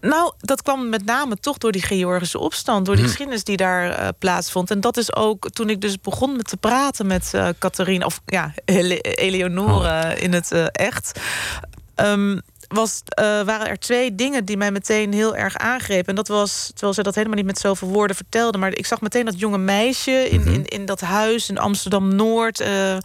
Nou, 0.00 0.32
dat 0.38 0.62
kwam 0.62 0.88
met 0.88 1.04
name 1.04 1.36
toch 1.36 1.58
door 1.58 1.72
die 1.72 1.82
Georgische 1.82 2.38
opstand, 2.38 2.84
door 2.86 2.94
die 2.94 3.02
Hmm. 3.04 3.12
geschiedenis 3.12 3.44
die 3.44 3.56
daar 3.56 3.90
eh, 3.90 4.08
plaatsvond. 4.18 4.70
En 4.70 4.80
dat 4.80 4.96
is 4.96 5.14
ook 5.14 5.50
toen 5.50 5.70
ik 5.70 5.80
dus 5.80 6.00
begon 6.00 6.36
met 6.36 6.48
te 6.48 6.56
praten 6.56 7.06
met 7.06 7.32
Catharina, 7.58 8.04
of 8.06 8.20
ja, 8.26 8.52
Ele- 8.64 8.98
Eleonore 9.00 9.88
Oh. 10.14 10.22
in 10.22 10.32
het 10.32 10.52
echt. 10.72 11.20
Ehm, 11.94 12.38
was, 12.68 13.02
eh, 13.04 13.24
waren 13.24 13.68
er 13.68 13.78
twee 13.78 14.14
dingen 14.14 14.44
die 14.44 14.56
mij 14.56 14.70
meteen 14.70 15.12
heel 15.12 15.36
erg 15.36 15.56
aangrepen. 15.56 16.06
En 16.08 16.14
dat 16.14 16.28
was, 16.28 16.66
terwijl 16.72 16.92
ze 16.94 17.02
dat 17.02 17.14
helemaal 17.14 17.36
niet 17.36 17.46
met 17.46 17.58
zoveel 17.58 17.88
woorden 17.88 18.16
vertelde... 18.16 18.58
maar 18.58 18.74
ik 18.74 18.86
zag 18.86 19.00
meteen 19.00 19.24
dat 19.24 19.38
jonge 19.38 19.58
meisje 19.58 20.28
in, 20.30 20.40
Mhm. 20.40 20.52
in, 20.52 20.64
in 20.64 20.84
dat 20.84 21.00
huis 21.00 21.48
in 21.48 21.58
Amsterdam-Noord... 21.58 22.60
eh, 22.60 22.96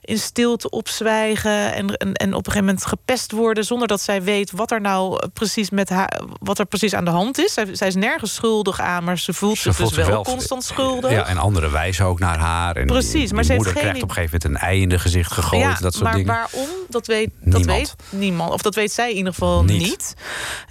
in 0.00 0.18
stilte 0.18 0.70
opzwijgen 0.70 1.72
en, 1.74 1.96
en, 1.96 2.12
en 2.12 2.28
op 2.34 2.46
een 2.46 2.52
gegeven 2.52 2.64
moment 2.66 2.86
gepest 2.86 3.32
worden... 3.32 3.64
zonder 3.64 3.88
dat 3.88 4.00
zij 4.00 4.22
weet 4.22 4.50
wat 4.50 4.70
er 4.70 4.80
nou 4.80 5.28
precies, 5.32 5.70
met 5.70 5.88
haar, 5.88 6.20
wat 6.38 6.58
er 6.58 6.66
precies 6.66 6.94
aan 6.94 7.04
de 7.04 7.10
hand 7.10 7.38
is. 7.38 7.52
Zij, 7.52 7.74
zij 7.74 7.88
is 7.88 7.94
nergens 7.94 8.34
schuldig 8.34 8.80
aan, 8.80 9.04
maar 9.04 9.18
ze 9.18 9.32
voelt 9.32 9.58
zich 9.58 9.76
dus 9.76 9.90
wel, 9.92 10.06
wel- 10.08 10.24
constant 10.24 10.64
schuldig. 10.64 11.10
Ja, 11.10 11.26
en 11.26 11.38
anderen 11.38 11.72
wijzen 11.72 12.04
ook 12.04 12.18
naar 12.18 12.38
haar. 12.38 12.76
En 12.76 12.86
Precies, 12.86 13.12
die- 13.12 13.20
maar 13.20 13.28
die 13.28 13.44
ze 13.44 13.52
heeft 13.52 13.64
moeder 13.64 13.72
geen 13.72 13.82
krijgt 13.82 14.02
op 14.02 14.08
een 14.08 14.14
gegeven 14.14 14.38
moment 14.42 14.62
een 14.62 14.68
ei 14.68 14.80
in 14.82 14.88
de 14.88 14.98
gezicht 14.98 15.32
gegooid. 15.32 15.80
dat 15.80 15.92
soort 15.92 16.04
maar 16.04 16.12
dingen. 16.12 16.26
waarom? 16.34 16.68
Dat 16.88 17.06
weet, 17.06 17.30
dat 17.40 17.56
Niemand. 17.58 17.78
weet 17.78 17.94
niemand. 18.20 18.52
Of 18.52 18.62
dat 18.62 18.74
weet 18.74 18.92
zij 18.92 19.05
in 19.10 19.16
ieder 19.16 19.32
geval 19.32 19.64
Niet. 19.64 19.80
niet. 19.80 20.14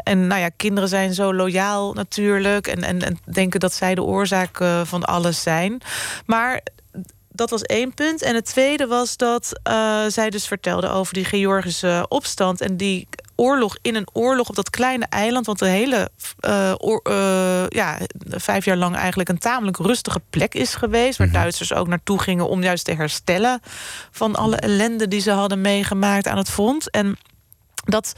En 0.03 0.27
nou 0.27 0.41
ja, 0.41 0.49
kinderen 0.49 0.89
zijn 0.89 1.13
zo 1.13 1.33
loyaal 1.33 1.93
natuurlijk. 1.93 2.67
En, 2.67 2.83
en, 2.83 3.01
en 3.01 3.19
denken 3.31 3.59
dat 3.59 3.73
zij 3.73 3.95
de 3.95 4.03
oorzaak 4.03 4.59
eh, 4.59 4.81
van 4.83 5.03
alles 5.03 5.41
zijn. 5.41 5.81
Maar 6.25 6.61
dat 7.29 7.49
was 7.49 7.61
één 7.61 7.93
punt. 7.93 8.21
En 8.21 8.35
het 8.35 8.45
tweede 8.45 8.87
was 8.87 9.17
dat 9.17 9.59
eh, 9.63 10.05
zij 10.07 10.29
dus 10.29 10.47
vertelde 10.47 10.89
over 10.89 11.13
die 11.13 11.25
Georgische 11.25 12.05
opstand. 12.09 12.61
En 12.61 12.77
die 12.77 13.07
oorlog 13.35 13.77
in 13.81 13.95
een 13.95 14.07
oorlog 14.13 14.49
op 14.49 14.55
dat 14.55 14.69
kleine 14.69 15.05
eiland. 15.09 15.45
Want 15.45 15.59
de 15.59 15.67
hele 15.67 16.09
eh, 16.39 16.73
oor- 16.77 17.13
ja, 17.69 17.97
vijf 18.29 18.65
jaar 18.65 18.77
lang 18.77 18.95
eigenlijk 18.95 19.29
een 19.29 19.37
tamelijk 19.37 19.77
rustige 19.77 20.21
plek 20.29 20.53
is 20.53 20.75
geweest. 20.75 21.17
Waar 21.17 21.31
Duitsers 21.31 21.73
ook 21.73 21.87
naartoe 21.87 22.19
gingen 22.19 22.49
om 22.49 22.63
juist 22.63 22.85
te 22.85 22.93
herstellen 22.93 23.61
van 24.11 24.35
alle 24.35 24.55
ellende 24.55 25.07
die 25.07 25.21
ze 25.21 25.31
hadden 25.31 25.61
meegemaakt 25.61 26.27
aan 26.27 26.37
het 26.37 26.49
front. 26.49 26.89
En 26.91 27.17
dat 27.85 28.13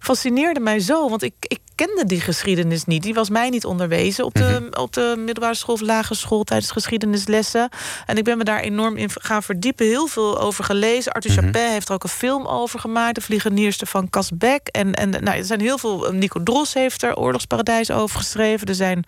fascineerde 0.00 0.60
mij 0.60 0.80
zo, 0.80 1.08
want 1.08 1.22
ik, 1.22 1.34
ik 1.40 1.58
kende 1.86 2.04
die 2.04 2.20
geschiedenis 2.20 2.84
niet. 2.84 3.02
Die 3.02 3.14
was 3.14 3.30
mij 3.30 3.48
niet 3.48 3.64
onderwezen 3.64 4.24
op 4.24 4.34
de, 4.34 4.68
op 4.70 4.92
de 4.92 5.14
middelbare 5.16 5.54
school 5.54 5.74
of 5.74 5.80
lagere 5.80 6.14
school 6.14 6.44
tijdens 6.44 6.70
geschiedenislessen. 6.70 7.68
En 8.06 8.16
ik 8.16 8.24
ben 8.24 8.38
me 8.38 8.44
daar 8.44 8.60
enorm 8.60 8.96
in 8.96 9.10
gaan 9.14 9.42
verdiepen. 9.42 9.86
Heel 9.86 10.06
veel 10.06 10.40
over 10.40 10.64
gelezen. 10.64 11.12
Arthur 11.12 11.30
Chapet 11.30 11.70
heeft 11.70 11.88
er 11.88 11.94
ook 11.94 12.02
een 12.02 12.08
film 12.08 12.46
over 12.46 12.78
gemaakt. 12.78 13.14
De 13.14 13.20
vliegenierste 13.20 13.86
van 13.86 14.10
Casbeck. 14.10 14.66
En, 14.68 14.94
en 14.94 15.10
nou, 15.10 15.36
er 15.36 15.44
zijn 15.44 15.60
heel 15.60 15.78
veel. 15.78 16.12
Nico 16.12 16.42
Dros 16.42 16.74
heeft 16.74 17.02
er 17.02 17.16
Oorlogsparadijs 17.16 17.90
over 17.90 18.18
geschreven. 18.18 18.66
Er 18.66 18.74
zijn 18.74 18.96
een 18.98 19.04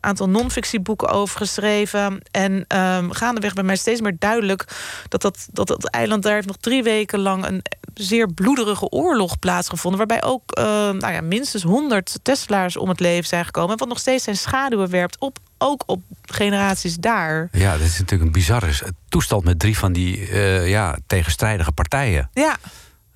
aantal 0.00 0.28
non-fictieboeken 0.28 1.08
over 1.08 1.36
geschreven. 1.36 2.22
En 2.30 2.64
ehm 2.68 3.10
gaandeweg 3.10 3.52
bij 3.52 3.64
mij 3.64 3.76
steeds 3.76 4.00
meer 4.00 4.16
duidelijk 4.18 4.64
dat 5.08 5.22
dat, 5.22 5.46
dat 5.52 5.66
dat 5.66 5.90
eiland 5.90 6.22
daar 6.22 6.34
heeft 6.34 6.46
nog 6.46 6.56
drie 6.56 6.82
weken 6.82 7.18
lang 7.18 7.46
een 7.46 7.62
zeer 7.94 8.32
bloederige 8.32 8.88
oorlog 8.88 9.38
plaatsgevonden. 9.38 9.98
Waarbij 9.98 10.28
ook 10.28 10.52
eh, 10.52 10.64
nou 10.64 11.12
ja, 11.12 11.20
minstens 11.20 11.62
100 11.62 12.18
Tesla's 12.22 12.76
om 12.76 12.88
het 12.88 13.00
leven 13.00 13.28
zijn 13.28 13.44
gekomen. 13.44 13.70
En 13.70 13.78
wat 13.78 13.88
nog 13.88 13.98
steeds 13.98 14.24
zijn 14.24 14.36
schaduwen 14.36 14.90
werpt 14.90 15.16
op, 15.18 15.38
ook 15.58 15.82
op 15.86 16.02
generaties 16.22 16.96
daar. 16.96 17.48
Ja, 17.52 17.72
dat 17.72 17.86
is 17.86 17.98
natuurlijk 17.98 18.22
een 18.22 18.32
bizarre 18.32 18.92
toestand 19.08 19.44
met 19.44 19.58
drie 19.58 19.78
van 19.78 19.92
die 19.92 20.28
eh, 20.28 20.68
ja, 20.68 20.98
tegenstrijdige 21.06 21.72
partijen. 21.72 22.30
Ja, 22.32 22.56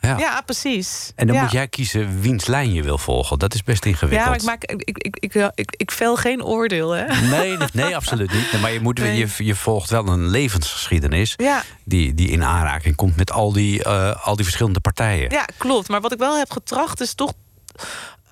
Ja. 0.00 0.18
ja 0.18 0.40
precies. 0.40 1.12
En 1.14 1.26
dan 1.26 1.36
ja. 1.36 1.42
moet 1.42 1.52
jij 1.52 1.68
kiezen 1.68 2.20
wiens 2.20 2.46
lijn 2.46 2.72
je 2.72 2.82
wil 2.82 2.98
volgen. 2.98 3.38
Dat 3.38 3.54
is 3.54 3.62
best 3.62 3.84
ingewikkeld. 3.84 4.20
Ja, 4.22 4.28
maar 4.28 4.38
ik, 4.38 4.44
maak, 4.44 4.64
ik, 4.64 4.82
ik, 4.82 4.98
ik, 4.98 5.34
ik, 5.34 5.50
ik, 5.54 5.74
ik 5.76 5.90
vel 5.90 6.16
geen 6.16 6.42
oordeel, 6.44 6.90
hè? 6.90 7.04
Nee, 7.28 7.56
nee, 7.72 7.96
absoluut 7.96 8.32
niet. 8.32 8.60
Maar 8.60 8.72
je, 8.72 8.80
moet, 8.80 8.98
Nee. 8.98 9.16
je, 9.18 9.44
je 9.44 9.54
volgt 9.54 9.90
wel 9.90 10.06
een 10.08 10.28
levensgeschiedenis... 10.28 11.34
Ja. 11.36 11.62
Die, 11.84 12.14
die 12.14 12.28
in 12.28 12.44
aanraking 12.44 12.96
komt 12.96 13.16
met 13.16 13.30
al 13.32 13.52
die, 13.52 13.84
eh, 13.84 14.26
al 14.26 14.34
die 14.36 14.44
verschillende 14.44 14.80
partijen. 14.80 15.30
Ja, 15.30 15.44
klopt. 15.56 15.88
Maar 15.88 16.00
wat 16.00 16.12
ik 16.12 16.18
wel 16.18 16.36
heb 16.38 16.50
getracht 16.50 17.00
is 17.00 17.14
toch. 17.14 17.32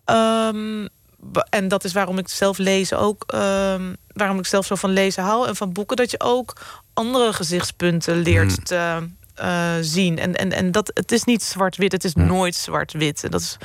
ehm, 0.04 0.86
en 1.50 1.68
dat 1.68 1.84
is 1.84 1.92
waarom 1.92 2.18
ik 2.18 2.28
zelf 2.28 2.58
lezen 2.58 2.98
ook. 2.98 3.24
ehm, 3.26 3.82
waarom 4.12 4.38
ik 4.38 4.46
zelf 4.46 4.66
zo 4.66 4.74
van 4.74 4.90
lezen 4.90 5.22
hou 5.22 5.48
en 5.48 5.56
van 5.56 5.72
boeken. 5.72 5.96
Dat 5.96 6.10
je 6.10 6.20
ook 6.20 6.52
andere 6.94 7.32
gezichtspunten 7.32 8.16
leert 8.16 8.58
Mm. 8.58 8.64
te 8.64 9.08
eh, 9.36 9.72
zien. 9.80 10.18
En, 10.18 10.34
en, 10.34 10.52
en 10.52 10.72
dat 10.72 10.90
het 10.94 11.12
is 11.12 11.24
niet 11.24 11.42
zwart-wit, 11.42 11.92
het 11.92 12.04
is 12.04 12.14
Mm. 12.14 12.26
nooit 12.26 12.54
zwart-wit. 12.54 13.24
En 13.24 13.30
dat 13.30 13.40
is 13.40 13.56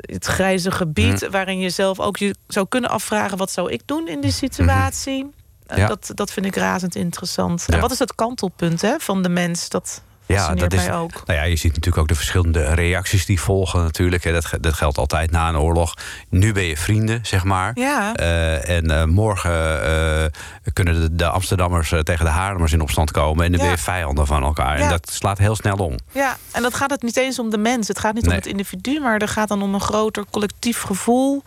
het 0.00 0.24
grijze 0.26 0.70
gebied 0.70 1.20
Mm. 1.22 1.30
waarin 1.30 1.58
je 1.58 1.70
zelf 1.70 2.00
ook 2.00 2.16
je 2.16 2.34
zou 2.46 2.66
kunnen 2.68 2.90
afvragen: 2.90 3.38
wat 3.38 3.50
zou 3.50 3.70
ik 3.72 3.82
doen 3.86 4.08
in 4.08 4.20
die 4.20 4.32
situatie? 4.32 5.30
Eh, 5.66 5.76
Ja. 5.78 5.86
dat, 5.86 6.10
dat 6.14 6.30
vind 6.32 6.46
ik 6.46 6.56
razend 6.56 6.94
interessant. 6.94 7.64
Ja. 7.66 7.74
En 7.74 7.80
wat 7.80 7.90
is 7.92 7.98
het 7.98 8.14
kantelpunt 8.14 8.80
hè, 8.80 8.94
van 8.98 9.22
de 9.22 9.28
mens? 9.28 9.68
Dat 9.68 10.02
Ja, 10.32 10.54
dat 10.54 10.72
is. 10.72 10.90
ook. 10.90 11.22
Nou 11.26 11.38
ja, 11.38 11.44
je 11.44 11.56
ziet 11.56 11.74
natuurlijk 11.74 12.02
ook 12.02 12.08
de 12.08 12.14
verschillende 12.14 12.74
reacties 12.74 13.26
die 13.26 13.40
volgen, 13.40 13.82
natuurlijk. 13.82 14.24
hè. 14.24 14.32
Dat, 14.32 14.50
dat 14.60 14.74
geldt 14.74 14.98
altijd 14.98 15.30
na 15.30 15.48
een 15.48 15.58
oorlog. 15.58 15.94
Nu 16.28 16.52
ben 16.52 16.62
je 16.64 16.76
vrienden, 16.76 17.18
zeg 17.22 17.44
maar. 17.44 17.70
Ja. 17.74 18.14
Eh, 18.14 18.68
en 18.76 18.90
eh, 18.90 19.04
morgen 19.04 19.84
eh, 19.84 20.30
kunnen 20.72 21.00
de, 21.00 21.14
de 21.14 21.26
Amsterdammers 21.28 21.88
tegen 22.02 22.24
de 22.24 22.30
Haarlemmers 22.30 22.72
in 22.72 22.80
opstand 22.80 23.10
komen. 23.10 23.44
En 23.44 23.50
dan 23.50 23.60
Ja. 23.60 23.66
ben 23.66 23.76
je 23.76 23.82
vijanden 23.82 24.26
van 24.26 24.42
elkaar. 24.42 24.76
En 24.76 24.88
dat 24.88 25.10
slaat 25.12 25.38
heel 25.38 25.56
snel 25.56 25.76
om. 25.76 25.96
Ja, 26.12 26.36
en 26.52 26.62
dat 26.62 26.74
gaat 26.74 26.90
het 26.90 27.02
niet 27.02 27.16
eens 27.16 27.38
om 27.38 27.50
de 27.50 27.58
mens. 27.58 27.88
Het 27.88 27.98
gaat 27.98 28.14
niet 28.14 28.26
om 28.26 28.32
het 28.32 28.46
individu, 28.46 29.00
maar 29.00 29.18
er 29.20 29.28
gaat 29.28 29.48
dan 29.48 29.62
om 29.62 29.74
een 29.74 29.80
groter 29.80 30.24
collectief 30.30 30.82
gevoel. 30.82 31.42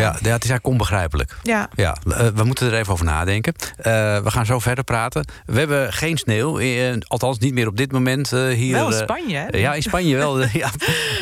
Ja. 0.00 0.12
Het 0.12 0.22
is 0.22 0.50
eigenlijk 0.50 0.66
onbegrijpelijk. 0.66 1.36
Ja. 1.42 1.68
Ja, 1.74 1.96
eh, 2.10 2.26
we 2.34 2.44
moeten 2.44 2.72
er 2.72 2.78
even 2.78 2.92
over 2.92 3.04
nadenken. 3.04 3.54
Eh, 3.76 3.92
we 4.18 4.30
gaan 4.30 4.46
zo 4.46 4.58
verder 4.58 4.84
praten. 4.84 5.24
We 5.46 5.58
hebben 5.58 5.92
geen 5.92 6.16
sneeuw, 6.16 6.58
eh, 6.58 6.96
althans 7.06 7.38
niet 7.38 7.54
meer 7.54 7.66
op 7.66 7.76
dit 7.76 7.92
moment 7.92 8.32
eh, 8.32 8.46
hier. 8.48 8.72
Wel 8.72 8.86
in 8.86 8.92
eh, 8.92 8.98
Spanje, 9.02 9.36
hè? 9.36 9.46
eh, 9.46 9.60
ja, 9.60 9.74
in 9.74 9.82
Spanje 9.82 10.16
wel. 10.16 10.40
ja. 10.62 10.70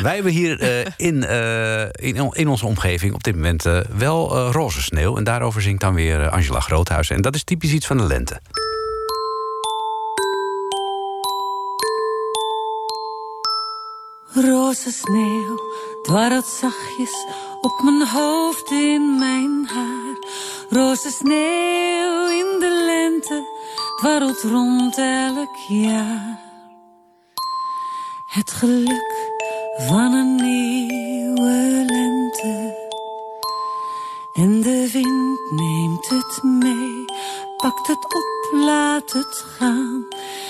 Wij 0.01 0.13
hebben 0.13 0.31
hier 0.31 0.59
eh, 0.61 0.91
in, 0.97 1.23
eh, 1.25 1.81
in, 1.81 2.29
in 2.31 2.47
onze 2.47 2.65
omgeving 2.65 3.13
op 3.13 3.23
dit 3.23 3.35
moment 3.35 3.65
eh, 3.65 3.77
wel 3.97 4.35
eh, 4.35 4.49
roze 4.51 4.81
sneeuw. 4.81 5.17
En 5.17 5.23
daarover 5.23 5.61
zingt 5.61 5.81
dan 5.81 5.93
weer 5.93 6.21
eh, 6.21 6.31
Angela 6.31 6.59
Groothuis. 6.59 7.09
En 7.09 7.21
dat 7.21 7.35
is 7.35 7.43
typisch 7.43 7.71
iets 7.71 7.85
van 7.87 7.97
de 7.97 8.03
lente. 8.03 8.39
Roze 14.35 14.91
sneeuw 14.91 15.59
dwarrelt 16.03 16.45
zachtjes 16.45 17.25
op 17.63 17.81
mijn 17.81 18.07
hoofd 18.07 18.71
in 18.71 19.17
mijn 19.17 19.67
haar. 19.67 20.17
Roze 20.69 21.11
sneeuw 21.11 22.27
in 22.27 22.59
de 22.59 22.83
lente 22.85 23.43
dwarrelt 23.95 24.41
rond 24.41 24.97
elk 24.97 25.55
jaar. 25.67 26.39
Het 28.25 28.51
geluk 28.51 29.31
van 29.77 30.13
een 30.13 30.35
nieuwe 30.35 31.83
lente. 31.85 32.81
En 34.33 34.61
de 34.61 34.89
wind 34.91 35.51
neemt 35.51 36.09
het 36.09 36.43
mee, 36.43 37.05
pakt 37.57 37.87
het 37.87 38.03
op, 38.03 38.49
laat 38.51 39.11
het 39.11 39.45
gaan. 39.57 40.05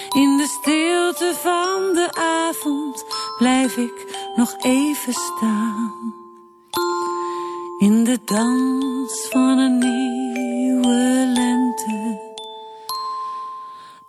In 0.10 0.38
de 0.38 0.48
stilte 0.48 1.34
van 1.42 1.94
de 1.94 2.10
avond 2.14 3.06
blijf 3.38 3.78
ik 3.78 4.32
nog 4.36 4.56
even 4.62 5.14
staan. 5.14 6.23
In 7.84 8.04
de 8.04 8.20
dans 8.26 9.28
van 9.30 9.58
een 9.58 9.78
nieuwe 9.78 11.32
lente. 11.34 12.22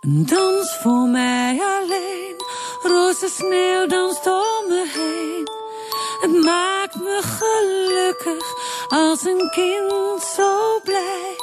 Een 0.01 0.25
dans 0.25 0.77
voor 0.81 1.07
mij 1.07 1.59
alleen, 1.61 2.35
roze 2.81 3.27
sneeuw 3.27 3.87
danst 3.87 4.27
om 4.27 4.67
me 4.67 4.83
heen. 4.93 5.49
Het 6.21 6.43
maakt 6.43 6.95
me 6.95 7.21
gelukkig 7.21 8.53
als 8.87 9.25
een 9.25 9.49
kind 9.49 10.21
zo 10.35 10.79
blij. 10.83 11.35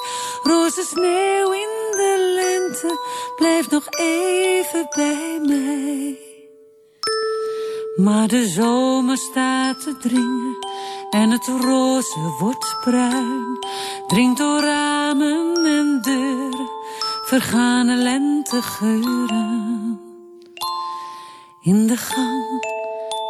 Roze 0.43 0.83
sneeuw 0.83 1.53
in 1.53 1.91
de 1.91 2.33
lente, 2.35 2.99
blijf 3.37 3.71
nog 3.71 3.87
even 3.91 4.87
bij 4.97 5.41
mij. 5.43 6.19
Maar 7.97 8.29
de 8.29 8.49
zomer 8.49 9.17
staat 9.17 9.81
te 9.81 9.97
dringen 9.97 10.57
en 11.11 11.31
het 11.31 11.47
roze 11.47 12.35
wordt 12.39 12.77
bruin. 12.81 13.59
Dringt 14.07 14.39
door 14.39 14.61
ramen 14.61 15.65
en 15.65 15.99
deuren, 16.03 16.71
vergane 17.25 17.97
lentegeuren. 17.97 20.01
In 21.61 21.87
de 21.87 21.97
gang, 21.97 22.61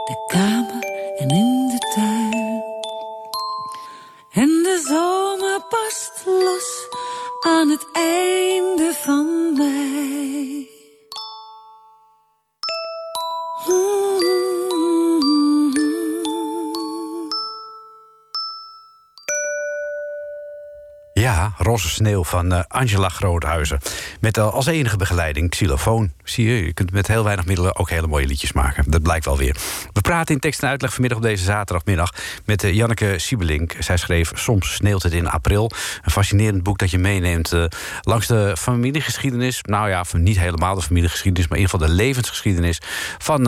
de 0.04 0.24
kamer 0.26 0.84
en 1.16 1.28
in 1.28 1.68
de 1.68 1.78
tuin. 1.94 2.62
En 4.32 4.48
de 4.48 4.82
zomer 4.88 5.60
past 5.68 6.22
los 6.26 6.88
aan 7.40 7.68
het 7.68 7.86
einde 7.92 8.92
van 9.04 9.52
mei. 9.56 10.41
Roze 21.72 21.88
Sneeuw 21.88 22.24
van 22.24 22.52
eh, 22.52 22.60
Angela 22.68 23.08
Groothuizen. 23.08 23.78
Met 24.20 24.38
als 24.38 24.66
enige 24.66 24.96
begeleiding 24.96 25.50
xylofoon. 25.50 26.12
Zie 26.24 26.46
je, 26.46 26.64
je 26.64 26.72
kunt 26.72 26.92
met 26.92 27.06
heel 27.06 27.24
weinig 27.24 27.46
middelen 27.46 27.76
ook 27.76 27.90
hele 27.90 28.06
mooie 28.06 28.26
liedjes 28.26 28.52
maken. 28.52 28.90
Dat 28.90 29.02
blijkt 29.02 29.24
wel 29.24 29.36
weer. 29.36 29.56
We 29.92 30.00
praten 30.00 30.34
in 30.34 30.40
tekst 30.40 30.62
en 30.62 30.68
uitleg 30.68 30.92
vanmiddag 30.92 31.18
op 31.18 31.24
deze 31.24 31.44
zaterdagmiddag... 31.44 32.14
met 32.44 32.64
eh, 32.64 32.74
Janneke 32.74 33.18
Siebelink. 33.18 33.76
Zij 33.78 33.96
schreef 33.96 34.32
Soms 34.34 34.74
sneeuwt 34.74 35.02
het 35.02 35.12
in 35.12 35.28
april. 35.28 35.70
Een 36.02 36.10
fascinerend 36.10 36.62
boek 36.62 36.78
dat 36.78 36.90
je 36.90 36.98
meeneemt 36.98 37.52
eh, 37.52 37.64
langs 38.00 38.26
de 38.26 38.56
familiegeschiedenis. 38.58 39.62
Nou 39.62 39.88
ja, 39.88 40.04
niet 40.12 40.38
helemaal 40.38 40.74
de 40.74 40.82
familiegeschiedenis... 40.82 41.48
maar 41.48 41.58
in 41.58 41.64
ieder 41.64 41.78
geval 41.78 41.94
de 41.94 42.02
levensgeschiedenis 42.02 42.80
van... 43.18 43.46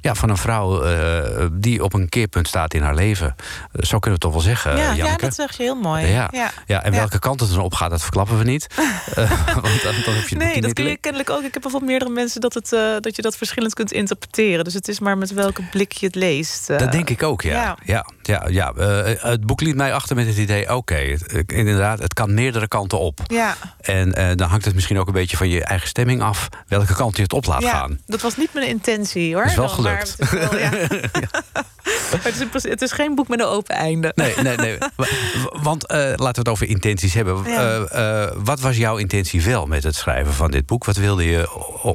ja, 0.00 0.14
van 0.14 0.28
een 0.28 0.36
vrouw 0.36 0.82
eh, 0.82 1.46
die 1.52 1.84
op 1.84 1.92
een 1.92 2.08
keerpunt 2.08 2.48
staat 2.48 2.74
in 2.74 2.82
haar 2.82 2.94
leven. 2.94 3.34
Zo 3.72 3.98
kunnen 3.98 4.02
we 4.02 4.10
het 4.10 4.20
toch 4.20 4.32
wel 4.32 4.40
zeggen, 4.40 4.76
ja, 4.76 4.92
ja, 4.92 5.16
dat 5.16 5.34
zeg 5.34 5.56
je 5.56 5.62
heel 5.62 5.74
mooi. 5.74 6.06
Ja, 6.06 6.30
ja. 6.66 6.82
en 6.82 6.92
welke 6.92 7.18
kant 7.18 7.40
het 7.40 7.50
dan 7.50 7.58
op 7.58 7.74
gaat, 7.74 7.90
dat 7.90 8.02
verklappen 8.02 8.38
we 8.38 8.44
niet. 8.44 8.66
Eh, 9.16 9.30
want 9.54 9.82
dan, 9.82 9.94
dan 10.04 10.14
heb 10.14 10.28
je 10.28 10.36
het 10.36 10.38
boek 10.38 10.38
Nee, 10.38 10.60
dat 10.60 10.72
kun 10.72 10.84
je 10.84 10.90
le- 10.90 10.96
kennelijk 10.96 11.30
ook. 11.30 11.42
Ik 11.42 11.54
heb 11.54 11.64
al 11.64 11.70
van 11.70 11.84
meerdere 11.84 12.10
mensen 12.10 12.40
dat, 12.40 12.54
het, 12.54 12.72
eh, 12.72 12.80
dat 13.00 13.16
je 13.16 13.22
dat 13.22 13.36
verschillend 13.36 13.74
kunt 13.74 13.92
interpreteren. 13.92 14.64
Dus 14.64 14.74
het 14.74 14.88
is 14.88 15.00
maar 15.00 15.18
met 15.18 15.32
welke 15.32 15.62
blik 15.70 15.92
je 15.92 16.06
het 16.06 16.14
leest. 16.14 16.66
Dat 16.66 16.92
denk 16.92 17.10
ik 17.10 17.22
ook, 17.22 17.42
ja. 17.42 17.76
ja. 17.84 18.06
ja. 18.22 18.46
ja, 18.48 18.72
het 19.20 19.46
boek 19.46 19.60
liet 19.60 19.76
mij 19.76 19.94
achter 19.94 20.16
met 20.16 20.26
het 20.26 20.36
idee... 20.36 20.74
oké, 20.74 21.16
inderdaad, 21.46 21.98
het 21.98 22.14
kan 22.14 22.34
meerdere 22.34 22.68
kanten 22.68 22.98
op. 22.98 23.20
Ja, 23.26 23.56
En 23.80 24.36
dan 24.36 24.48
hangt 24.48 24.64
het 24.64 24.74
misschien 24.74 24.98
ook 24.98 25.06
een 25.06 25.12
beetje 25.12 25.36
van 25.36 25.48
je 25.48 25.64
eigen 25.64 25.88
stemming 25.88 26.22
af... 26.22 26.48
welke 26.68 26.94
kant 26.94 27.16
je 27.16 27.22
het 27.22 27.32
op 27.32 27.46
laat 27.46 27.62
ja, 27.62 27.70
gaan. 27.70 28.00
dat 28.06 28.20
was 28.20 28.36
niet 28.36 28.54
mijn 28.54 28.68
intentie 28.68 29.34
hoor. 29.34 29.44
Is 29.44 29.54
wel 29.54 29.68
Maar 29.90 29.98
het 29.98 30.16
is 30.18 30.30
wel, 30.30 30.58
ja. 30.58 30.70
Maar 30.70 32.20
het, 32.52 32.54
is 32.54 32.80
het 32.80 32.92
geen 32.92 33.14
boek 33.14 33.28
met 33.28 33.40
een 33.40 33.46
open 33.46 33.74
einde. 33.74 34.12
Nee, 34.14 34.34
nee, 34.42 34.56
nee. 34.56 34.78
Wa- 34.78 34.88
wa- 35.44 35.62
Want 35.62 35.86
eh, 35.86 35.98
laten 35.98 36.16
we 36.18 36.38
het 36.38 36.48
over 36.48 36.68
intenties 36.68 37.14
hebben. 37.14 37.42
Ja. 37.46 37.84
Eh, 37.90 38.22
eh, 38.24 38.30
wat 38.36 38.60
was 38.60 38.76
jouw 38.76 38.96
intentie 38.96 39.42
wel 39.42 39.66
met 39.66 39.82
het 39.82 39.94
schrijven 39.94 40.32
van 40.32 40.50
dit 40.50 40.66
boek? 40.66 40.84
Wat 40.84 40.96
wilde 40.96 41.24
je 41.24 41.48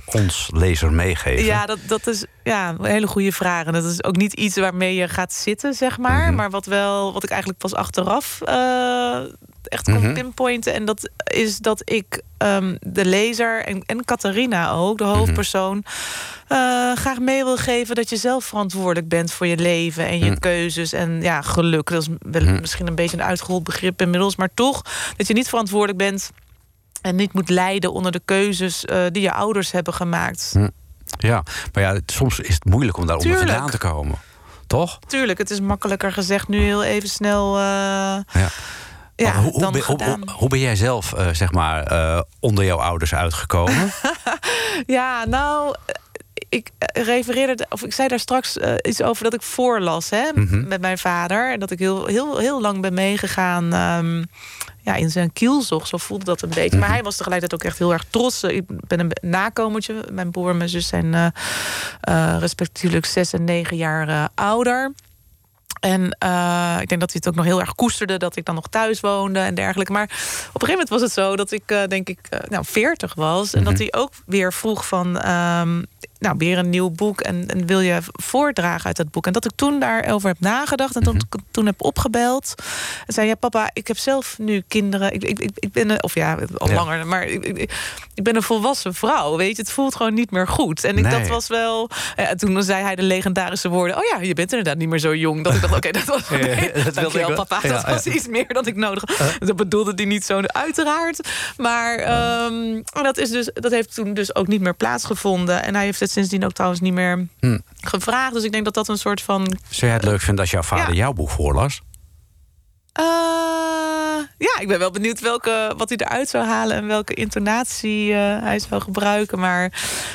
ons 0.05 0.49
lezer 0.53 0.93
meegeven? 0.93 1.45
Ja, 1.45 1.65
dat, 1.65 1.79
dat 1.87 2.07
is 2.07 2.25
ja, 2.43 2.69
een 2.79 2.85
hele 2.85 3.07
goede 3.07 3.31
vraag. 3.31 3.65
En 3.65 3.73
dat 3.73 3.83
is 3.83 4.03
ook 4.03 4.15
niet 4.15 4.33
iets 4.33 4.55
waarmee 4.57 4.95
je 4.95 5.07
gaat 5.07 5.33
zitten, 5.33 5.73
zeg 5.73 5.97
maar. 5.97 6.25
Mhm. 6.27 6.35
Maar 6.35 6.49
wat, 6.49 6.65
wel, 6.65 7.13
wat 7.13 7.23
ik 7.23 7.29
eigenlijk 7.29 7.59
pas 7.59 7.73
achteraf 7.73 8.39
echt 9.71 9.83
kon 9.83 10.01
Mhm. 10.01 10.13
pinpointen. 10.13 10.73
En 10.73 10.85
dat 10.85 11.09
is 11.23 11.57
dat 11.57 11.81
ik 11.89 12.21
ehm, 12.37 12.75
de 12.79 13.05
lezer 13.05 13.65
en, 13.65 13.83
en 13.85 14.05
Catharina 14.05 14.71
ook, 14.71 14.99
Mhm. 14.99 15.09
de 15.09 15.15
hoofdpersoon... 15.17 15.83
eh, 16.47 16.57
graag 16.95 17.19
mee 17.19 17.43
wil 17.43 17.57
geven 17.57 17.95
dat 17.95 18.09
je 18.09 18.15
zelf 18.17 18.45
verantwoordelijk 18.45 19.07
bent 19.07 19.31
voor 19.31 19.47
je 19.47 19.57
leven 19.57 20.05
en 20.07 20.19
je 20.19 20.25
Mhm. 20.29 20.39
keuzes 20.39 20.93
en 20.93 21.21
ja, 21.21 21.41
geluk. 21.41 21.89
Dat 21.89 22.01
is 22.01 22.07
wel 22.19 22.41
Mhm. 22.41 22.59
misschien 22.59 22.87
een 22.87 22.95
beetje 22.95 23.17
een 23.17 23.23
uitgehold 23.23 23.63
begrip 23.63 24.01
inmiddels, 24.01 24.35
maar 24.35 24.49
toch 24.53 24.81
dat 25.17 25.27
je 25.27 25.33
niet 25.33 25.49
verantwoordelijk 25.49 25.97
bent 25.97 26.31
en 27.01 27.15
niet 27.15 27.33
moet 27.33 27.49
lijden 27.49 27.91
onder 27.93 28.11
de 28.11 28.21
keuzes 28.25 28.85
eh, 28.85 29.03
die 29.11 29.21
je 29.21 29.31
ouders 29.33 29.71
hebben 29.71 29.93
gemaakt. 29.93 30.55
Ja, 31.17 31.43
maar 31.73 31.83
ja, 31.83 31.99
soms 32.05 32.39
is 32.39 32.53
het 32.53 32.65
moeilijk 32.65 32.97
om 32.97 33.05
daaronder 33.05 33.31
Tuurlijk. 33.37 33.57
vandaan 33.57 33.71
te 33.71 33.77
komen. 33.87 34.17
Toch? 34.67 34.99
Tuurlijk, 35.07 35.37
het 35.37 35.49
is 35.49 35.59
makkelijker 35.61 36.11
gezegd 36.11 36.47
nu 36.47 36.59
heel 36.63 36.83
even 36.83 37.09
snel. 37.09 37.55
eh, 37.57 37.61
Ja. 38.41 38.47
Ja, 39.21 39.41
hoe, 39.41 39.51
hoe, 39.51 39.59
dan 39.61 39.71
ben, 39.97 40.29
hoe, 40.29 40.49
ben 40.49 40.59
jij 40.59 40.75
zelf, 40.75 41.13
eh, 41.13 41.27
zeg 41.31 41.51
maar, 41.51 41.83
eh, 41.83 42.21
onder 42.39 42.65
jouw 42.65 42.77
ouders 42.77 43.13
uitgekomen? 43.13 43.91
Ja, 44.85 45.25
nou, 45.25 45.75
eh, 45.85 45.95
ik 46.49 46.69
refereerde, 46.93 47.65
of 47.69 47.83
ik 47.83 47.93
zei 47.93 48.07
daar 48.07 48.19
straks 48.19 48.57
iets 48.81 49.01
over 49.01 49.23
dat 49.23 49.33
ik 49.33 49.41
voorlas 49.41 50.09
hè, 50.09 50.31
Mhm. 50.33 50.67
met 50.67 50.81
mijn 50.81 50.97
vader. 50.97 51.51
En 51.51 51.59
dat 51.59 51.71
ik 51.71 51.79
heel, 51.79 52.05
heel, 52.05 52.37
heel 52.37 52.61
lang 52.61 52.81
ben 52.81 52.93
meegegaan 52.93 53.73
ehm, 53.73 54.23
ja, 54.81 54.95
in 54.95 55.09
zijn 55.11 55.33
kielzog. 55.33 55.87
Zo 55.87 55.97
voelde 55.97 56.25
dat 56.25 56.41
een 56.41 56.49
beetje. 56.49 56.69
Mhm. 56.69 56.79
Maar 56.79 56.89
hij 56.89 57.03
was 57.03 57.15
tegelijkertijd 57.17 57.61
ook 57.61 57.67
echt 57.67 57.77
heel 57.79 57.93
erg 57.93 58.05
trots. 58.09 58.43
Ik 58.43 58.63
ben 58.87 58.99
een 58.99 59.11
nakomertje. 59.21 59.95
Mijn 60.11 60.31
broer 60.31 60.49
en 60.49 60.57
mijn 60.57 60.69
zus 60.69 60.87
zijn 60.87 61.33
respectievelijk 62.39 63.05
zes 63.05 63.33
en 63.33 63.43
negen 63.43 63.77
jaar 63.77 64.29
ouder. 64.35 64.91
En 65.81 66.15
eh, 66.19 66.77
ik 66.81 66.87
denk 66.87 67.01
dat 67.01 67.11
hij 67.11 67.21
het 67.23 67.27
ook 67.27 67.35
nog 67.35 67.45
heel 67.45 67.59
erg 67.59 67.75
koesterde 67.75 68.17
dat 68.17 68.35
ik 68.35 68.45
dan 68.45 68.55
nog 68.55 68.67
thuis 68.67 68.99
woonde 68.99 69.39
en 69.39 69.55
dergelijke. 69.55 69.91
Maar 69.91 70.03
op 70.03 70.09
een 70.09 70.67
gegeven 70.67 70.69
moment 70.69 70.89
was 70.89 71.01
het 71.01 71.11
zo 71.11 71.35
dat 71.35 71.51
ik, 71.51 71.63
eh, 71.65 71.83
denk 71.87 72.09
ik, 72.09 72.19
eh, 72.29 72.39
nou, 72.49 72.65
40 72.65 73.13
was. 73.13 73.53
En 73.53 73.63
dat 73.63 73.77
hij 73.77 73.93
ook 73.93 74.11
weer 74.25 74.53
vroeg 74.53 74.87
van, 74.87 75.19
ehm, 75.19 75.83
nou, 76.21 76.35
weer 76.37 76.57
een 76.57 76.69
nieuw 76.69 76.89
boek. 76.89 77.21
En, 77.21 77.47
en 77.47 77.65
wil 77.65 77.79
je 77.79 77.97
voordragen 78.11 78.85
uit 78.85 78.95
dat 78.97 79.11
boek? 79.11 79.25
En 79.27 79.33
dat 79.33 79.45
ik 79.45 79.51
toen 79.55 79.79
daarover 79.79 80.27
heb 80.29 80.39
nagedacht 80.39 80.95
en 80.95 81.03
toen, 81.03 81.19
toen 81.51 81.65
heb 81.65 81.81
opgebeld. 81.83 82.53
En 83.07 83.13
zei, 83.13 83.27
ja 83.27 83.35
papa, 83.35 83.69
ik 83.73 83.87
heb 83.87 83.97
zelf 83.97 84.35
nu 84.37 84.63
kinderen. 84.67 85.13
Ik, 85.13 85.23
ik, 85.23 85.39
ik, 85.55 85.71
ben, 85.71 85.89
een- 85.89 86.03
of 86.03 86.13
ja, 86.13 86.37
al 86.57 86.69
Ja. 86.69 86.73
langer, 86.75 87.07
maar 87.07 87.23
ik, 87.23 87.45
ik, 87.45 87.57
ik 88.13 88.23
ben 88.23 88.35
een 88.35 88.43
volwassen 88.43 88.93
vrouw. 88.93 89.37
Weet 89.37 89.55
je, 89.55 89.61
het 89.61 89.71
voelt 89.71 89.95
gewoon 89.95 90.13
niet 90.13 90.31
meer 90.31 90.47
goed. 90.47 90.83
En 90.83 90.97
ik, 90.97 91.03
Nee. 91.03 91.19
dat 91.19 91.27
was 91.27 91.47
wel. 91.47 91.89
Ja, 92.15 92.35
toen 92.35 92.63
zei 92.63 92.83
hij 92.83 92.95
de 92.95 93.03
legendarische 93.03 93.69
woorden: 93.69 93.97
Oh 93.97 94.03
ja, 94.15 94.21
je 94.21 94.33
bent 94.33 94.49
inderdaad 94.51 94.77
niet 94.77 94.89
meer 94.89 94.99
zo 94.99 95.15
jong. 95.15 95.43
Dat 95.43 95.53
ik 95.53 95.61
dacht: 95.61 95.75
Oké, 95.75 95.91
dat 95.91 96.03
was. 96.05 96.21
Ja, 96.29 96.37
nee, 96.37 96.71
dat 96.83 96.93
wilde 96.95 97.17
wel. 97.19 97.33
papa. 97.33 97.59
Dat 97.67 97.85
was 97.85 98.05
iets 98.05 98.27
meer 98.27 98.47
dan 98.47 98.67
ik 98.67 98.75
nodig 98.75 99.03
had. 99.17 99.35
Dat 99.39 99.55
bedoelde 99.55 99.91
hij 99.95 100.05
niet 100.05 100.25
zo, 100.25 100.41
uiteraard. 100.45 101.29
Maar 101.57 101.95
ehm, 101.97 102.81
dat, 103.03 103.17
is 103.17 103.29
dus, 103.29 103.49
dat 103.53 103.71
heeft 103.71 103.93
toen 103.95 104.13
dus 104.13 104.35
ook 104.35 104.47
niet 104.47 104.61
meer 104.61 104.75
plaatsgevonden. 104.75 105.63
En 105.63 105.75
hij 105.75 105.83
heeft 105.83 105.99
het 105.99 106.10
sindsdien 106.11 106.45
ook 106.45 106.51
trouwens 106.51 106.81
niet 106.81 106.93
meer 106.93 107.27
Hm. 107.39 107.57
gevraagd. 107.81 108.33
Dus 108.33 108.43
ik 108.43 108.51
denk 108.51 108.65
dat 108.65 108.73
dat 108.73 108.87
een 108.87 108.97
soort 108.97 109.21
van. 109.21 109.43
Zou 109.69 109.85
jij 109.85 109.89
het 109.93 110.03
leuk 110.03 110.21
vinden 110.21 110.39
als 110.41 110.51
jouw 110.51 110.61
vader 110.61 110.87
Ja. 110.89 110.93
jouw 110.93 111.13
boek 111.13 111.29
voorlas? 111.29 111.81
Eh, 112.93 113.03
ja, 114.37 114.59
ik 114.59 114.67
ben 114.67 114.79
wel 114.79 114.91
benieuwd 114.91 115.19
welke, 115.19 115.73
wat 115.77 115.89
hij 115.89 115.97
eruit 115.97 116.29
zou 116.29 116.45
halen 116.45 116.75
en 116.77 116.87
welke 116.87 117.13
intonatie 117.13 118.13
eh, 118.13 118.17
hij 118.43 118.59
zou 118.59 118.81
gebruiken. 118.81 119.39
Maar 119.39 119.71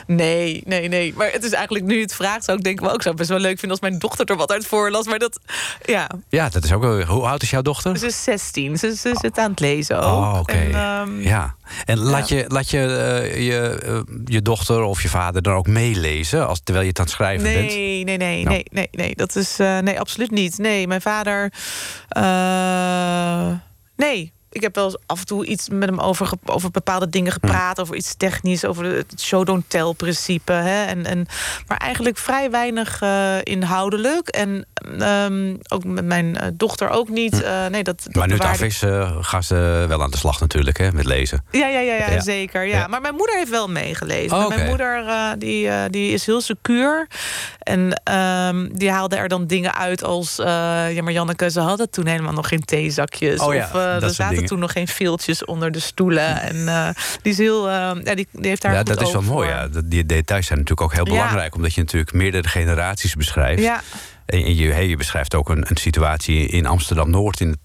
nee, 0.07 0.63
nee, 0.65 0.89
nee. 0.89 1.15
Maar 1.17 1.31
het 1.33 1.45
is 1.45 1.53
eigenlijk 1.53 1.85
nu 1.85 2.01
het 2.01 2.15
vraagt, 2.15 2.45
zou 2.45 2.59
ik 2.59 2.65
denken, 2.65 2.85
wel, 2.85 2.95
ik 2.95 3.03
zou 3.03 3.15
het 3.15 3.27
best 3.27 3.39
wel 3.39 3.49
leuk 3.49 3.59
vinden 3.59 3.79
als 3.81 3.89
mijn 3.89 3.99
dochter 3.99 4.27
er 4.27 4.37
wat 4.37 4.53
uit 4.53 4.67
voorlas. 4.67 5.07
Maar 5.07 5.19
dat, 5.19 5.39
ja, 5.85 6.09
Ja, 6.29 6.49
dat 6.49 6.65
is 6.65 6.73
ook 6.73 6.83
wel... 6.83 7.01
Hoe 7.03 7.27
oud 7.27 7.43
is 7.43 7.51
jouw 7.51 7.63
dochter? 7.63 7.99
ze 7.99 8.07
is 8.07 8.25
16. 8.25 8.79
Ze, 8.79 8.97
ze 8.97 9.17
zit 9.21 9.39
aan 9.39 9.51
het 9.51 9.61
lezen 9.61 9.97
ook. 10.01 10.05
Oh, 10.05 10.37
oké. 10.41 10.53
En, 10.53 10.75
ehm, 10.75 11.21
Ja. 11.21 11.55
En 11.85 11.99
laat 11.99 12.29
je, 12.29 12.45
laat 12.49 12.71
je, 12.71 12.79
eh, 12.79 13.47
je, 13.47 14.05
je 14.25 14.43
dochter 14.43 14.83
of 14.83 15.03
je 15.03 15.09
vader 15.09 15.43
dan 15.43 15.55
ook 15.55 15.67
meelezen... 15.67 16.47
Als, 16.47 16.61
terwijl 16.65 16.85
je 16.85 16.91
het 16.91 16.99
aan 16.99 17.05
het 17.05 17.15
schrijven 17.15 17.53
bent? 17.53 17.67
Nee, 17.67 18.05
nee, 18.05 18.17
nee, 18.17 18.45
Nou. 18.45 18.55
nee, 18.57 18.67
nee, 18.71 18.89
nee. 18.91 19.15
Dat 19.15 19.37
is 19.37 19.57
nee, 19.57 20.01
absoluut 20.01 20.31
niet. 20.31 20.59
Nee, 20.59 20.87
mijn 20.87 21.01
vader. 21.01 21.53
Eh, 22.67 23.59
nee. 23.97 24.33
Ik 24.57 24.63
heb 24.63 24.75
wel 24.75 24.85
eens 24.85 24.97
af 25.07 25.19
en 25.21 25.27
toe 25.27 25.47
iets 25.47 25.69
met 25.69 25.89
hem 25.89 25.99
over, 26.01 26.31
over 26.45 26.71
bepaalde 26.71 27.09
dingen 27.09 27.33
Hm. 27.33 27.39
gepraat. 27.47 27.81
Over 27.81 27.95
iets 27.97 28.15
technisch, 28.17 28.65
over 28.65 28.85
het 28.85 29.15
show-don't-tell-principe. 29.21 30.53
hè. 30.53 30.85
En, 30.85 31.07
en, 31.07 31.27
maar 31.67 31.79
eigenlijk 31.79 32.19
vrij 32.19 32.51
weinig 32.51 33.01
eh, 33.03 33.35
inhoudelijk. 33.43 34.29
En 34.29 34.67
ehm, 34.99 35.55
ook 35.69 35.85
met 35.85 36.05
mijn 36.05 36.37
eh, 36.37 36.49
dochter 36.55 36.89
ook 36.91 37.09
niet. 37.09 37.43
Eh, 37.43 37.67
nee, 37.67 37.83
dat, 37.83 38.03
dat. 38.05 38.15
Maar 38.15 38.27
nu 38.27 38.33
het 38.35 38.43
af 38.43 38.63
is, 38.63 38.83
eh, 38.83 39.17
gaan 39.21 39.43
ze 39.43 39.85
wel 39.89 40.03
aan 40.03 40.11
de 40.11 40.17
slag 40.17 40.41
natuurlijk, 40.41 40.79
hè, 40.79 40.93
met 40.93 41.05
lezen. 41.05 41.45
Ja, 41.51 41.67
ja, 41.69 41.81
ja, 41.81 41.95
ja, 41.95 42.11
Ja. 42.11 42.21
zeker. 42.21 42.65
Ja. 42.65 42.79
Ja. 42.79 42.87
Maar 42.87 43.01
mijn 43.01 43.15
moeder 43.15 43.37
heeft 43.37 43.51
wel 43.51 43.69
meegelezen. 43.69 44.37
Oh, 44.37 44.49
Mijn 44.49 44.69
moeder 44.69 45.05
die, 45.39 45.71
die 45.91 46.13
is 46.13 46.27
heel 46.27 46.41
secuur. 46.41 47.07
En 47.59 48.01
ehm, 48.05 48.69
die 48.73 48.91
haalde 48.91 49.17
er 49.17 49.29
dan 49.29 49.47
dingen 49.47 49.75
uit 49.75 50.05
als... 50.05 50.37
ja, 50.37 51.03
maar 51.03 51.13
Janneke, 51.13 51.51
ze 51.51 51.61
hadden 51.61 51.91
toen 51.91 52.07
helemaal 52.07 52.33
nog 52.33 52.49
geen 52.49 52.65
theezakjes. 52.65 53.41
Oh 53.41 53.55
ja, 53.55 53.65
of 53.65 53.75
er 53.75 54.11
zaten 54.11 54.46
toen 54.47 54.59
nog 54.59 54.73
geen 54.73 54.89
veeltjes 54.89 55.45
onder 55.45 55.73
de 55.73 55.81
stoelen. 55.81 56.41
En 56.41 56.69
eh, 56.69 56.89
die 57.23 57.33
is 57.33 57.39
heel... 57.39 57.69
eh, 57.69 57.75
ja, 58.05 58.15
die, 58.15 58.29
die 58.33 58.49
heeft 58.49 58.63
daar 58.63 58.73
Ja, 58.73 58.83
dat 58.83 59.01
is 59.01 59.13
wel 59.13 59.23
mooi. 59.23 59.49
Ja. 59.49 59.69
Die 59.85 60.07
details 60.07 60.47
zijn 60.47 60.59
natuurlijk 60.59 60.87
ook 60.87 60.95
heel 60.95 61.05
belangrijk... 61.05 61.55
omdat 61.55 61.75
je 61.75 61.81
natuurlijk 61.81 62.13
meerdere 62.13 62.49
generaties 62.49 63.15
beschrijft. 63.15 63.63
Ja, 63.63 63.83
En 64.27 64.57
je, 64.57 64.73
hey, 64.73 64.89
je 64.89 64.97
beschrijft 64.97 65.35
ook 65.35 65.49
een, 65.49 65.65
een 65.69 65.77
situatie 65.77 66.47
in 66.49 66.67
Amsterdam-Noord... 66.67 67.41
in, 67.41 67.57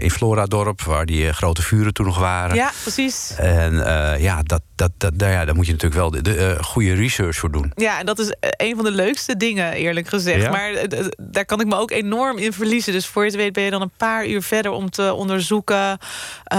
in 0.00 0.10
Floradorp, 0.10 0.82
waar 0.82 1.06
die 1.06 1.26
eh, 1.28 1.34
grote 1.34 1.62
vuren 1.62 1.92
toen 1.92 2.06
nog 2.06 2.18
waren. 2.18 2.56
ja, 2.56 2.70
precies. 2.82 3.34
En 3.36 3.86
eh, 3.86 4.22
ja, 4.22 4.42
dat, 4.42 4.62
dat, 4.74 4.90
dat, 4.96 5.18
daar, 5.18 5.30
ja, 5.30 5.44
daar 5.44 5.54
moet 5.54 5.66
je 5.66 5.72
natuurlijk 5.72 6.00
wel 6.00 6.10
de, 6.10 6.22
de, 6.22 6.36
eh, 6.36 6.62
goede 6.62 6.94
research 6.94 7.36
voor 7.36 7.50
doen. 7.50 7.72
Ja, 7.74 7.98
en 7.98 8.06
dat 8.06 8.18
is 8.18 8.30
eh, 8.40 8.50
een 8.56 8.74
van 8.76 8.84
de 8.84 8.90
leukste 8.90 9.36
dingen, 9.36 9.72
eerlijk 9.72 10.08
gezegd. 10.08 10.42
Ja? 10.42 10.50
Maar 10.50 10.70
eh, 10.72 10.98
eh, 10.98 11.06
daar 11.16 11.44
kan 11.44 11.60
ik 11.60 11.66
me 11.66 11.76
ook 11.76 11.90
enorm 11.90 12.38
in 12.38 12.52
verliezen. 12.52 12.92
Dus 12.92 13.06
voor 13.06 13.22
je 13.24 13.28
het 13.30 13.38
weet 13.38 13.52
ben 13.52 13.64
je 13.64 13.70
dan 13.70 13.82
een 13.82 13.92
paar 13.96 14.26
uur 14.26 14.42
verder 14.42 14.70
om 14.72 14.90
te 14.90 15.12
onderzoeken 15.14 15.98
eh, 16.44 16.58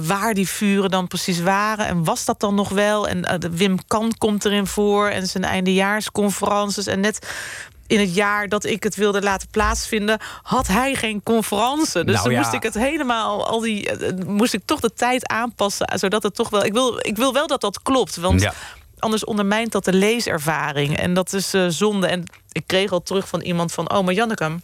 waar 0.00 0.34
die 0.34 0.48
vuren 0.48 0.90
dan 0.90 1.06
precies 1.06 1.40
waren. 1.40 1.86
En 1.86 2.04
was 2.04 2.24
dat 2.24 2.40
dan 2.40 2.54
nog 2.54 2.68
wel? 2.68 3.08
En 3.08 3.24
eh, 3.24 3.50
Wim 3.50 3.78
Kan 3.86 4.12
komt 4.18 4.44
erin 4.44 4.66
voor 4.66 5.08
en 5.08 5.26
zijn 5.26 5.44
eindejaarsconferences. 5.44 6.86
En 6.86 7.00
net 7.00 7.28
in 7.90 8.00
het 8.00 8.14
jaar 8.14 8.48
dat 8.48 8.64
ik 8.64 8.82
het 8.82 8.94
wilde 8.94 9.22
laten 9.22 9.48
plaatsvinden, 9.50 10.18
had 10.42 10.66
hij 10.66 10.94
geen 10.94 11.22
conferentie. 11.22 12.04
Dus 12.04 12.14
Nou 12.14 12.22
dan 12.22 12.32
ja. 12.32 12.38
moest 12.38 12.52
ik 12.52 12.62
het 12.62 12.74
helemaal, 12.74 13.46
al 13.46 13.60
die, 13.60 13.90
eh, 13.90 14.08
eh, 14.08 14.26
moest 14.26 14.54
ik 14.54 14.62
toch 14.64 14.80
de 14.80 14.92
tijd 14.92 15.28
aanpassen, 15.28 15.86
eh, 15.86 15.98
zodat 15.98 16.22
het 16.22 16.34
toch 16.34 16.48
wel. 16.50 16.64
Ik 16.64 16.72
wil, 16.72 16.98
ik 16.98 17.16
wil 17.16 17.32
wel 17.32 17.46
dat 17.46 17.60
dat 17.60 17.82
klopt, 17.82 18.16
want 18.16 18.40
Ja. 18.40 18.52
anders 18.98 19.24
ondermijnt 19.24 19.72
dat 19.72 19.84
de 19.84 19.92
leeservaring. 19.92 20.96
En 20.96 21.14
dat 21.14 21.32
is 21.32 21.54
zonde. 21.68 22.06
En 22.06 22.24
ik 22.52 22.62
kreeg 22.66 22.92
al 22.92 23.02
terug 23.02 23.28
van 23.28 23.40
iemand 23.40 23.72
van... 23.72 23.92
oh, 23.92 24.04
maar 24.04 24.14
Janneke, 24.14 24.58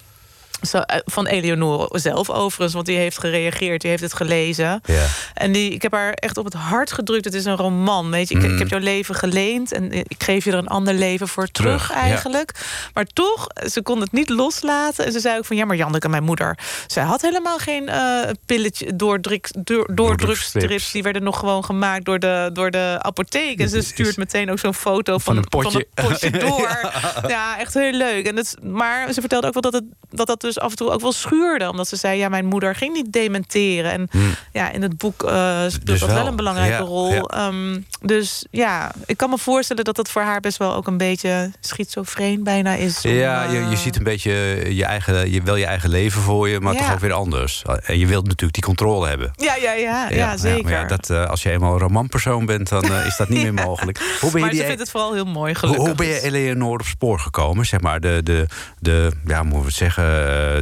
van 1.05 1.27
Eleonore 1.27 1.99
zelf 1.99 2.31
overigens, 2.31 2.75
want 2.75 2.87
die 2.87 2.97
heeft 2.97 3.19
gereageerd, 3.19 3.81
die 3.81 3.91
heeft 3.91 4.03
het 4.03 4.15
gelezen. 4.15 4.81
Ja. 4.85 5.07
En 5.35 5.53
die, 5.53 5.71
ik 5.71 5.83
heb 5.83 5.93
haar 5.93 6.13
echt 6.13 6.37
op 6.37 6.45
het 6.45 6.55
hart 6.55 6.93
gedrukt. 6.93 7.25
Het 7.25 7.35
is 7.35 7.45
een 7.45 7.57
roman, 7.57 8.11
weet 8.11 8.29
je. 8.29 8.35
Ik, 8.35 8.45
Mm. 8.47 8.53
ik 8.53 8.59
heb 8.59 8.69
jouw 8.69 8.79
leven 8.79 9.15
geleend 9.15 9.73
en 9.73 9.93
ik 9.93 10.23
geef 10.23 10.45
je 10.45 10.51
er 10.51 10.59
een 10.59 10.67
ander 10.67 10.95
leven 10.95 11.29
voor 11.29 11.47
terug, 11.49 11.87
Terug, 11.87 11.89
ja. 11.89 11.95
eigenlijk. 12.09 12.53
Maar 12.95 13.05
toch, 13.05 13.47
ze 13.71 13.83
kon 13.83 14.01
het 14.01 14.13
niet 14.13 14.29
loslaten. 14.29 15.05
En 15.05 15.13
ze 15.13 15.21
zei 15.21 15.39
ook 15.39 15.45
van, 15.45 15.57
ja, 15.57 15.65
maar 15.65 15.77
Janneke, 15.77 16.09
mijn 16.09 16.23
moeder... 16.25 16.59
zij 16.87 17.03
had 17.05 17.23
helemaal 17.23 17.59
geen 17.59 17.89
eh 17.89 18.21
pilletje, 18.47 18.97
doordruk, 18.97 19.49
door, 19.59 19.91
doordrukstrips. 19.95 20.91
Die 20.93 21.03
werden 21.03 21.23
nog 21.23 21.39
gewoon 21.39 21.65
gemaakt 21.65 22.05
door 22.05 22.19
de, 22.19 22.51
door 22.53 22.71
de 22.71 22.97
apotheek. 23.01 23.61
En 23.61 23.69
ze 23.69 23.83
stuurt 23.83 24.17
meteen 24.17 24.51
ook 24.51 24.59
zo'n 24.59 24.75
foto 24.75 25.19
van, 25.19 25.37
een 25.37 25.49
potje. 25.49 25.87
Van 25.95 26.05
een 26.05 26.09
potje 26.11 26.31
door. 26.49 26.91
ja. 27.29 27.59
echt 27.59 27.75
heel 27.75 27.93
leuk. 27.93 28.27
En 28.27 28.37
het, 28.37 28.57
maar 28.63 29.13
ze 29.13 29.21
vertelde 29.21 29.47
ook 29.47 29.53
wel 29.53 29.63
dat, 29.63 29.73
het, 29.73 29.85
dat 30.11 30.27
dat 30.27 30.45
dus 30.47 30.59
af 30.59 30.71
en 30.71 30.77
toe 30.77 30.91
ook 30.91 31.01
wel 31.01 31.13
schuurde. 31.13 31.71
Omdat 31.71 31.89
ze 31.89 31.97
zei, 31.97 32.19
ja, 32.19 32.29
mijn 32.29 32.47
moeder 32.47 32.75
ging 32.75 32.93
niet 32.93 33.13
dementeren. 33.13 33.91
En 33.93 34.09
ja, 34.53 34.71
in 34.71 34.83
het 34.83 34.99
boek 34.99 35.23
eh 35.23 35.33
speelt 35.69 35.87
Dus 35.87 36.01
dat 36.01 36.09
wel 36.09 36.19
wel, 36.19 36.27
een 36.27 36.37
belangrijke 36.37 36.73
ja, 36.73 36.79
rol. 36.79 37.13
ja. 37.13 37.21
Ehm, 37.21 37.79
dus 38.01 38.47
ja, 38.51 38.93
ik 39.07 39.17
kan 39.17 39.31
me 39.31 39.39
voorstellen 39.39 39.85
dat 39.85 39.97
het 39.97 40.09
voor 40.11 40.23
haar 40.23 40.41
best 40.41 40.57
wel 40.59 40.75
ook 40.75 40.87
een 40.87 40.97
beetje 40.97 41.51
schizofreen 41.61 42.45
bijna 42.45 42.75
is. 42.75 43.05
om, 43.05 43.11
Ja, 43.11 43.43
je, 43.43 43.59
eh, 43.59 43.71
je 43.71 43.77
ziet 43.77 43.97
een 43.97 44.03
beetje 44.05 44.33
je 44.75 44.85
eigen, 44.85 45.31
je 45.33 45.43
wil 45.43 45.57
je 45.57 45.67
eigen 45.67 45.91
leven 45.91 46.23
voor 46.23 46.49
je, 46.49 46.61
maar 46.61 46.73
Ja. 46.75 46.79
toch 46.79 46.93
ook 46.93 46.99
weer 46.99 47.13
anders. 47.13 47.63
En 47.85 47.99
je 47.99 48.07
wilt 48.07 48.25
natuurlijk 48.25 48.53
die 48.55 48.63
controle 48.63 49.09
hebben. 49.09 49.31
Ja, 49.37 49.55
ja, 49.55 49.73
ja, 49.73 50.09
ja, 50.11 50.37
zeker. 50.37 50.63
maar 50.63 50.73
ja, 50.73 50.85
dat, 50.85 51.11
eh, 51.11 51.27
als 51.27 51.43
je 51.43 51.51
eenmaal 51.51 51.73
een 51.73 51.79
romanpersoon 51.79 52.47
bent, 52.47 52.69
dan 52.69 52.85
is 52.93 53.17
dat 53.17 53.29
niet 53.29 53.43
meer 53.53 53.55
mogelijk. 53.55 53.99
Hoe 54.21 54.31
ben 54.31 54.41
je 54.41 54.47
maar 54.47 54.55
ze 54.55 54.65
vindt 54.65 54.81
het 54.81 54.91
vooral 54.91 55.13
heel 55.15 55.25
mooi, 55.25 55.51
hoe, 55.51 55.59
gelukkig. 55.59 55.87
hoe 55.87 55.95
ben 55.95 56.07
je 56.07 56.21
Eleanor 56.23 56.79
op 56.79 56.87
spoor 56.87 57.19
gekomen? 57.19 57.67
Zeg 57.67 57.81
maar 57.81 58.01
de, 58.01 58.21
de, 58.25 58.47
de 58.79 59.11
ja, 59.27 59.43
moeten 59.43 59.61
we 59.61 59.67
het 59.67 59.75
zeggen, 59.77 60.05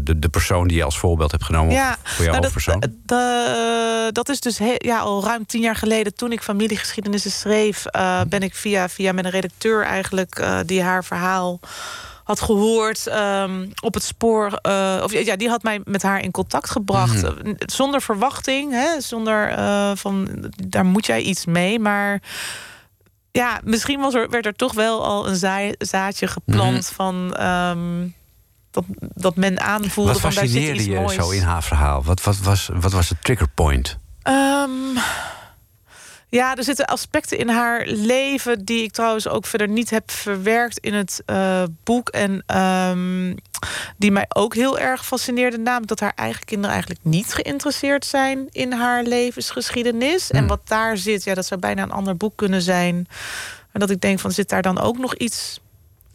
de, 0.04 0.18
de 0.18 0.28
persoon 0.28 0.68
die 0.68 0.76
je 0.76 0.84
als 0.84 0.98
voorbeeld 0.98 1.30
hebt 1.30 1.44
genomen 1.44 1.74
Ja, 1.74 1.96
voor 2.04 2.24
jouw 2.24 2.32
nou, 2.32 2.36
hoofdpersoon? 2.36 2.80
dat, 2.80 2.90
de- 3.04 4.08
dat 4.12 4.28
is 4.28 4.40
dus 4.40 4.58
he- 4.58 4.74
ja, 4.78 4.98
al 4.98 5.24
ruim 5.24 5.46
tien 5.46 5.60
jaar 5.60 5.76
geleden, 5.76 6.14
toen 6.14 6.32
ik 6.32 6.42
familiegeschiedenissen 6.42 7.30
schreef, 7.30 7.86
eh, 7.86 8.20
ben 8.28 8.42
ik 8.42 8.54
via, 8.54 8.88
via 8.88 9.10
een 9.12 9.30
redacteur 9.30 9.82
eigenlijk 9.84 10.38
eh, 10.38 10.58
die 10.66 10.82
haar 10.82 11.04
verhaal 11.04 11.60
had 12.24 12.40
gehoord 12.40 13.06
ehm, 13.06 13.66
op 13.80 13.94
het 13.94 14.02
spoor. 14.02 14.52
eh, 14.62 15.00
of 15.02 15.12
ja, 15.12 15.36
die 15.36 15.48
had 15.48 15.62
mij 15.62 15.80
met 15.84 16.02
haar 16.02 16.20
in 16.22 16.30
contact 16.30 16.70
gebracht. 16.70 17.22
Mhm. 17.22 17.46
Eh, 17.46 17.52
Zonder 17.58 18.02
verwachting, 18.02 18.72
hè, 18.72 19.00
zonder 19.00 19.48
eh, 19.48 19.90
van 19.94 20.28
daar 20.68 20.84
moet 20.84 21.06
jij 21.06 21.20
iets 21.22 21.44
mee. 21.46 21.78
Maar 21.78 22.22
ja, 23.30 23.60
misschien 23.64 24.00
was 24.00 24.14
er, 24.14 24.30
werd 24.30 24.46
er 24.46 24.54
toch 24.54 24.72
wel 24.72 25.04
al 25.04 25.28
een 25.28 25.36
zaai- 25.36 25.74
zaadje 25.78 26.26
geplant 26.26 26.86
van. 26.94 27.34
ehm, 27.36 28.06
dat, 28.74 28.84
dat 28.98 29.36
men 29.36 29.60
aanvoelde 29.60 30.12
Wat 30.12 30.20
van 30.20 30.30
daar 30.30 30.42
fascineerde 30.42 30.90
je 30.90 30.94
moois. 30.94 31.14
zo 31.14 31.30
in 31.30 31.42
haar 31.42 31.62
verhaal? 31.62 32.02
Wat, 32.02 32.22
wat, 32.22 32.38
was, 32.38 32.70
wat 32.72 32.92
was 32.92 33.08
het 33.08 33.18
triggerpoint? 33.22 33.98
Ehm, 34.22 34.70
ja, 36.28 36.56
er 36.56 36.64
zitten 36.64 36.86
aspecten 36.86 37.38
in 37.38 37.48
haar 37.48 37.86
leven 37.86 38.64
die 38.64 38.82
ik 38.82 38.92
trouwens 38.92 39.28
ook 39.28 39.46
verder 39.46 39.68
niet 39.68 39.90
heb 39.90 40.10
verwerkt 40.10 40.78
in 40.78 40.94
het 40.94 41.22
eh, 41.26 41.62
boek. 41.84 42.08
En 42.08 42.42
ehm, 42.46 43.34
die 43.96 44.10
mij 44.10 44.26
ook 44.28 44.54
heel 44.54 44.78
erg 44.78 45.06
fascineerde. 45.06 45.58
Namelijk 45.58 45.88
dat 45.88 46.00
haar 46.00 46.12
eigen 46.14 46.44
kinderen 46.44 46.70
eigenlijk 46.70 47.04
niet 47.04 47.34
geïnteresseerd 47.34 48.04
zijn 48.04 48.48
in 48.50 48.72
haar 48.72 49.02
levensgeschiedenis. 49.02 50.30
En 50.30 50.46
wat 50.46 50.60
daar 50.64 50.96
zit, 50.96 51.24
ja, 51.24 51.34
dat 51.34 51.46
zou 51.46 51.60
bijna 51.60 51.82
een 51.82 51.90
ander 51.90 52.16
boek 52.16 52.36
kunnen 52.36 52.62
zijn. 52.62 53.06
En 53.72 53.80
dat 53.80 53.90
ik 53.90 54.00
denk 54.00 54.18
van 54.20 54.30
zit 54.32 54.48
daar 54.48 54.62
dan 54.62 54.80
ook 54.80 54.98
nog 54.98 55.14
iets 55.14 55.60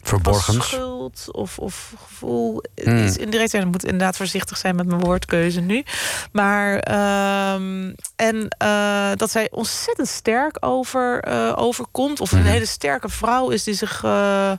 van 0.02 0.08
Verborgens? 0.08 0.66
schuld 0.68 1.26
of, 1.32 1.58
of 1.58 1.92
gevoel. 2.08 2.62
Hmm. 2.82 3.06
Iets 3.06 3.16
indirect. 3.16 3.54
En 3.54 3.60
ik 3.60 3.66
moet 3.66 3.84
inderdaad 3.84 4.16
voorzichtig 4.16 4.56
zijn 4.56 4.76
met 4.76 4.86
mijn 4.86 5.00
woordkeuze 5.00 5.60
nu. 5.60 5.84
Maar 6.32 6.78
ehm, 6.78 7.92
en 8.16 8.48
eh, 8.58 9.10
dat 9.16 9.30
zij 9.30 9.48
ontzettend 9.50 10.08
sterk 10.08 10.56
over, 10.60 11.20
eh, 11.20 11.52
overkomt. 11.56 12.20
Of 12.20 12.32
een 12.32 12.38
Mhm. 12.38 12.48
hele 12.48 12.66
sterke 12.66 13.08
vrouw 13.08 13.48
is 13.50 13.64
die 13.64 13.74
zich 13.74 14.04
eh 14.04 14.52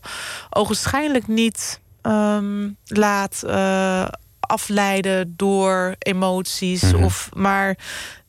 ogenschijnlijk 0.50 1.28
niet 1.28 1.80
ehm, 2.02 2.70
laat 2.86 3.44
afleiden 4.40 5.34
door 5.38 5.96
emoties. 6.00 6.82
Mhm. 6.82 7.04
Of, 7.04 7.30
maar 7.34 7.78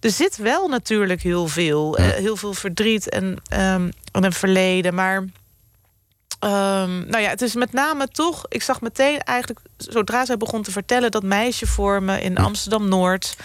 er 0.00 0.10
zit 0.10 0.36
wel 0.36 0.68
natuurlijk 0.68 1.22
heel 1.22 1.46
veel. 1.48 1.96
heel 1.96 2.36
veel 2.36 2.52
verdriet 2.54 3.08
en, 3.08 3.36
ehm, 3.48 3.90
en 4.12 4.24
een 4.24 4.32
verleden. 4.32 4.94
Maar 4.94 5.24
Ehm, 6.42 7.06
nou 7.06 7.22
ja, 7.22 7.28
het 7.28 7.42
is 7.42 7.54
met 7.54 7.72
name 7.72 8.08
toch. 8.08 8.44
Ik 8.48 8.62
zag 8.62 8.80
meteen 8.80 9.20
eigenlijk, 9.20 9.60
zodra 9.76 10.24
zij 10.24 10.36
begon 10.36 10.62
te 10.62 10.70
vertellen, 10.70 11.10
dat 11.10 11.22
meisje 11.22 11.66
voor 11.66 12.02
me 12.02 12.20
in 12.20 12.36
Amsterdam 12.36 12.88
Noord. 12.88 13.36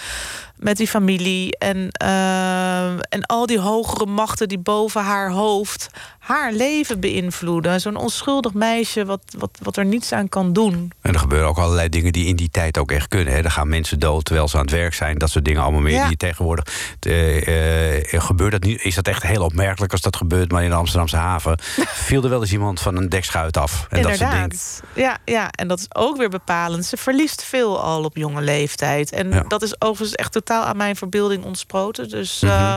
Met 0.60 0.78
die 0.78 0.88
familie 0.88 1.58
en, 1.58 1.90
ehm, 1.92 3.00
en 3.10 3.22
al 3.26 3.46
die 3.46 3.60
hogere 3.60 4.06
machten 4.06 4.48
die 4.48 4.60
boven 4.60 5.02
haar 5.04 5.32
hoofd 5.32 5.90
haar 6.20 6.52
leven 6.54 7.00
beïnvloeden. 7.00 7.82
Zo'n 7.82 7.96
onschuldig 7.96 8.54
meisje 8.54 9.06
wat, 9.06 9.22
wat, 9.38 9.58
wat 9.62 9.78
er 9.78 9.86
niets 9.86 10.12
aan 10.12 10.30
kan 10.30 10.54
doen. 10.54 10.92
En 11.02 11.14
er 11.14 11.20
gebeuren 11.20 11.48
ook 11.48 11.58
allerlei 11.58 11.90
dingen 11.90 12.12
die 12.12 12.26
in 12.26 12.36
die 12.36 12.50
tijd 12.50 12.78
ook 12.78 12.92
echt 12.92 13.08
kunnen. 13.08 13.34
Hè. 13.34 13.40
Er 13.42 13.52
gaan 13.52 13.70
mensen 13.70 14.00
dood 14.00 14.26
terwijl 14.26 14.48
ze 14.48 14.56
aan 14.56 14.62
het 14.62 14.72
werk 14.72 14.94
zijn. 14.94 15.18
Dat 15.18 15.30
soort 15.30 15.46
dingen 15.46 15.62
allemaal 15.62 15.82
meer 15.82 15.94
Ja. 15.94 16.08
die 16.08 16.18
tegenwoordig... 16.18 16.66
eh, 17.00 17.98
eh, 18.14 18.22
gebeurt 18.22 18.52
dat 18.52 18.64
niet? 18.64 18.82
Is 18.84 18.96
dat 18.96 19.08
echt 19.08 19.24
heel 19.24 19.44
opmerkelijk 19.44 19.92
als 19.92 20.02
dat 20.02 20.16
gebeurt? 20.16 20.52
Maar 20.52 20.64
in 20.64 20.70
de 20.70 20.76
Amsterdamse 20.76 21.16
haven 21.18 21.60
viel 22.08 22.24
er 22.24 22.30
wel 22.30 22.42
eens 22.42 22.52
iemand 22.52 22.80
van 22.82 22.96
een 22.98 23.10
dekschuit 23.10 23.58
af. 23.58 23.86
En 23.90 24.02
dat 24.02 24.16
soort 24.16 24.32
dingen. 24.32 24.52
Ja, 24.94 25.18
ja, 25.26 25.50
en 25.52 25.68
dat 25.68 25.80
is 25.80 25.96
ook 25.96 26.18
weer 26.18 26.30
bepalend. 26.30 26.86
Ze 26.86 26.98
verliest 26.98 27.44
veel 27.44 27.82
al 27.82 28.04
op 28.04 28.18
jonge 28.18 28.42
leeftijd. 28.42 29.12
En 29.12 29.30
Ja. 29.32 29.44
dat 29.48 29.62
is 29.62 29.82
overigens 29.82 30.16
echt 30.18 30.34
totaal 30.48 30.66
aan 30.66 30.78
mijn 30.78 30.96
verbeelding 30.96 31.44
ontsproten. 31.44 32.10
Dus, 32.10 32.40
Mhm. 32.42 32.52
eh, 32.54 32.76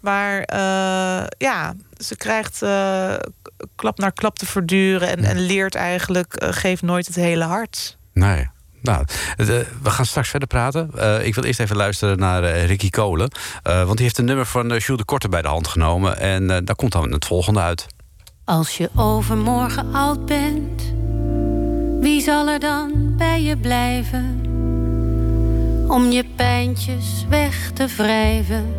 maar 0.00 0.40
eh, 0.42 1.26
ja, 1.38 1.74
ze 1.96 2.16
krijgt 2.16 2.62
eh, 2.62 3.14
klap 3.76 3.98
naar 3.98 4.12
klap 4.12 4.38
te 4.38 4.46
verduren... 4.46 5.08
en, 5.08 5.24
en 5.24 5.38
leert 5.46 5.74
eigenlijk, 5.74 6.34
geeft 6.38 6.82
nooit 6.82 7.06
het 7.06 7.14
hele 7.16 7.44
hart. 7.44 7.96
Nee. 8.12 8.48
Nou, 8.82 9.04
we 9.36 9.66
gaan 9.90 10.06
straks 10.06 10.28
verder 10.28 10.48
praten. 10.48 10.90
Eh, 10.96 11.26
ik 11.26 11.34
wil 11.34 11.44
eerst 11.44 11.60
even 11.60 11.76
luisteren 11.76 12.18
naar 12.18 12.44
Ricky 12.64 12.90
Kolen. 12.90 13.30
Eh, 13.62 13.76
want 13.82 13.92
die 13.96 14.02
heeft 14.02 14.18
een 14.18 14.24
nummer 14.24 14.46
van 14.46 14.66
Jules 14.66 14.96
de 14.96 15.04
Korte 15.04 15.28
bij 15.28 15.42
de 15.42 15.48
hand 15.48 15.68
genomen. 15.68 16.18
En 16.18 16.50
eh, 16.50 16.56
daar 16.64 16.76
komt 16.76 16.92
dan 16.92 17.12
het 17.12 17.24
volgende 17.24 17.60
uit. 17.60 17.86
Als 18.44 18.76
je 18.76 18.90
overmorgen 18.96 19.92
oud 19.94 20.26
bent, 20.26 20.82
wie 22.00 22.20
zal 22.20 22.48
er 22.48 22.60
dan 22.60 23.14
bij 23.16 23.42
je 23.42 23.56
blijven? 23.56 24.43
Om 25.88 26.10
je 26.10 26.24
pijntjes 26.36 27.26
weg 27.28 27.70
te 27.72 27.86
wrijven 27.86 28.74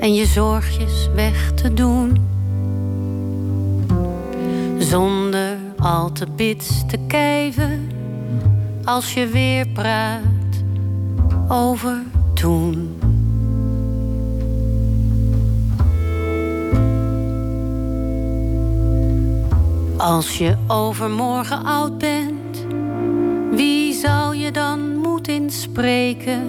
en 0.00 0.14
je 0.14 0.26
zorgjes 0.26 1.08
weg 1.14 1.52
te 1.54 1.74
doen. 1.74 2.16
Zonder 4.78 5.58
al 5.78 6.12
te 6.12 6.26
bits 6.36 6.86
te 6.86 6.98
kijven, 7.06 7.90
als 8.84 9.14
je 9.14 9.26
weer 9.26 9.68
praat 9.68 10.22
over 11.48 12.02
toen. 12.34 12.98
Als 19.96 20.38
je 20.38 20.56
overmorgen 20.66 21.64
oud 21.64 21.98
bent, 21.98 22.66
wie 23.56 23.92
zal 23.92 24.32
je 24.32 24.50
dan 24.50 24.96
moed 24.96 25.28
inspreken? 25.28 26.42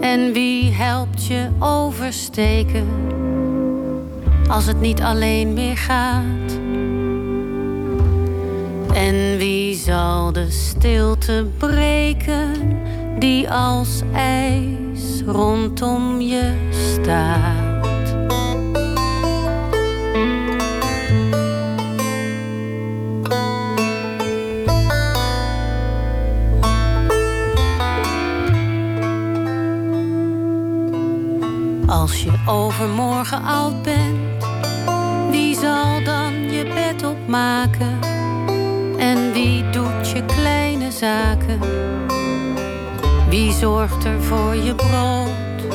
En 0.00 0.32
wie 0.32 0.72
helpt 0.72 1.26
je 1.26 1.48
oversteken? 1.58 2.86
Als 4.48 4.66
het 4.66 4.80
niet 4.80 5.00
alleen 5.00 5.52
meer 5.52 5.76
gaat. 5.76 6.58
En 8.94 9.36
wie 9.38 9.74
zal 9.74 10.32
de 10.32 10.50
stilte 10.50 11.46
breken 11.58 12.78
die 13.18 13.50
als 13.50 14.02
ijs 14.12 15.22
rondom 15.26 16.20
je 16.20 16.68
staat? 16.70 17.73
Als 32.14 32.22
je 32.22 32.32
overmorgen 32.46 33.42
oud 33.42 33.82
bent, 33.82 34.44
wie 35.30 35.54
zal 35.54 36.02
dan 36.04 36.32
je 36.52 36.64
bed 36.74 37.04
opmaken? 37.06 37.98
En 38.98 39.32
wie 39.32 39.70
doet 39.70 40.10
je 40.10 40.24
kleine 40.24 40.90
zaken? 40.90 41.60
Wie 43.28 43.52
zorgt 43.52 44.04
er 44.04 44.22
voor 44.22 44.54
je 44.54 44.74
brood? 44.74 45.74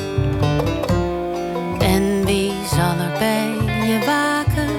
En 1.80 2.26
wie 2.26 2.54
zal 2.74 2.96
er 3.00 3.18
bij 3.20 3.52
je 3.88 4.04
waken 4.06 4.70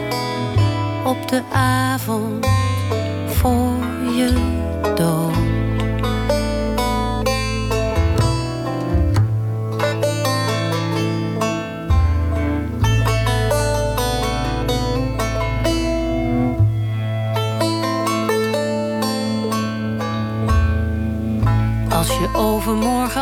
op 1.04 1.28
de 1.28 1.42
avond 1.52 2.46
voor 3.26 3.76
je 4.16 4.59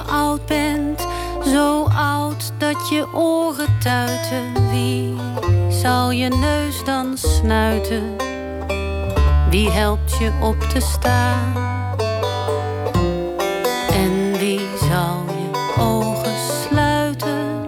oud 0.09 0.47
bent, 0.47 1.07
zo 1.45 1.85
oud 1.85 2.53
dat 2.59 2.89
je 2.89 3.07
oren 3.15 3.79
tuiten. 3.79 4.71
Wie 4.71 5.17
zal 5.69 6.11
je 6.11 6.29
neus 6.29 6.85
dan 6.85 7.17
snuiten? 7.17 8.17
Wie 9.51 9.71
helpt 9.71 10.17
je 10.19 10.33
op 10.43 10.61
te 10.61 10.81
staan? 10.81 11.53
En 13.91 14.39
wie 14.39 14.61
zal 14.91 15.25
je 15.27 15.81
ogen 15.81 16.37
sluiten 16.69 17.67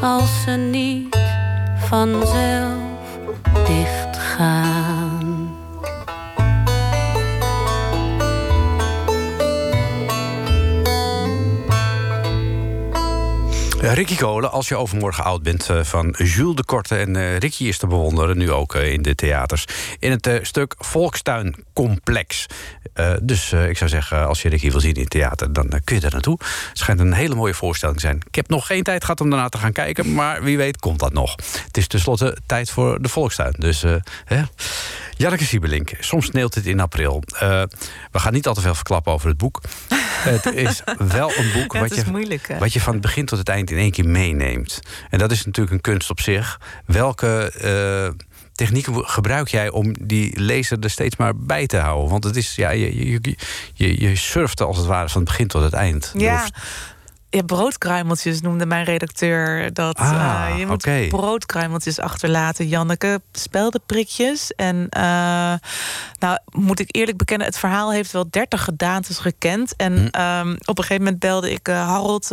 als 0.00 0.42
ze 0.42 0.50
niet 0.50 1.16
vanzelf 1.88 2.79
Ricky 14.00 14.16
Kolen, 14.16 14.50
als 14.50 14.68
je 14.68 14.76
overmorgen 14.76 15.24
oud 15.24 15.42
bent 15.42 15.68
eh, 15.70 15.82
van 15.82 16.14
Jules 16.18 16.56
de 16.56 16.64
Korte. 16.64 16.96
En 16.96 17.16
eh, 17.16 17.38
Ricky 17.38 17.64
is 17.64 17.78
te 17.78 17.86
bewonderen, 17.86 18.38
nu 18.38 18.52
ook 18.52 18.74
eh, 18.74 18.92
in 18.92 19.02
de 19.02 19.14
theaters. 19.14 19.64
In 19.98 20.10
het 20.10 20.40
stuk 20.42 20.74
Volkstuin 20.78 21.54
Complex. 21.72 22.46
Eh, 22.92 23.12
dus 23.22 23.52
ik 23.52 23.76
zou 23.76 23.90
zeggen, 23.90 24.26
als 24.26 24.42
je 24.42 24.48
Ricky 24.48 24.70
wil 24.70 24.80
zien 24.80 24.94
in 24.94 25.00
het 25.00 25.10
theater, 25.10 25.52
dan 25.52 25.80
kun 25.84 25.94
je 25.94 26.00
daar 26.00 26.10
naartoe. 26.10 26.38
Het 26.68 26.78
schijnt 26.78 27.00
een 27.00 27.12
hele 27.12 27.34
mooie 27.34 27.54
voorstelling 27.54 27.98
te 27.98 28.06
zijn. 28.06 28.22
Ik 28.26 28.34
heb 28.34 28.48
nog 28.48 28.66
geen 28.66 28.82
tijd 28.82 29.00
gehad 29.04 29.20
om 29.20 29.30
daarna 29.30 29.48
te 29.48 29.58
gaan 29.58 29.72
kijken, 29.72 30.14
maar 30.14 30.42
wie 30.42 30.56
weet 30.56 30.78
komt 30.78 30.98
dat 30.98 31.12
nog. 31.12 31.36
Het 31.66 31.76
is 31.76 31.86
tenslotte 31.86 32.36
tijd 32.46 32.70
voor 32.70 33.02
de 33.02 33.08
Volkstuin. 33.08 33.54
Dus, 33.58 33.82
hè. 34.24 34.42
Janneke 35.20 35.44
Siebelink, 35.44 35.90
soms 35.98 36.26
sneeuwt 36.26 36.54
het 36.54 36.66
in 36.66 36.80
april. 36.80 37.22
Eh, 37.38 37.62
we 38.10 38.18
gaan 38.18 38.32
niet 38.32 38.46
al 38.46 38.54
te 38.54 38.60
veel 38.60 38.74
verklappen 38.74 39.12
over 39.12 39.28
het 39.28 39.36
boek. 39.36 39.60
het 39.88 40.46
is 40.66 40.82
wel 40.98 41.32
een 41.36 41.52
boek 41.52 41.72
wat, 41.72 41.94
je, 41.94 42.04
moeilijk, 42.10 42.56
wat 42.58 42.72
je 42.72 42.80
van 42.80 42.92
het 42.92 43.02
begin 43.02 43.24
tot 43.24 43.38
het 43.38 43.48
eind 43.48 43.70
in 43.70 43.76
één 43.76 43.90
keer 43.90 44.08
meeneemt. 44.08 44.80
En 45.10 45.18
dat 45.18 45.30
is 45.30 45.44
natuurlijk 45.44 45.74
een 45.74 45.80
kunst 45.80 46.10
op 46.10 46.20
zich. 46.20 46.60
Welke 46.86 47.52
eh, 47.52 48.24
technieken 48.52 49.08
gebruik 49.08 49.48
jij 49.48 49.70
om 49.70 49.94
die 50.00 50.40
lezer 50.40 50.78
er 50.80 50.90
steeds 50.90 51.16
maar 51.16 51.36
bij 51.36 51.66
te 51.66 51.76
houden? 51.76 52.10
Want 52.10 52.24
het 52.24 52.36
is, 52.36 52.54
ja, 52.54 52.70
je, 52.70 53.10
je, 53.10 53.36
je, 53.74 54.00
je 54.00 54.16
surft 54.16 54.60
als 54.60 54.76
het 54.76 54.86
ware 54.86 55.08
van 55.08 55.20
het 55.20 55.30
begin 55.30 55.46
tot 55.46 55.62
het 55.62 55.72
eind. 55.72 56.12
Ja. 56.16 56.48
Ja, 57.30 57.42
broodkruimeltjes 57.42 58.40
noemde 58.40 58.66
mijn 58.66 58.84
redacteur 58.84 59.72
dat. 59.72 59.96
Ah, 59.96 60.46
eh, 60.50 60.58
je 60.58 60.66
moet 60.66 61.08
broodkruimeltjes 61.08 61.98
achterlaten, 62.00 62.68
Janneke. 62.68 63.20
Speldenprikjes. 63.32 64.52
En 64.56 64.86
eh, 64.90 65.02
nou, 66.18 66.38
moet 66.50 66.80
ik 66.80 66.88
eerlijk 66.96 67.16
bekennen, 67.18 67.46
het 67.46 67.58
verhaal 67.58 67.92
heeft 67.92 68.12
wel 68.12 68.26
30 68.30 68.64
gedaantes 68.64 69.18
gekend. 69.18 69.76
En 69.76 69.92
Hm. 69.98 70.06
ehm, 70.10 70.50
op 70.64 70.78
een 70.78 70.84
gegeven 70.84 71.02
moment 71.02 71.18
belde 71.20 71.50
ik 71.50 71.68
eh, 71.68 71.86
Harold, 71.88 72.30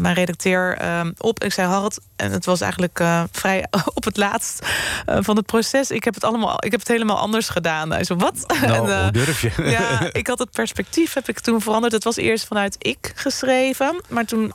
mijn 0.00 0.14
redacteur, 0.14 0.76
eh, 0.76 1.00
op. 1.18 1.44
Ik 1.44 1.52
zei, 1.52 1.68
Harold, 1.68 1.98
en 2.16 2.32
het 2.32 2.44
was 2.44 2.60
eigenlijk 2.60 3.00
vrij 3.32 3.66
op 3.94 4.04
het 4.04 4.16
laatst 4.16 4.66
van 5.06 5.36
het 5.36 5.46
proces. 5.46 5.90
Ik 5.90 6.04
heb 6.04 6.14
het 6.14 6.24
allemaal, 6.24 6.64
ik 6.64 6.70
heb 6.70 6.80
het 6.80 6.88
helemaal 6.88 7.18
anders 7.18 7.48
gedaan. 7.48 7.90
Hij 7.90 8.04
zei, 8.04 8.18
wat? 8.18 8.36
Nou, 8.60 8.90
En, 8.90 9.02
hoe 9.02 9.10
durf 9.12 9.40
je? 9.40 9.50
ja, 9.56 10.08
ik 10.12 10.26
had 10.26 10.38
het 10.38 10.50
perspectief 10.50 11.14
heb 11.14 11.28
ik 11.28 11.38
toen 11.40 11.60
veranderd. 11.60 11.92
Het 11.92 12.04
was 12.04 12.16
eerst 12.16 12.46
vanuit 12.46 12.76
ik 12.78 13.12
geschreven, 13.14 13.87
maar 14.08 14.24
toen 14.24 14.52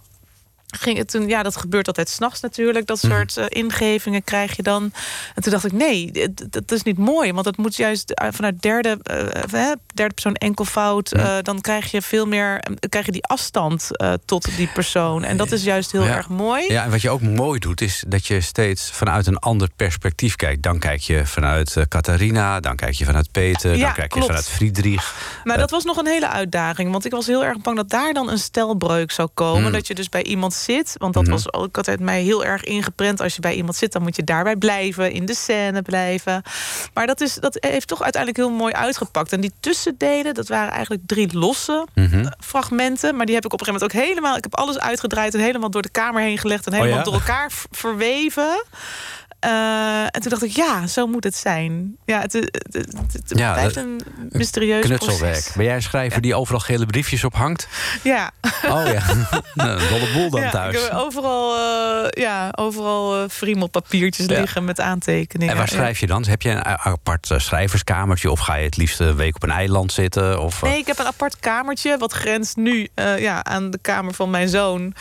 ging 0.75 0.97
het 0.97 1.09
toen. 1.11 1.27
Ja, 1.27 1.43
dat 1.43 1.55
gebeurt 1.57 1.87
altijd 1.87 2.09
s'nachts 2.09 2.39
natuurlijk. 2.41 2.85
Dat 2.85 3.01
Mhm. 3.03 3.11
soort 3.13 3.37
eh, 3.37 3.45
ingevingen 3.49 4.23
krijg 4.23 4.55
je 4.55 4.63
dan. 4.63 4.83
En 5.35 5.41
toen 5.43 5.51
dacht 5.51 5.65
ik, 5.65 5.71
nee, 5.71 6.11
dat 6.49 6.71
is 6.71 6.83
niet 6.83 6.97
mooi, 6.97 7.33
want 7.33 7.45
het 7.45 7.57
moet 7.57 7.75
juist 7.75 8.11
eh, 8.11 8.27
vanuit 8.31 8.61
derde, 8.61 8.97
hè, 9.51 9.71
derde 9.93 10.13
persoon 10.13 10.35
enkelvoud. 10.35 11.11
eh, 11.11 11.37
dan 11.41 11.61
krijg 11.61 11.91
je 11.91 12.01
veel 12.01 12.25
meer, 12.25 12.63
krijg 12.89 13.05
je 13.05 13.11
die 13.11 13.23
afstand 13.25 13.87
tot 14.25 14.55
die 14.55 14.67
persoon. 14.73 15.23
En 15.23 15.37
dat 15.37 15.51
is 15.51 15.63
juist 15.63 15.91
heel 15.91 16.03
Ja. 16.03 16.15
erg 16.15 16.29
mooi. 16.29 16.71
Ja, 16.71 16.83
en 16.83 16.91
wat 16.91 17.01
je 17.01 17.09
ook 17.09 17.21
mooi 17.21 17.59
doet, 17.59 17.81
is 17.81 18.03
dat 18.07 18.27
je 18.27 18.41
steeds 18.41 18.91
vanuit 18.91 19.27
een 19.27 19.37
ander 19.39 19.69
perspectief 19.75 20.35
kijkt. 20.35 20.63
Dan 20.63 20.79
kijk 20.79 20.99
je 21.01 21.25
vanuit 21.25 21.75
Catharina, 21.89 22.59
dan 22.59 22.75
kijk 22.75 22.93
je 22.93 23.05
vanuit 23.05 23.31
Peter, 23.31 23.75
Ja, 23.75 23.85
dan 23.85 23.93
kijk 23.93 24.09
klopt. 24.09 24.25
je 24.27 24.33
vanuit 24.33 24.49
Friedrich. 24.49 25.15
Maar 25.43 25.57
dat 25.57 25.69
was 25.71 25.83
nog 25.83 25.97
een 25.97 26.07
hele 26.07 26.29
uitdaging. 26.29 26.91
Want 26.91 27.05
ik 27.05 27.11
was 27.11 27.27
heel 27.27 27.43
erg 27.45 27.57
bang 27.61 27.77
dat 27.77 27.89
daar 27.89 28.13
dan 28.13 28.29
een 28.29 28.37
stelbreuk 28.37 29.11
zou 29.11 29.29
komen. 29.33 29.61
Hmm. 29.63 29.71
Dat 29.71 29.87
je 29.87 29.95
dus 29.95 30.09
bij 30.09 30.23
iemand 30.23 30.53
zit. 30.63 30.95
Want 30.97 31.13
dat 31.13 31.23
Mhm. 31.23 31.31
was 31.31 31.53
ook 31.53 31.77
altijd 31.77 31.99
mij 31.99 32.21
heel 32.21 32.45
erg 32.45 32.63
ingeprent. 32.63 33.21
Als 33.21 33.35
je 33.35 33.41
bij 33.41 33.55
iemand 33.55 33.75
zit, 33.75 33.91
dan 33.91 34.01
moet 34.01 34.15
je 34.15 34.23
daarbij 34.23 34.55
blijven. 34.55 35.11
In 35.11 35.25
de 35.25 35.35
scène 35.35 35.81
blijven. 35.81 36.41
Maar 36.93 37.07
dat, 37.07 37.21
is, 37.21 37.33
dat 37.33 37.57
heeft 37.59 37.87
toch 37.87 38.01
uiteindelijk 38.03 38.43
heel 38.45 38.55
mooi 38.57 38.73
uitgepakt. 38.73 39.33
En 39.33 39.41
die 39.41 39.53
tussendelen, 39.59 40.33
dat 40.33 40.47
waren 40.47 40.71
eigenlijk 40.71 41.03
drie 41.05 41.37
losse 41.37 41.87
mhm. 41.95 42.25
fragmenten. 42.39 43.15
Maar 43.15 43.25
die 43.25 43.35
heb 43.35 43.45
ik 43.45 43.53
op 43.53 43.59
een 43.59 43.65
gegeven 43.65 43.87
moment 43.87 44.07
ook 44.07 44.13
helemaal... 44.15 44.37
Ik 44.37 44.43
heb 44.43 44.55
alles 44.55 44.79
uitgedraaid 44.79 45.33
en 45.33 45.39
helemaal 45.39 45.69
door 45.69 45.81
de 45.81 45.89
kamer 45.89 46.21
heen 46.21 46.37
gelegd. 46.37 46.65
En 46.65 46.71
Oh 46.73 46.77
helemaal 46.79 46.97
ja? 46.97 47.03
door 47.03 47.13
elkaar 47.13 47.51
verweven. 47.71 48.63
Eh, 49.43 50.01
en 50.03 50.21
toen 50.21 50.29
dacht 50.29 50.43
ik, 50.43 50.51
ja, 50.51 50.87
zo 50.87 51.07
moet 51.07 51.23
het 51.23 51.35
zijn. 51.35 51.95
Ja, 52.05 52.19
het, 52.21 52.33
het, 52.33 52.59
het, 52.71 53.13
het 53.13 53.31
Ja, 53.37 53.53
blijft 53.53 53.75
een 53.75 54.01
mysterieus 54.29 54.85
Knutselwerk. 54.85 55.31
proces. 55.31 55.53
Ben 55.55 55.65
jij 55.65 55.75
een 55.75 55.81
schrijver 55.81 56.21
die 56.21 56.35
overal 56.35 56.59
gele 56.59 56.85
briefjes 56.85 57.23
op 57.23 57.33
hangt? 57.35 57.67
Ja. 58.03 58.31
Oh 58.65 58.85
ja, 58.85 59.01
nou, 59.53 59.69
een 59.81 59.89
dolle 59.89 60.11
boel 60.13 60.29
dan 60.29 60.41
ja, 60.41 60.49
thuis. 60.49 60.75
Ik 60.75 60.81
heb 60.81 60.91
overal, 60.99 61.55
eh 61.55 62.21
ja, 62.23 62.49
overal 62.55 63.23
eh 63.23 63.29
friemelpapiertjes 63.29 64.25
Ja. 64.25 64.39
liggen 64.39 64.65
met 64.65 64.79
aantekeningen. 64.79 65.53
En 65.53 65.59
waar 65.59 65.67
schrijf 65.69 65.99
je 65.99 66.07
dan? 66.07 66.25
Heb 66.25 66.41
je 66.41 66.49
een 66.49 66.65
apart 66.65 67.29
schrijverskamertje? 67.37 68.31
Of 68.31 68.39
ga 68.39 68.55
je 68.55 68.65
het 68.65 68.77
liefst 68.77 68.99
een 68.99 69.15
week 69.15 69.35
op 69.35 69.43
een 69.43 69.51
eiland 69.51 69.91
zitten? 69.91 70.41
Of, 70.41 70.61
Nee, 70.61 70.77
ik 70.77 70.87
heb 70.87 70.99
een 70.99 71.05
apart 71.05 71.39
kamertje. 71.39 71.97
Wat 71.97 72.13
grenst 72.13 72.55
nu 72.55 72.87
ja, 73.17 73.43
aan 73.43 73.71
de 73.71 73.79
kamer 73.81 74.13
van 74.13 74.29
mijn 74.29 74.49
zoon. 74.49 74.93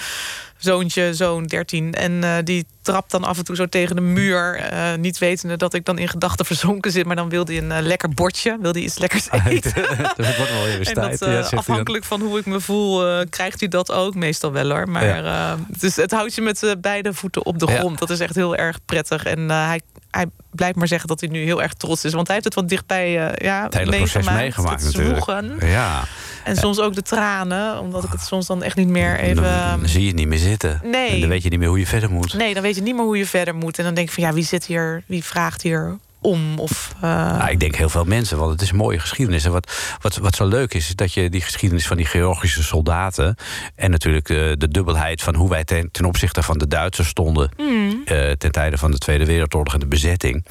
Zoontje, 0.62 1.14
zoon 1.14 1.44
13. 1.46 1.94
En 1.94 2.24
eh, 2.24 2.34
die 2.44 2.66
trapt 2.82 3.10
dan 3.10 3.24
af 3.24 3.38
en 3.38 3.44
toe 3.44 3.56
zo 3.56 3.66
tegen 3.66 3.96
de 3.96 4.02
muur. 4.02 4.54
eh, 4.56 4.94
niet 4.98 5.18
wetende 5.18 5.56
dat 5.56 5.74
ik 5.74 5.84
dan 5.84 5.98
in 5.98 6.08
gedachten 6.08 6.46
verzonken 6.46 6.90
zit. 6.92 7.06
Maar 7.06 7.16
dan 7.16 7.28
wilde 7.28 7.52
hij 7.54 7.62
een 7.62 7.72
eh, 7.72 7.82
lekker 7.82 8.08
bordje. 8.08 8.56
Wilde 8.60 8.78
hij 8.78 8.88
iets 8.88 8.98
lekkers 8.98 9.28
eten. 9.46 9.72
dat 10.16 10.36
wordt 10.36 10.52
wel 10.52 10.64
weer 10.64 10.84
tijd. 10.94 11.18
dat, 11.18 11.28
Ja, 11.50 11.56
afhankelijk 11.56 12.04
van 12.04 12.20
hoe 12.20 12.38
ik 12.38 12.46
me 12.46 12.60
voel, 12.60 13.24
krijgt 13.28 13.60
hij 13.60 13.68
dat 13.68 13.92
ook 13.92 14.14
meestal 14.14 14.52
wel 14.52 14.70
hoor. 14.70 14.88
Maar 14.88 15.04
Ja. 15.24 15.56
dus 15.78 15.96
het 15.96 16.10
houdt 16.10 16.34
je 16.34 16.42
met 16.42 16.74
beide 16.80 17.12
voeten 17.14 17.44
op 17.46 17.58
de 17.58 17.66
Ja. 17.66 17.78
grond. 17.78 17.98
Dat 17.98 18.10
is 18.10 18.20
echt 18.20 18.34
heel 18.34 18.56
erg 18.56 18.78
prettig. 18.84 19.24
En 19.24 19.48
hij, 19.50 19.80
hij 20.10 20.26
blijft 20.50 20.76
maar 20.76 20.88
zeggen 20.88 21.08
dat 21.08 21.20
hij 21.20 21.28
nu 21.28 21.42
heel 21.44 21.62
erg 21.62 21.72
trots 21.72 22.04
is. 22.04 22.12
Want 22.12 22.26
hij 22.26 22.34
heeft 22.36 22.46
het 22.46 22.54
wat 22.56 22.68
dichtbij 22.68 23.10
ja, 23.38 23.62
Het 23.62 23.74
hele 23.74 23.96
proces 23.96 24.26
meegemaakt 24.30 24.82
het 24.84 24.92
natuurlijk. 24.96 25.24
zwoegen. 25.24 25.68
Ja, 25.68 26.04
En 26.44 26.56
soms 26.56 26.80
ook 26.80 26.94
de 26.94 27.02
tranen. 27.02 27.80
Omdat 27.80 28.04
ik 28.04 28.10
het 28.12 28.20
soms 28.20 28.46
dan 28.46 28.62
echt 28.62 28.76
niet 28.76 28.88
meer 28.88 29.18
even... 29.18 29.42
dan, 29.42 29.80
dan 29.80 29.88
zie 29.88 30.00
je 30.00 30.06
het 30.06 30.16
niet 30.16 30.28
meer 30.28 30.38
zitten. 30.38 30.80
Nee. 30.84 31.10
En 31.10 31.20
dan 31.20 31.28
weet 31.28 31.42
je 31.42 31.48
niet 31.48 31.58
meer 31.58 31.68
hoe 31.68 31.78
je 31.78 31.86
verder 31.86 32.10
moet. 32.10 32.34
Nee, 32.34 32.54
dan 32.54 32.62
weet 32.62 32.74
je 32.74 32.82
niet 32.82 32.94
meer 32.94 33.04
hoe 33.04 33.18
je 33.18 33.26
verder 33.26 33.54
moet. 33.54 33.78
En 33.78 33.84
dan 33.84 33.94
denk 33.94 34.08
ik 34.08 34.14
van 34.14 34.22
ja, 34.22 34.32
wie 34.32 34.44
zit 34.44 34.66
hier, 34.66 35.02
wie 35.06 35.24
vraagt 35.24 35.62
hier 35.62 35.98
om? 36.22 36.58
Of, 36.58 36.94
eh, 37.00 37.36
Nou, 37.36 37.50
ik 37.50 37.60
denk 37.60 37.74
heel 37.74 37.88
veel 37.88 38.04
mensen, 38.04 38.38
want 38.38 38.50
het 38.50 38.60
is 38.60 38.70
een 38.70 38.76
mooie 38.76 38.98
geschiedenis. 38.98 39.44
En 39.44 39.52
wat, 39.52 39.96
wat, 40.00 40.16
wat 40.16 40.36
zo 40.36 40.46
leuk 40.46 40.74
is, 40.74 40.88
is 40.88 40.94
dat 40.94 41.12
je 41.12 41.30
die 41.30 41.40
geschiedenis 41.40 41.86
van 41.86 41.96
die 41.96 42.06
Georgische 42.06 42.62
soldaten... 42.62 43.36
en 43.74 43.90
natuurlijk 43.90 44.28
eh, 44.28 44.36
de 44.36 44.68
dubbelheid 44.68 45.22
van 45.22 45.34
hoe 45.34 45.48
wij 45.48 45.64
ten, 45.64 45.88
ten 45.90 46.04
opzichte 46.04 46.42
van 46.42 46.58
de 46.58 46.68
Duitsers 46.68 47.08
stonden... 47.08 47.50
hmm. 47.56 48.02
eh, 48.04 48.30
ten 48.30 48.52
tijde 48.52 48.78
van 48.78 48.90
de 48.90 48.98
Tweede 48.98 49.24
Wereldoorlog 49.24 49.74
en 49.74 49.80
de 49.80 49.86
bezetting... 49.86 50.46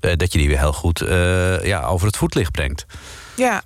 dat 0.00 0.32
je 0.32 0.38
die 0.38 0.48
weer 0.48 0.58
heel 0.58 0.72
goed 0.72 1.04
ja, 1.62 1.82
over 1.82 2.06
het 2.06 2.16
voetlicht 2.16 2.50
brengt. 2.50 2.86
Ja. 3.36 3.62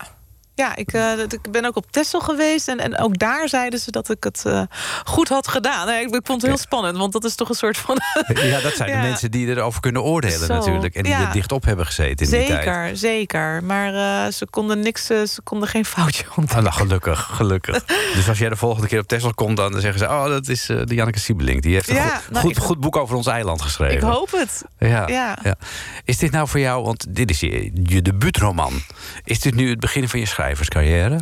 Ja, 0.60 0.76
ik, 0.76 0.92
eh, 0.92 1.18
ik 1.18 1.50
ben 1.50 1.64
ook 1.64 1.76
op 1.76 1.92
Texel 1.92 2.20
geweest. 2.20 2.68
En, 2.68 2.78
en 2.78 2.98
ook 2.98 3.18
daar 3.18 3.48
zeiden 3.48 3.78
ze 3.80 3.90
dat 3.90 4.10
ik 4.10 4.24
het 4.24 4.42
eh, 4.46 4.62
goed 5.04 5.28
had 5.28 5.48
gedaan. 5.48 5.86
Nee, 5.86 6.00
ik, 6.06 6.14
ik 6.14 6.20
vond 6.26 6.40
het 6.42 6.50
heel 6.50 6.60
spannend, 6.60 6.96
want 6.96 7.12
dat 7.12 7.24
is 7.24 7.34
toch 7.34 7.48
een 7.48 7.54
soort 7.54 7.76
van... 7.78 7.98
Ja, 8.50 8.60
dat 8.60 8.74
zijn 8.76 8.88
Ja. 8.90 9.00
de 9.00 9.08
mensen 9.08 9.30
die 9.30 9.46
erover 9.46 9.80
kunnen 9.80 10.02
oordelen 10.02 10.46
Zo, 10.46 10.54
natuurlijk. 10.54 10.94
En 10.94 11.02
die 11.02 11.12
ja. 11.12 11.26
er 11.26 11.32
dichtop 11.32 11.64
hebben 11.64 11.86
gezeten 11.86 12.26
in 12.26 12.32
die 12.32 12.46
tijd. 12.46 12.62
zeker, 12.64 12.96
zeker. 12.96 13.64
Maar 13.64 13.94
eh, 14.26 14.32
ze 14.32 14.46
konden 14.50 14.80
niks, 14.80 15.06
ze 15.06 15.40
konden 15.44 15.68
geen 15.68 15.84
foutje 15.84 16.24
ontdekken. 16.36 16.56
Ah, 16.56 16.62
nou, 16.62 16.74
gelukkig, 16.88 17.30
gelukkig. 17.32 17.84
dus 18.14 18.28
als 18.28 18.38
jij 18.38 18.48
de 18.48 18.56
volgende 18.56 18.88
keer 18.88 18.98
op 19.00 19.06
Texel 19.08 19.34
komt, 19.34 19.56
dan 19.56 19.80
zeggen 19.80 19.98
ze... 19.98 20.04
oh, 20.04 20.24
dat 20.26 20.48
is 20.48 20.66
de 20.66 20.94
Janneke 20.94 21.18
Siebelink. 21.18 21.62
Die 21.62 21.74
heeft 21.74 21.88
een 21.88 21.94
Ja, 21.94 22.16
goed, 22.16 22.30
nou, 22.30 22.44
goed, 22.46 22.56
ik- 22.56 22.62
goed 22.62 22.80
boek 22.80 22.96
over 22.96 23.16
ons 23.16 23.26
eiland 23.26 23.62
geschreven. 23.62 23.96
Ik 23.96 24.02
hoop 24.14 24.30
het. 24.30 24.64
Ja, 24.78 25.08
Ja. 25.08 25.36
Is 26.04 26.18
dit 26.18 26.30
nou 26.30 26.48
voor 26.48 26.60
jou, 26.60 26.84
want 26.84 27.06
dit 27.08 27.30
is 27.30 27.40
je, 27.40 27.70
je 27.82 28.02
debuutroman... 28.02 28.72
is 29.24 29.40
dit 29.40 29.54
nu 29.54 29.70
het 29.70 29.80
begin 29.80 30.08
van 30.08 30.20
je 30.20 30.26
schrijverscarrière? 30.54 31.18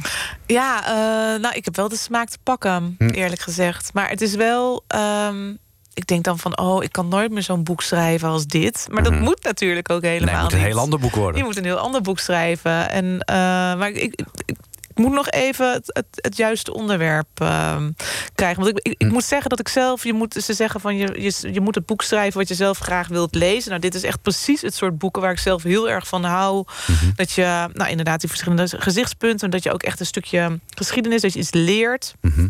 Ja, 0.46 0.84
eh, 0.86 1.40
nou, 1.40 1.54
ik 1.54 1.64
heb 1.64 1.76
wel 1.76 1.88
de 1.88 1.96
smaak 1.96 2.28
te 2.28 2.38
pakken, 2.42 2.94
Hm. 2.98 3.08
eerlijk 3.08 3.40
gezegd. 3.40 3.90
Maar 3.94 4.08
het 4.08 4.20
is 4.20 4.34
wel. 4.34 4.84
ehm, 4.86 5.50
ik 5.94 6.06
denk 6.06 6.24
dan 6.24 6.38
van, 6.38 6.58
oh, 6.58 6.82
ik 6.82 6.92
kan 6.92 7.08
nooit 7.08 7.30
meer 7.30 7.42
zo'n 7.42 7.64
boek 7.64 7.82
schrijven 7.82 8.28
als 8.28 8.46
dit. 8.46 8.86
Maar 8.90 9.02
dat 9.02 9.12
Mhm. 9.12 9.22
moet 9.22 9.42
natuurlijk 9.42 9.90
ook 9.90 10.02
helemaal 10.02 10.24
nee, 10.26 10.34
het 10.34 10.42
moet 10.44 10.52
een 10.52 10.58
niet. 10.58 10.66
heel 10.68 10.78
ander 10.82 10.98
boek 10.98 11.14
worden. 11.14 11.36
Je 11.40 11.44
moet 11.46 11.56
een 11.56 11.64
heel 11.64 11.76
ander 11.78 12.00
boek 12.02 12.18
schrijven. 12.18 12.90
En, 12.90 13.20
eh, 13.20 13.34
maar 13.78 13.88
ik, 13.90 14.14
ik, 14.44 14.56
ik, 14.98 15.04
moet 15.04 15.14
nog 15.14 15.30
even 15.30 15.72
het, 15.72 15.90
het, 15.92 16.06
het 16.10 16.36
juiste 16.36 16.74
onderwerp 16.74 17.28
ehm, 17.34 17.90
krijgen. 18.34 18.62
Want 18.62 18.78
ik, 18.78 18.86
ik, 18.86 18.94
ik 18.98 19.06
Hm. 19.06 19.12
moet 19.12 19.24
zeggen 19.24 19.50
dat 19.50 19.60
ik 19.60 19.68
zelf... 19.68 20.04
Je 20.04 20.12
moet, 20.12 20.34
ze 20.34 20.52
zeggen 20.52 20.80
van 20.80 20.96
je, 20.96 21.22
je, 21.22 21.52
je 21.52 21.60
moet 21.60 21.74
het 21.74 21.86
boek 21.86 22.02
schrijven 22.02 22.38
wat 22.38 22.48
je 22.48 22.54
zelf 22.54 22.78
graag 22.78 23.08
wilt 23.08 23.34
lezen. 23.34 23.68
Nou, 23.68 23.80
dit 23.80 23.94
is 23.94 24.02
echt 24.02 24.22
precies 24.22 24.60
het 24.60 24.74
soort 24.74 24.98
boeken 24.98 25.22
waar 25.22 25.30
ik 25.30 25.38
zelf 25.38 25.62
heel 25.62 25.90
erg 25.90 26.08
van 26.08 26.24
hou. 26.24 26.64
Mhm. 26.86 27.10
Dat 27.14 27.32
je, 27.32 27.68
nou 27.72 27.90
inderdaad, 27.90 28.20
die 28.20 28.28
verschillende 28.28 28.68
gezichtspunten... 28.78 29.50
dat 29.50 29.62
je 29.62 29.72
ook 29.72 29.82
echt 29.82 30.00
een 30.00 30.06
stukje 30.06 30.58
geschiedenis, 30.74 31.22
dat 31.22 31.32
je 31.32 31.38
iets 31.38 31.52
leert... 31.52 32.14
Mhm. 32.20 32.48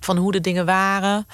van 0.00 0.16
hoe 0.16 0.32
de 0.32 0.40
dingen 0.40 0.66
waren. 0.66 1.26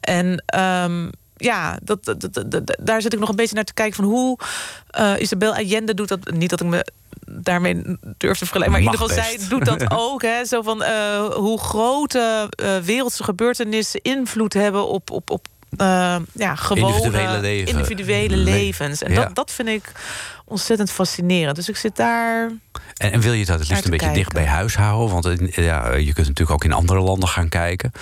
En 0.00 0.42
ehm, 0.46 1.08
ja, 1.36 1.78
dat, 1.82 2.04
dat, 2.04 2.20
dat- 2.20 2.50
dat- 2.50 2.76
daar 2.80 3.02
zit 3.02 3.12
ik 3.12 3.18
nog 3.18 3.28
een 3.28 3.36
beetje 3.36 3.54
naar 3.54 3.64
te 3.64 3.74
kijken 3.74 3.96
van 3.96 4.04
hoe 4.04 4.38
eh, 4.90 5.12
Isabel 5.18 5.54
Allende 5.54 5.94
doet 5.94 6.08
dat. 6.08 6.30
Niet 6.30 6.50
dat 6.50 6.60
ik 6.60 6.66
me 6.66 6.86
daarmee 7.30 7.74
durf 8.16 8.38
te 8.38 8.46
vergelijken, 8.46 8.70
maar 8.72 8.80
in 8.80 8.92
ieder 8.92 9.08
geval 9.08 9.24
zij 9.24 9.48
doet 9.48 9.64
dat 9.64 9.90
ook. 10.04 10.22
Hè, 10.22 10.44
zo 10.44 10.62
van 10.62 10.82
eh, 10.82 11.24
hoe 11.34 11.58
grote 11.60 12.48
eh, 12.50 12.76
wereldse 12.78 13.24
gebeurtenissen 13.24 14.00
invloed 14.02 14.52
hebben 14.52 14.88
op. 14.88 15.10
op, 15.10 15.30
op 15.30 15.46
ja, 16.32 16.54
gewone 16.54 16.94
Individuele 16.96 17.40
leven. 17.40 17.76
individuele 17.76 18.36
Le- 18.36 18.50
levens. 18.50 19.02
En 19.02 19.12
Ja. 19.12 19.24
dat, 19.24 19.34
dat 19.34 19.50
vind 19.50 19.68
ik 19.68 19.92
ontzettend 20.44 20.90
fascinerend. 20.90 21.56
Dus 21.56 21.68
ik 21.68 21.76
zit 21.76 21.96
daar. 21.96 22.50
En, 22.96 23.12
en 23.12 23.20
wil 23.20 23.32
je 23.32 23.44
dat 23.44 23.58
het 23.58 23.68
liefst 23.68 23.84
een 23.84 23.90
beetje 23.90 24.12
dicht 24.12 24.32
bij 24.32 24.46
huis 24.46 24.76
houden? 24.76 25.20
Want 25.22 25.54
ja, 25.54 25.94
je 25.94 26.12
kunt 26.12 26.26
natuurlijk 26.26 26.50
ook 26.50 26.64
in 26.64 26.72
andere 26.72 27.00
landen 27.00 27.28
gaan 27.28 27.48
kijken. 27.48 27.92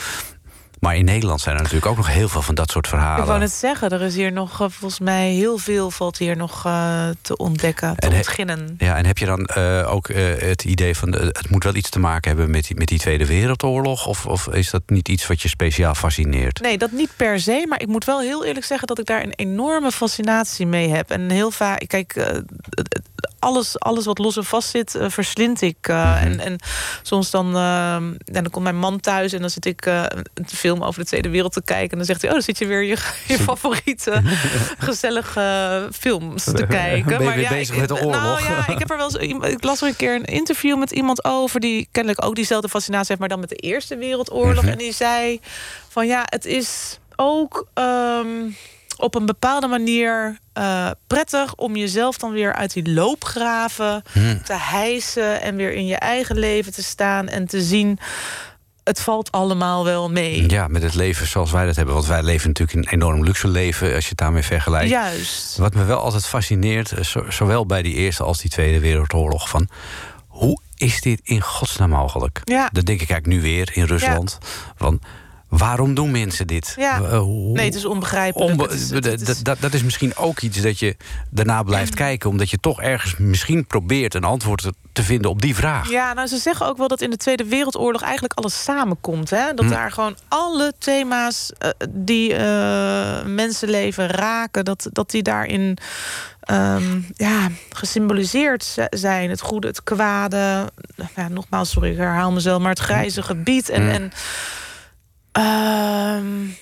Maar 0.84 0.96
in 0.96 1.04
Nederland 1.04 1.40
zijn 1.40 1.54
er 1.56 1.62
natuurlijk 1.62 1.90
ook 1.90 1.96
nog 1.96 2.08
heel 2.08 2.28
veel 2.28 2.42
van 2.42 2.54
dat 2.54 2.70
soort 2.70 2.88
verhalen. 2.88 3.20
Ik 3.20 3.26
wou 3.26 3.38
net 3.38 3.52
zeggen, 3.52 3.90
er 3.90 4.02
is 4.02 4.14
hier 4.14 4.32
nog 4.32 4.50
eh, 4.60 4.66
volgens 4.70 5.00
mij 5.00 5.30
heel 5.30 5.58
veel 5.58 5.90
valt 5.90 6.18
hier 6.18 6.36
nog 6.36 6.64
eh, 6.66 7.08
te 7.20 7.36
ontdekken, 7.36 7.96
te 7.96 8.06
En 8.06 8.10
he- 8.12 8.16
ontginnen. 8.16 8.74
Ja, 8.78 8.96
en 8.96 9.06
heb 9.06 9.18
je 9.18 9.26
dan 9.26 9.44
eh, 9.44 9.92
ook 9.92 10.08
het 10.38 10.64
idee 10.64 10.96
van... 10.96 11.12
het 11.14 11.50
moet 11.50 11.64
wel 11.64 11.74
iets 11.74 11.90
te 11.90 11.98
maken 11.98 12.30
hebben 12.30 12.50
met 12.50 12.66
die, 12.66 12.76
met 12.76 12.88
die 12.88 12.98
Tweede 12.98 13.26
Wereldoorlog? 13.26 14.06
Of, 14.06 14.26
of 14.26 14.48
is 14.48 14.70
dat 14.70 14.82
niet 14.86 15.08
iets 15.08 15.26
wat 15.26 15.42
je 15.42 15.48
speciaal 15.48 15.94
fascineert? 15.94 16.60
Nee, 16.60 16.78
dat 16.78 16.90
niet 16.90 17.10
per 17.16 17.40
se. 17.40 17.64
Maar 17.68 17.80
ik 17.80 17.88
moet 17.88 18.04
wel 18.04 18.20
heel 18.20 18.44
eerlijk 18.44 18.66
zeggen 18.66 18.86
dat 18.86 18.98
ik 18.98 19.06
daar 19.06 19.22
een 19.22 19.32
enorme 19.36 19.90
fascinatie 19.92 20.66
mee 20.66 20.88
heb. 20.88 21.10
En 21.10 21.30
heel 21.30 21.50
vaak, 21.50 21.84
kijk, 21.86 22.14
het- 22.14 22.44
het- 22.70 23.00
alles, 23.44 23.78
alles 23.80 24.04
wat 24.04 24.18
los 24.18 24.36
en 24.36 24.44
vast 24.44 24.68
zit, 24.68 24.94
eh, 24.94 25.08
verslind 25.08 25.60
ik. 25.62 25.76
eh, 25.88 26.22
en, 26.22 26.40
en 26.40 26.58
soms 27.02 27.30
dan, 27.30 27.46
eh, 27.46 27.52
ja, 27.54 28.40
dan 28.40 28.50
komt 28.50 28.64
mijn 28.64 28.78
man 28.78 29.00
thuis 29.00 29.32
en 29.32 29.40
dan 29.40 29.50
zit 29.50 29.66
ik 29.66 29.86
eh, 29.86 30.04
een 30.34 30.48
film 30.48 30.82
over 30.84 31.00
de 31.00 31.06
Tweede 31.06 31.28
Wereld 31.28 31.52
te 31.52 31.62
kijken. 31.62 31.90
En 31.90 31.96
dan 31.96 32.06
zegt 32.06 32.20
hij: 32.20 32.30
Oh, 32.30 32.36
dan 32.36 32.44
zit 32.44 32.58
je 32.58 32.66
weer 32.66 32.82
je, 32.82 32.96
je 33.26 33.38
favoriete 33.50 34.22
gezellige 34.78 35.88
films 35.92 36.44
te 36.44 36.66
kijken. 36.80 37.18
Ben 37.18 37.26
je 37.26 37.32
weer 37.34 37.40
ja, 37.40 37.48
bezig 37.48 37.74
ik- 37.74 37.80
met 37.80 37.88
de 37.88 37.94
oorlog? 38.04 38.22
Nou 38.22 38.42
ja, 38.42 38.68
ik 38.68 38.78
heb 38.78 38.90
er 38.90 38.96
wel 38.96 39.16
eens, 39.18 39.42
ik 39.52 39.64
las 39.64 39.80
er 39.82 39.88
een 39.88 39.96
keer 39.96 40.14
een 40.14 40.24
interview 40.24 40.78
met 40.78 40.90
iemand 40.90 41.24
over 41.24 41.60
die 41.60 41.88
kennelijk 41.92 42.24
ook 42.24 42.34
diezelfde 42.34 42.68
fascinatie 42.68 43.06
heeft, 43.08 43.20
maar 43.20 43.28
dan 43.28 43.40
met 43.40 43.48
de 43.48 43.56
Eerste 43.56 43.96
Wereldoorlog. 43.96 44.62
Mhm. 44.62 44.72
En 44.72 44.78
die 44.78 44.92
zei 44.92 45.40
van 45.88 46.06
ja, 46.06 46.22
het 46.24 46.44
is 46.44 46.98
ook 47.16 47.66
ehm, 47.74 48.26
op 49.04 49.14
een 49.14 49.26
bepaalde 49.26 49.66
manier 49.66 50.38
eh, 50.52 50.90
prettig 51.06 51.54
om 51.54 51.76
jezelf 51.76 52.16
dan 52.18 52.32
weer 52.32 52.54
uit 52.54 52.72
die 52.72 52.92
loopgraven 52.92 54.02
Hmm. 54.12 54.42
te 54.42 54.52
hijsen 54.58 55.40
en 55.42 55.56
weer 55.56 55.72
in 55.72 55.86
je 55.86 55.96
eigen 55.96 56.38
leven 56.38 56.72
te 56.72 56.82
staan 56.82 57.28
en 57.28 57.46
te 57.46 57.62
zien. 57.62 57.98
Het 58.84 59.00
valt 59.00 59.30
allemaal 59.32 59.84
wel 59.84 60.10
mee. 60.10 60.50
Ja, 60.50 60.68
met 60.68 60.82
het 60.82 60.94
leven 60.94 61.26
zoals 61.26 61.50
wij 61.50 61.66
dat 61.66 61.76
hebben. 61.76 61.94
Want 61.94 62.06
wij 62.06 62.22
leven 62.22 62.48
natuurlijk 62.48 62.78
een 62.86 62.92
enorm 62.92 63.24
luxe 63.24 63.48
leven... 63.48 63.94
als 63.94 64.02
je 64.02 64.08
het 64.08 64.18
daarmee 64.18 64.42
vergelijkt. 64.42 64.90
Juist. 64.90 65.56
Wat 65.56 65.74
me 65.74 65.84
wel 65.84 65.98
altijd 65.98 66.26
fascineert, 66.26 66.92
eh, 66.92 67.04
zo- 67.04 67.30
zowel 67.30 67.66
bij 67.66 67.82
die 67.82 67.94
Eerste 67.94 68.22
als 68.22 68.40
die 68.40 68.50
Tweede 68.50 68.80
Wereldoorlog... 68.80 69.48
van 69.48 69.68
hoe 70.28 70.60
is 70.76 71.00
dit 71.00 71.20
in 71.24 71.40
godsnaam 71.40 71.90
mogelijk? 71.90 72.40
Ja. 72.44 72.68
Dat 72.72 72.86
denk 72.86 73.00
ik 73.00 73.10
eigenlijk 73.10 73.42
nu 73.42 73.48
weer 73.50 73.70
in 73.72 73.84
Rusland. 73.84 74.38
Van, 74.76 75.00
waarom 75.58 75.94
doen 75.94 76.10
mensen 76.10 76.46
dit? 76.46 76.74
Ja. 76.76 77.00
Eh, 77.00 77.18
hoe- 77.18 77.52
Nee, 77.52 77.64
het 77.64 77.74
is 77.74 77.84
onbegrijpelijk. 77.84 78.50
Onbe- 78.50 78.62
Het 78.62 78.72
is- 78.72 78.90
het- 78.90 79.04
het 79.04 79.28
is- 79.28 79.38
dat- 79.42 79.60
dat- 79.60 79.72
is 79.74 79.82
misschien 79.82 80.16
ook 80.16 80.40
iets 80.40 80.60
dat 80.60 80.78
je 80.78 80.96
daarna 81.30 81.62
blijft 81.62 81.94
kijken... 81.94 82.30
omdat 82.30 82.50
je 82.50 82.58
toch 82.60 82.80
ergens 82.82 83.16
misschien 83.16 83.66
probeert 83.66 84.14
een 84.14 84.24
antwoord 84.24 84.70
te- 84.92 85.02
vinden 85.02 85.30
op 85.30 85.42
die 85.42 85.54
vraag. 85.54 85.90
Ja, 85.90 86.12
nou 86.12 86.26
ze 86.26 86.36
zeggen 86.36 86.66
ook 86.66 86.76
wel 86.76 86.88
dat 86.88 87.00
in 87.00 87.10
de 87.10 87.16
Tweede 87.16 87.44
Wereldoorlog 87.44 88.02
eigenlijk 88.02 88.34
alles 88.34 88.62
samenkomt. 88.62 89.30
Hè? 89.30 89.48
Hm. 89.48 89.54
Dat 89.56 89.68
daar 89.68 89.90
gewoon 89.92 90.16
alle 90.28 90.72
thema's 90.78 91.52
eh, 91.58 91.70
die 91.88 92.34
eh, 92.34 93.24
mensenleven 93.24 94.06
raken, 94.06 94.64
dat, 94.64 94.88
dat 94.92 95.10
die 95.10 95.22
daarin 95.22 95.78
ehm, 96.40 97.00
ja, 97.14 97.48
gesymboliseerd 97.72 98.74
zijn. 98.90 99.30
Het 99.30 99.40
goede, 99.40 99.66
het 99.66 99.82
kwade. 99.82 100.70
Ja, 101.16 101.28
nogmaals, 101.28 101.70
sorry, 101.70 101.90
ik 101.90 101.96
herhaal 101.96 102.32
mezelf, 102.32 102.60
maar 102.60 102.70
het 102.70 102.78
grijze 102.78 103.22
gebied. 103.22 103.68
En, 103.68 103.82
Hm. 103.82 103.88
en 103.88 104.12
Um, 105.36 106.56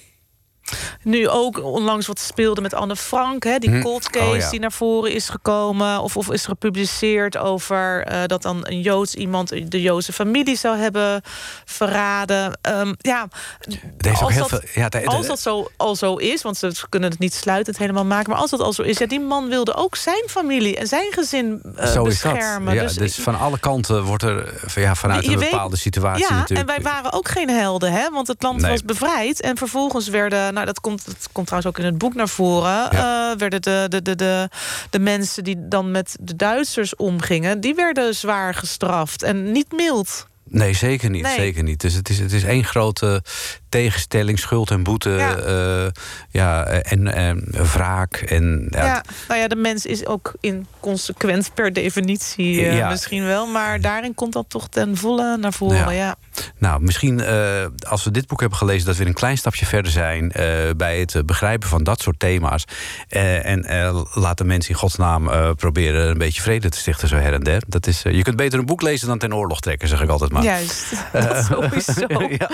nu 1.03 1.29
ook 1.29 1.63
onlangs 1.65 2.07
wat 2.07 2.19
speelde 2.21 2.61
met 2.61 2.75
Anne 2.75 2.97
Frank, 2.97 3.45
hè, 3.45 3.59
die 3.59 3.71
Hm. 3.71 3.81
cold 3.83 4.11
case 4.11 4.27
Oh, 4.31 4.37
ja. 4.37 4.51
die 4.51 4.61
naar 4.61 4.73
voren 4.73 5.13
is 5.13 5.29
gekomen, 5.29 6.01
of, 6.01 6.17
of 6.17 6.31
is 6.31 6.45
gepubliceerd 6.45 7.37
over 7.37 8.05
eh, 8.05 8.21
dat 8.27 8.43
dan 8.43 8.61
een 8.63 8.81
Joods 8.81 9.15
iemand 9.15 9.71
de 9.71 9.81
Joodse 9.83 10.13
familie 10.13 10.57
zou 10.57 10.77
hebben 10.77 11.23
verraden. 11.65 12.59
Ehm, 12.63 12.93
ja, 12.99 13.29
ook 14.09 14.21
als 14.23 14.33
heel 14.33 14.49
dat- 14.49 14.49
veel- 14.49 14.83
ja, 14.83 14.89
de- 14.89 14.99
de- 15.01 15.07
als 15.07 15.27
dat 15.27 15.41
zo, 15.41 15.71
al 15.77 15.97
zo 15.97 16.17
is, 16.17 16.43
want 16.43 16.57
ze 16.57 16.73
kunnen 16.89 17.11
het 17.11 17.19
niet 17.19 17.35
sluitend 17.35 17.79
helemaal 17.79 18.05
maken, 18.05 18.31
maar 18.31 18.41
als 18.41 18.51
dat 18.51 18.61
al 18.61 18.73
zo 18.73 18.83
is, 18.83 18.99
ja, 18.99 19.07
die 19.07 19.21
man 19.21 19.49
wilde 19.49 19.75
ook 19.75 19.97
zijn 19.97 20.25
familie 20.29 20.77
en 20.77 20.87
zijn 20.87 21.13
gezin 21.13 21.63
eh, 21.77 21.87
Zo 21.87 22.05
is 22.07 22.21
dat. 22.21 22.33
beschermen. 22.33 22.75
Ja, 22.75 22.83
dus 22.83 22.95
dus 22.95 23.15
van 23.15 23.39
alle 23.39 23.59
kanten 23.59 24.03
wordt 24.03 24.23
er 24.23 24.55
eh, 24.75 24.83
ja, 24.83 24.95
vanuit 24.95 25.27
een 25.27 25.39
weet- 25.39 25.51
bepaalde 25.51 25.77
situatie 25.77 26.27
ja, 26.29 26.35
natuurlijk... 26.35 26.71
en 26.71 26.75
wij 26.83 26.93
waren 26.93 27.13
ook 27.13 27.29
geen 27.29 27.51
helden, 27.51 27.93
hè? 27.93 28.11
Want 28.11 28.27
het 28.27 28.43
land 28.43 28.61
Nee. 28.61 28.71
was 28.71 28.83
bevrijd. 28.85 29.41
En 29.41 29.57
vervolgens 29.57 30.09
werden, 30.09 30.55
nou 30.55 30.62
dat 30.65 30.81
komt, 30.81 31.07
dat 31.07 31.29
komt 31.33 31.47
trouwens 31.47 31.73
ook 31.73 31.85
in 31.85 31.91
het 31.91 31.99
boek 31.99 32.15
naar 32.15 32.29
voren... 32.29 32.91
eh, 32.91 32.99
werden 33.37 33.63
de, 33.63 33.87
de, 33.89 34.03
de, 34.03 34.15
de, 34.15 34.49
de 34.91 34.99
mensen 34.99 35.45
die 35.45 35.69
dan 35.69 35.91
met 35.91 36.17
de 36.21 36.37
Duitsers 36.37 36.97
omgingen... 36.97 37.61
die 37.61 37.75
werden 37.75 38.15
zwaar 38.15 38.55
gestraft 38.55 39.23
en 39.23 39.53
niet 39.53 39.73
mild. 39.73 40.27
Nee, 40.53 40.75
zeker 40.75 41.11
niet. 41.11 41.23
Nee. 41.23 41.35
Zeker 41.35 41.63
niet. 41.63 41.81
Dus 41.81 41.95
het 41.95 42.09
is, 42.09 42.19
het 42.19 42.33
is 42.33 42.45
één 42.45 42.65
grote 42.65 43.23
tegenstelling, 43.69 44.39
schuld 44.39 44.71
en 44.71 44.83
boete. 44.83 45.11
Ja. 45.11 45.37
eh, 45.37 45.91
ja, 46.31 46.65
en 46.67 47.15
eh, 47.15 47.63
wraak. 47.73 48.15
En, 48.15 48.67
ja, 48.71 48.85
Ja, 48.85 49.03
nou 49.29 49.41
ja, 49.41 49.49
de 49.49 49.57
mens 49.57 49.87
is 49.87 50.07
ook 50.07 50.33
inconsequent 50.41 51.55
per 51.55 51.73
definitie 51.73 52.67
eh, 52.67 52.77
Ja. 52.77 52.89
misschien 52.89 53.25
wel... 53.25 53.47
maar 53.47 53.81
daarin 53.81 54.15
komt 54.15 54.33
dat 54.33 54.45
toch 54.49 54.69
ten 54.69 54.97
volle 54.97 55.37
naar 55.37 55.53
voren, 55.53 55.77
Ja. 55.77 55.91
ja. 55.91 56.17
Nou, 56.59 56.83
misschien 56.83 57.21
eh, 57.21 57.67
als 57.89 58.05
we 58.05 58.11
dit 58.11 58.27
boek 58.27 58.41
hebben 58.41 58.59
gelezen... 58.59 58.87
dat 58.87 58.97
we 58.97 59.07
een 59.07 59.13
klein 59.13 59.39
stapje 59.39 59.67
verder 59.67 59.93
zijn 59.93 60.33
bij 60.77 60.99
het 60.99 61.27
begrijpen 61.27 61.69
van 61.69 61.85
dat 61.85 62.01
soort 62.01 62.19
thema's. 62.19 62.65
En 63.09 63.63
de 64.35 64.45
mensen 64.45 64.71
in 64.71 64.77
godsnaam 64.77 65.55
proberen 65.57 66.09
een 66.09 66.19
beetje 66.19 66.43
vrede 66.43 66.69
te 66.69 66.79
stichten 66.79 67.09
zo 67.09 67.17
her 67.17 67.33
en 67.33 67.43
der. 67.43 67.63
Dat 67.67 67.87
is, 67.87 68.03
je 68.03 68.23
kunt 68.23 68.37
beter 68.37 68.59
een 68.59 68.67
boek 68.67 68.83
lezen 68.83 69.09
dan 69.09 69.19
ten 69.19 69.35
oorlog 69.35 69.61
trekken, 69.61 69.89
zeg 69.89 70.03
ik 70.03 70.09
altijd 70.09 70.33
maar. 70.33 70.42
Juist, 70.43 70.85
dat 71.13 71.45
sowieso. 71.45 72.07
ja. 72.39 72.51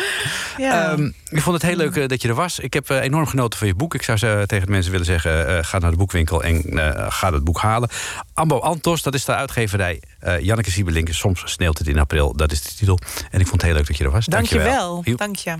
Ja. 0.56 0.90
Ehm, 0.90 1.10
ik 1.28 1.42
vond 1.42 1.56
het 1.62 1.70
heel 1.70 1.76
leuk 1.76 1.96
eh, 1.96 2.08
dat 2.08 2.22
je 2.22 2.28
er 2.28 2.34
was. 2.34 2.58
Ik 2.58 2.72
heb 2.72 2.90
eh, 2.90 3.02
enorm 3.02 3.26
genoten 3.26 3.58
van 3.58 3.68
je 3.68 3.74
boek. 3.74 3.94
Ik 3.94 4.02
zou 4.02 4.18
ze 4.18 4.44
tegen 4.46 4.66
de 4.66 4.72
mensen 4.72 4.90
willen 4.90 5.06
zeggen... 5.06 5.46
eh, 5.48 5.64
ga 5.64 5.78
naar 5.78 5.90
de 5.90 5.96
boekwinkel 5.96 6.42
en 6.42 6.62
eh, 6.78 7.06
ga 7.08 7.32
het 7.32 7.44
boek 7.44 7.58
halen. 7.60 7.88
Ambo 8.34 8.58
Antos, 8.58 9.02
dat 9.02 9.14
is 9.14 9.24
de 9.24 9.34
uitgeverij. 9.34 10.02
Eh 10.20 10.40
Janneke 10.40 10.70
Siebelink, 10.70 11.08
soms 11.12 11.42
sneeuwt 11.44 11.78
het 11.78 11.88
in 11.88 11.98
april. 11.98 12.36
Dat 12.36 12.52
is 12.52 12.62
de 12.62 12.74
titel. 12.74 12.98
En 13.30 13.40
ik 13.40 13.46
vond 13.46 13.60
het 13.62 13.70
heel 13.70 13.74
leuk 13.78 13.86
dat 13.86 13.96
je 13.96 14.04
er 14.04 14.10
was. 14.10 14.26
Dank 14.26 14.46
je 14.46 14.58
wel. 14.58 15.02
Dankjewel. 15.04 15.16
Dank 15.16 15.36
je. 15.36 15.54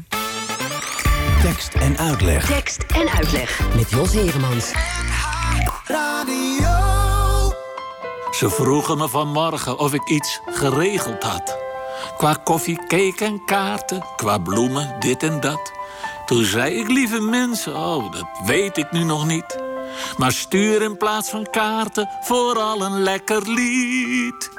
Tekst 1.43 1.75
en 1.75 1.99
uitleg. 1.99 2.47
Tekst 2.47 2.85
en 2.95 3.09
uitleg 3.09 3.61
met 3.77 3.91
Jos 3.91 4.13
Heremans. 4.13 4.73
Ze 8.31 8.51
vroegen 8.51 8.99
me 8.99 9.09
vanmorgen 9.09 9.79
of 9.79 9.95
ik 9.95 10.09
iets 10.09 10.41
geregeld 10.47 11.23
had. 11.23 11.68
Qua 12.17 12.37
koffie, 12.45 12.79
cake 12.87 13.25
en 13.25 13.45
kaarten, 13.45 14.05
qua 14.17 14.39
bloemen, 14.39 14.97
dit 14.99 15.23
en 15.23 15.41
dat. 15.41 15.73
Toen 16.27 16.45
zei 16.45 16.75
ik, 16.75 16.89
lieve 16.89 17.21
mensen, 17.21 17.77
oh, 17.77 18.13
dat 18.13 18.27
weet 18.45 18.77
ik 18.77 18.93
nu 18.93 19.05
nog 19.05 19.27
niet. 19.27 19.59
Maar 20.17 20.33
stuur 20.33 20.83
in 20.83 20.97
plaats 20.97 21.31
van 21.31 21.51
kaarten 21.51 22.09
vooral 22.21 22.83
een 22.83 23.03
lekker 23.03 23.51
lied. 23.51 24.51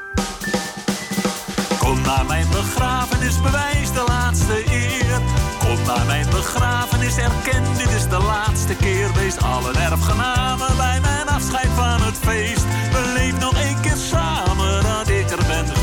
Kom 1.78 2.02
naar 2.02 2.26
mijn 2.26 2.48
begrafenis, 2.52 3.42
bewijs 3.42 3.92
de 3.92 4.04
laatste 4.08 4.64
eer. 4.72 5.22
Kom 5.60 5.86
naar 5.86 6.06
mijn 6.06 6.30
begrafenis, 6.30 7.18
erken 7.18 7.64
dit 7.78 7.90
is 7.90 8.08
de 8.10 8.20
laatste 8.20 8.76
keer. 8.76 9.14
Wees 9.14 9.38
allen 9.38 9.76
erfgenamen 9.76 10.78
bij 10.78 11.00
mijn 11.00 11.28
afscheid 11.28 11.70
van 11.76 12.02
het 12.02 12.18
feest. 12.18 12.66
Beleef 12.92 13.40
nog 13.40 13.54
één 13.54 13.82
keer 13.82 13.98
samen 13.98 14.84
dat 14.84 15.08
ik 15.10 15.30
er 15.30 15.46
ben 15.48 15.79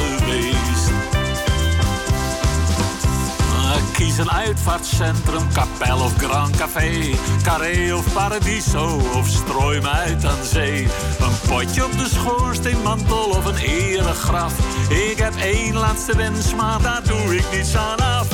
Kies 4.07 4.19
een 4.19 4.31
uitvaartcentrum, 4.31 5.49
kapel 5.53 5.99
of 6.01 6.13
Grand 6.17 6.57
Café. 6.57 7.15
Carré 7.43 7.95
of 7.95 8.13
Paradiso 8.13 9.01
of 9.15 9.29
strooi 9.29 9.81
me 9.81 9.89
uit 9.89 10.25
aan 10.25 10.45
zee. 10.45 10.83
Een 11.21 11.49
potje 11.49 11.85
op 11.85 11.93
de 11.93 12.09
schoorsteenmantel 12.09 13.25
of 13.25 13.45
een 13.45 13.57
eregraf. 13.57 14.53
Ik 14.89 15.19
heb 15.19 15.35
één 15.37 15.75
laatste 15.75 16.17
wens, 16.17 16.55
maar 16.55 16.83
daar 16.83 17.03
doe 17.03 17.37
ik 17.37 17.45
niets 17.53 17.77
aan 17.77 17.99
af. 17.99 18.29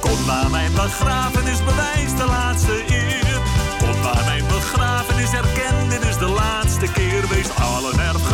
Kom 0.00 0.26
naar 0.26 0.50
mijn 0.50 0.72
begrafenis, 0.72 1.58
bewijs 1.64 2.16
de 2.16 2.26
laatste 2.26 2.84
eer. 2.88 3.40
Kom 3.78 4.00
naar 4.02 4.24
mijn 4.24 4.44
begrafenis, 4.46 5.32
erken 5.32 5.88
dit 5.88 6.02
is 6.02 6.18
de 6.18 6.28
laatste 6.28 6.86
keer. 6.92 7.28
Wees 7.28 7.48
allen 7.54 7.98
erfgenamen 7.98 8.29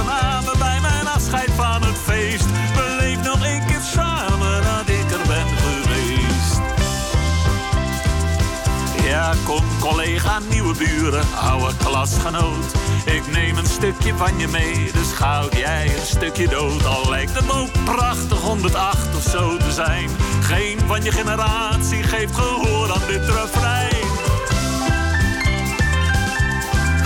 collega, 9.89 10.39
nieuwe 10.51 10.75
buren, 10.79 11.25
oude 11.41 11.77
klasgenoot. 11.85 12.65
Ik 13.05 13.23
neem 13.33 13.57
een 13.57 13.67
stukje 13.67 14.15
van 14.15 14.39
je 14.39 14.49
mee, 14.49 14.91
dus 14.93 15.13
goud 15.13 15.57
jij 15.57 15.85
een 15.85 16.07
stukje 16.07 16.49
dood. 16.49 16.87
Al 16.87 17.11
lijkt 17.11 17.35
het 17.35 17.51
ook 17.53 17.85
prachtig 17.85 18.41
108 18.41 19.17
of 19.17 19.23
zo 19.23 19.57
te 19.57 19.73
zijn. 19.73 20.11
Geen 20.41 20.79
van 20.87 21.05
je 21.05 21.13
generatie 21.13 22.03
geeft 22.03 22.35
gehoor 22.35 22.93
aan 22.93 23.07
dit 23.07 23.29
refrein. 23.29 24.07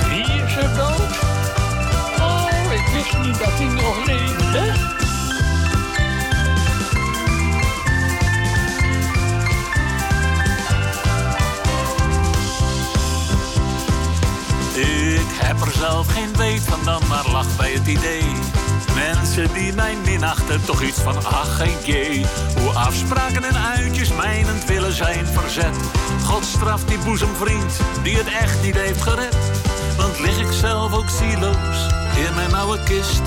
Wie 0.09 0.43
is 0.43 0.57
er 0.57 0.75
dood? 0.77 1.19
Oh, 2.21 2.73
ik 2.73 2.93
wist 2.93 3.19
niet 3.23 3.39
dat 3.39 3.53
hij 3.53 3.83
nog 3.83 4.07
leefde. 4.07 5.00
Ik 14.81 15.31
heb 15.33 15.61
er 15.61 15.73
zelf 15.73 16.13
geen 16.13 16.37
weet 16.37 16.61
van 16.61 16.85
dan, 16.85 17.03
maar 17.09 17.31
lach 17.31 17.57
bij 17.57 17.73
het 17.73 17.87
idee. 17.87 18.25
Mensen 18.95 19.55
die 19.55 19.73
mij 19.73 19.97
minachten, 20.05 20.65
toch 20.65 20.83
iets 20.83 20.99
van 20.99 21.25
ach 21.25 21.57
geen 21.57 21.77
jee. 21.85 22.25
Hoe 22.59 22.71
afspraken 22.71 23.45
en 23.45 23.57
uitjes 23.57 24.13
mijnend 24.13 24.65
willen 24.65 24.93
zijn 24.93 25.27
verzet. 25.27 25.77
God 26.25 26.45
straft 26.45 26.89
die 26.89 26.99
boezemvriend 26.99 27.81
die 28.03 28.17
het 28.17 28.27
echt 28.27 28.63
niet 28.63 28.75
heeft 28.75 29.03
gered. 29.03 29.37
Want 29.97 30.19
lig 30.21 30.41
ik 30.41 30.53
zelf 30.53 30.93
ook 30.93 31.09
zieloos 31.09 31.87
in 32.27 32.35
mijn 32.35 32.55
oude 32.55 32.83
kist. 32.83 33.23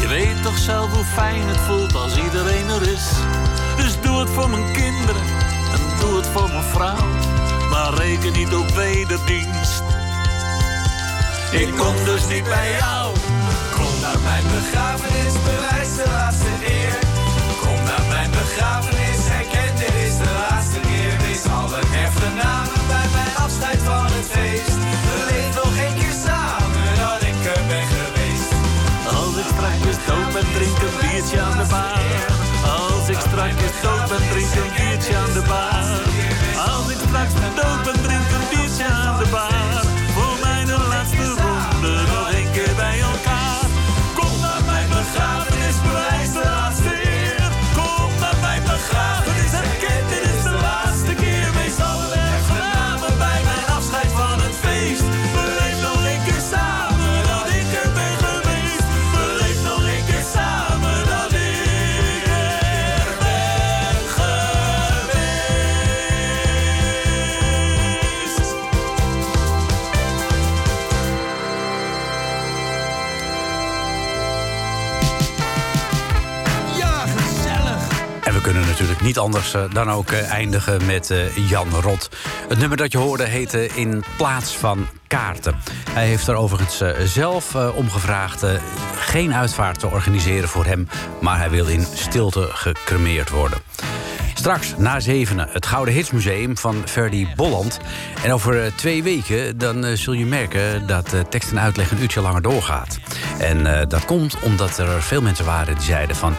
Je 0.00 0.06
weet 0.08 0.42
toch 0.42 0.58
zelf 0.58 0.92
hoe 0.92 1.04
fijn 1.04 1.48
het 1.48 1.60
voelt 1.60 1.94
als 1.94 2.16
iedereen 2.16 2.68
er 2.68 2.82
is. 2.82 3.06
Dus 3.76 4.00
doe 4.00 4.18
het 4.18 4.30
voor 4.30 4.50
mijn 4.50 4.72
kinderen 4.72 5.22
en 5.72 5.80
doe 6.00 6.16
het 6.16 6.26
voor 6.26 6.48
mijn 6.48 6.64
vrouw. 6.64 7.06
Maar 7.70 7.94
reken 7.94 8.32
niet 8.32 8.54
op 8.54 8.68
wederdienst. 8.68 9.93
Ik 11.62 11.70
kom 11.76 11.96
dus 12.04 12.26
niet 12.34 12.44
bij 12.44 12.70
jou. 12.80 13.04
Kom 13.76 13.94
naar 14.04 14.20
mijn 14.28 14.44
begrafenis, 14.56 15.34
bewijs 15.48 15.92
de 16.00 16.06
laatste 16.16 16.52
eer. 16.78 16.96
Kom 17.62 17.78
naar 17.90 18.06
mijn 18.14 18.30
begrafenis, 18.30 19.20
herken 19.34 19.72
dit 19.80 19.94
is 20.06 20.16
de 20.24 20.30
laatste 20.42 20.80
keer. 20.88 21.12
Wees 21.22 21.44
allen 21.58 21.86
erfgenamen 22.04 22.80
bij 22.92 23.08
mijn 23.16 23.32
afscheid 23.44 23.80
van 23.88 24.06
het 24.16 24.28
feest. 24.34 24.76
Leef 25.28 25.48
nog 25.60 25.74
een 25.84 25.96
keer 26.00 26.16
samen 26.26 26.88
dat 27.02 27.20
ik 27.30 27.38
er 27.54 27.62
ben 27.70 27.86
geweest. 27.96 28.50
Als 29.18 29.34
ik 29.42 29.48
strakjes 29.54 29.98
dood 30.08 30.28
ben, 30.34 30.48
drink 30.56 30.78
een 30.86 30.96
biertje 31.00 31.38
aan 31.46 31.58
de 31.62 31.66
bar. 31.74 32.22
Als 32.78 33.06
ik 33.14 33.20
strakjes 33.28 33.74
dood 33.84 34.04
ben, 34.10 34.24
drink 34.32 34.52
een 34.62 34.70
biertje 34.76 35.14
aan 35.22 35.32
de 35.38 35.44
bar. 35.52 35.86
Als 36.68 36.86
ik 36.94 37.00
straks 37.06 37.34
dood 37.58 37.80
ben, 37.86 37.98
drink 38.06 38.28
een 38.36 38.46
biertje 38.50 38.86
aan 39.02 39.16
de 39.22 39.28
bar. 39.36 39.73
Natuurlijk 78.74 79.06
niet 79.06 79.18
anders 79.18 79.54
eh, 79.54 79.62
dan 79.72 79.90
ook 79.90 80.10
eh, 80.10 80.30
eindigen 80.30 80.86
met 80.86 81.10
eh, 81.10 81.48
Jan 81.48 81.70
Rot. 81.70 82.10
Het 82.48 82.58
nummer 82.58 82.76
dat 82.76 82.92
je 82.92 82.98
hoorde 82.98 83.24
heette 83.24 83.66
In 83.74 84.04
plaats 84.16 84.56
van 84.56 84.86
kaarten. 85.06 85.54
Hij 85.90 86.06
heeft 86.06 86.26
er 86.26 86.34
overigens 86.34 86.82
zelf 87.12 87.54
om 87.54 87.90
gevraagd 87.90 88.44
geen 88.96 89.34
uitvaart 89.34 89.78
te 89.78 89.86
organiseren 89.86 90.48
voor 90.48 90.64
hem... 90.64 90.88
maar 91.20 91.38
hij 91.38 91.50
wil 91.50 91.66
in 91.66 91.86
stilte 91.94 92.48
gecremeerd 92.52 93.30
worden. 93.30 93.58
Straks, 94.44 94.74
na 94.76 95.00
zevenen, 95.00 95.48
het 95.50 95.66
Gouden 95.66 95.94
Hitsmuseum 95.94 96.56
van 96.58 96.82
Ferdy 96.84 97.26
Bolland. 97.36 97.80
En 98.24 98.32
over 98.32 98.76
twee 98.76 99.02
weken 99.02 99.58
dan 99.58 99.96
zul 99.96 100.12
je 100.12 100.26
merken 100.26 100.86
dat 100.86 101.12
eh, 101.12 101.20
tekst 101.20 101.50
en 101.50 101.60
uitleg 101.60 101.90
een 101.90 102.02
uurtje 102.02 102.20
langer 102.20 102.42
doorgaat. 102.42 102.98
En 103.38 103.88
dat 103.88 104.04
komt 104.04 104.36
omdat 104.40 104.78
er 104.78 105.02
veel 105.02 105.22
mensen 105.22 105.44
waren 105.44 105.74
die 105.74 105.84
zeiden 105.84 106.16
van... 106.16 106.36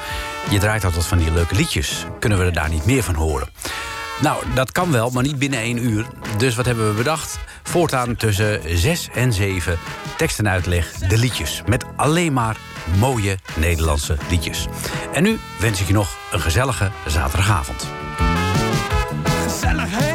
je 0.49 0.59
draait 0.59 0.83
altijd 0.83 1.05
van 1.05 1.17
die 1.17 1.31
leuke 1.31 1.55
liedjes, 1.55 2.05
kunnen 2.19 2.39
we 2.39 2.45
er 2.45 2.53
daar 2.53 2.69
niet 2.69 2.85
meer 2.85 3.03
van 3.03 3.15
horen? 3.15 3.49
Nou, 4.21 4.43
dat 4.53 4.71
kan 4.71 4.91
wel, 4.91 5.09
maar 5.09 5.23
niet 5.23 5.39
binnen 5.39 5.59
één 5.59 5.85
uur. 5.85 6.05
Dus 6.37 6.55
wat 6.55 6.65
hebben 6.65 6.89
we 6.89 6.93
bedacht? 6.93 7.39
Voortaan 7.63 8.15
tussen 8.15 8.77
zes 8.77 9.09
en 9.13 9.33
zeven 9.33 9.77
tekst 10.17 10.39
en 10.39 10.49
uitleg 10.49 10.91
de 10.91 11.17
liedjes. 11.17 11.61
Met 11.65 11.85
alleen 11.95 12.33
maar 12.33 12.57
mooie 12.97 13.37
Nederlandse 13.55 14.17
liedjes. 14.29 14.67
En 15.13 15.23
nu 15.23 15.39
wens 15.59 15.81
ik 15.81 15.87
je 15.87 15.93
nog 15.93 16.09
een 16.31 16.41
gezellige 16.41 16.91
zaterdagavond. 17.07 17.87
Gezellig, 19.43 20.14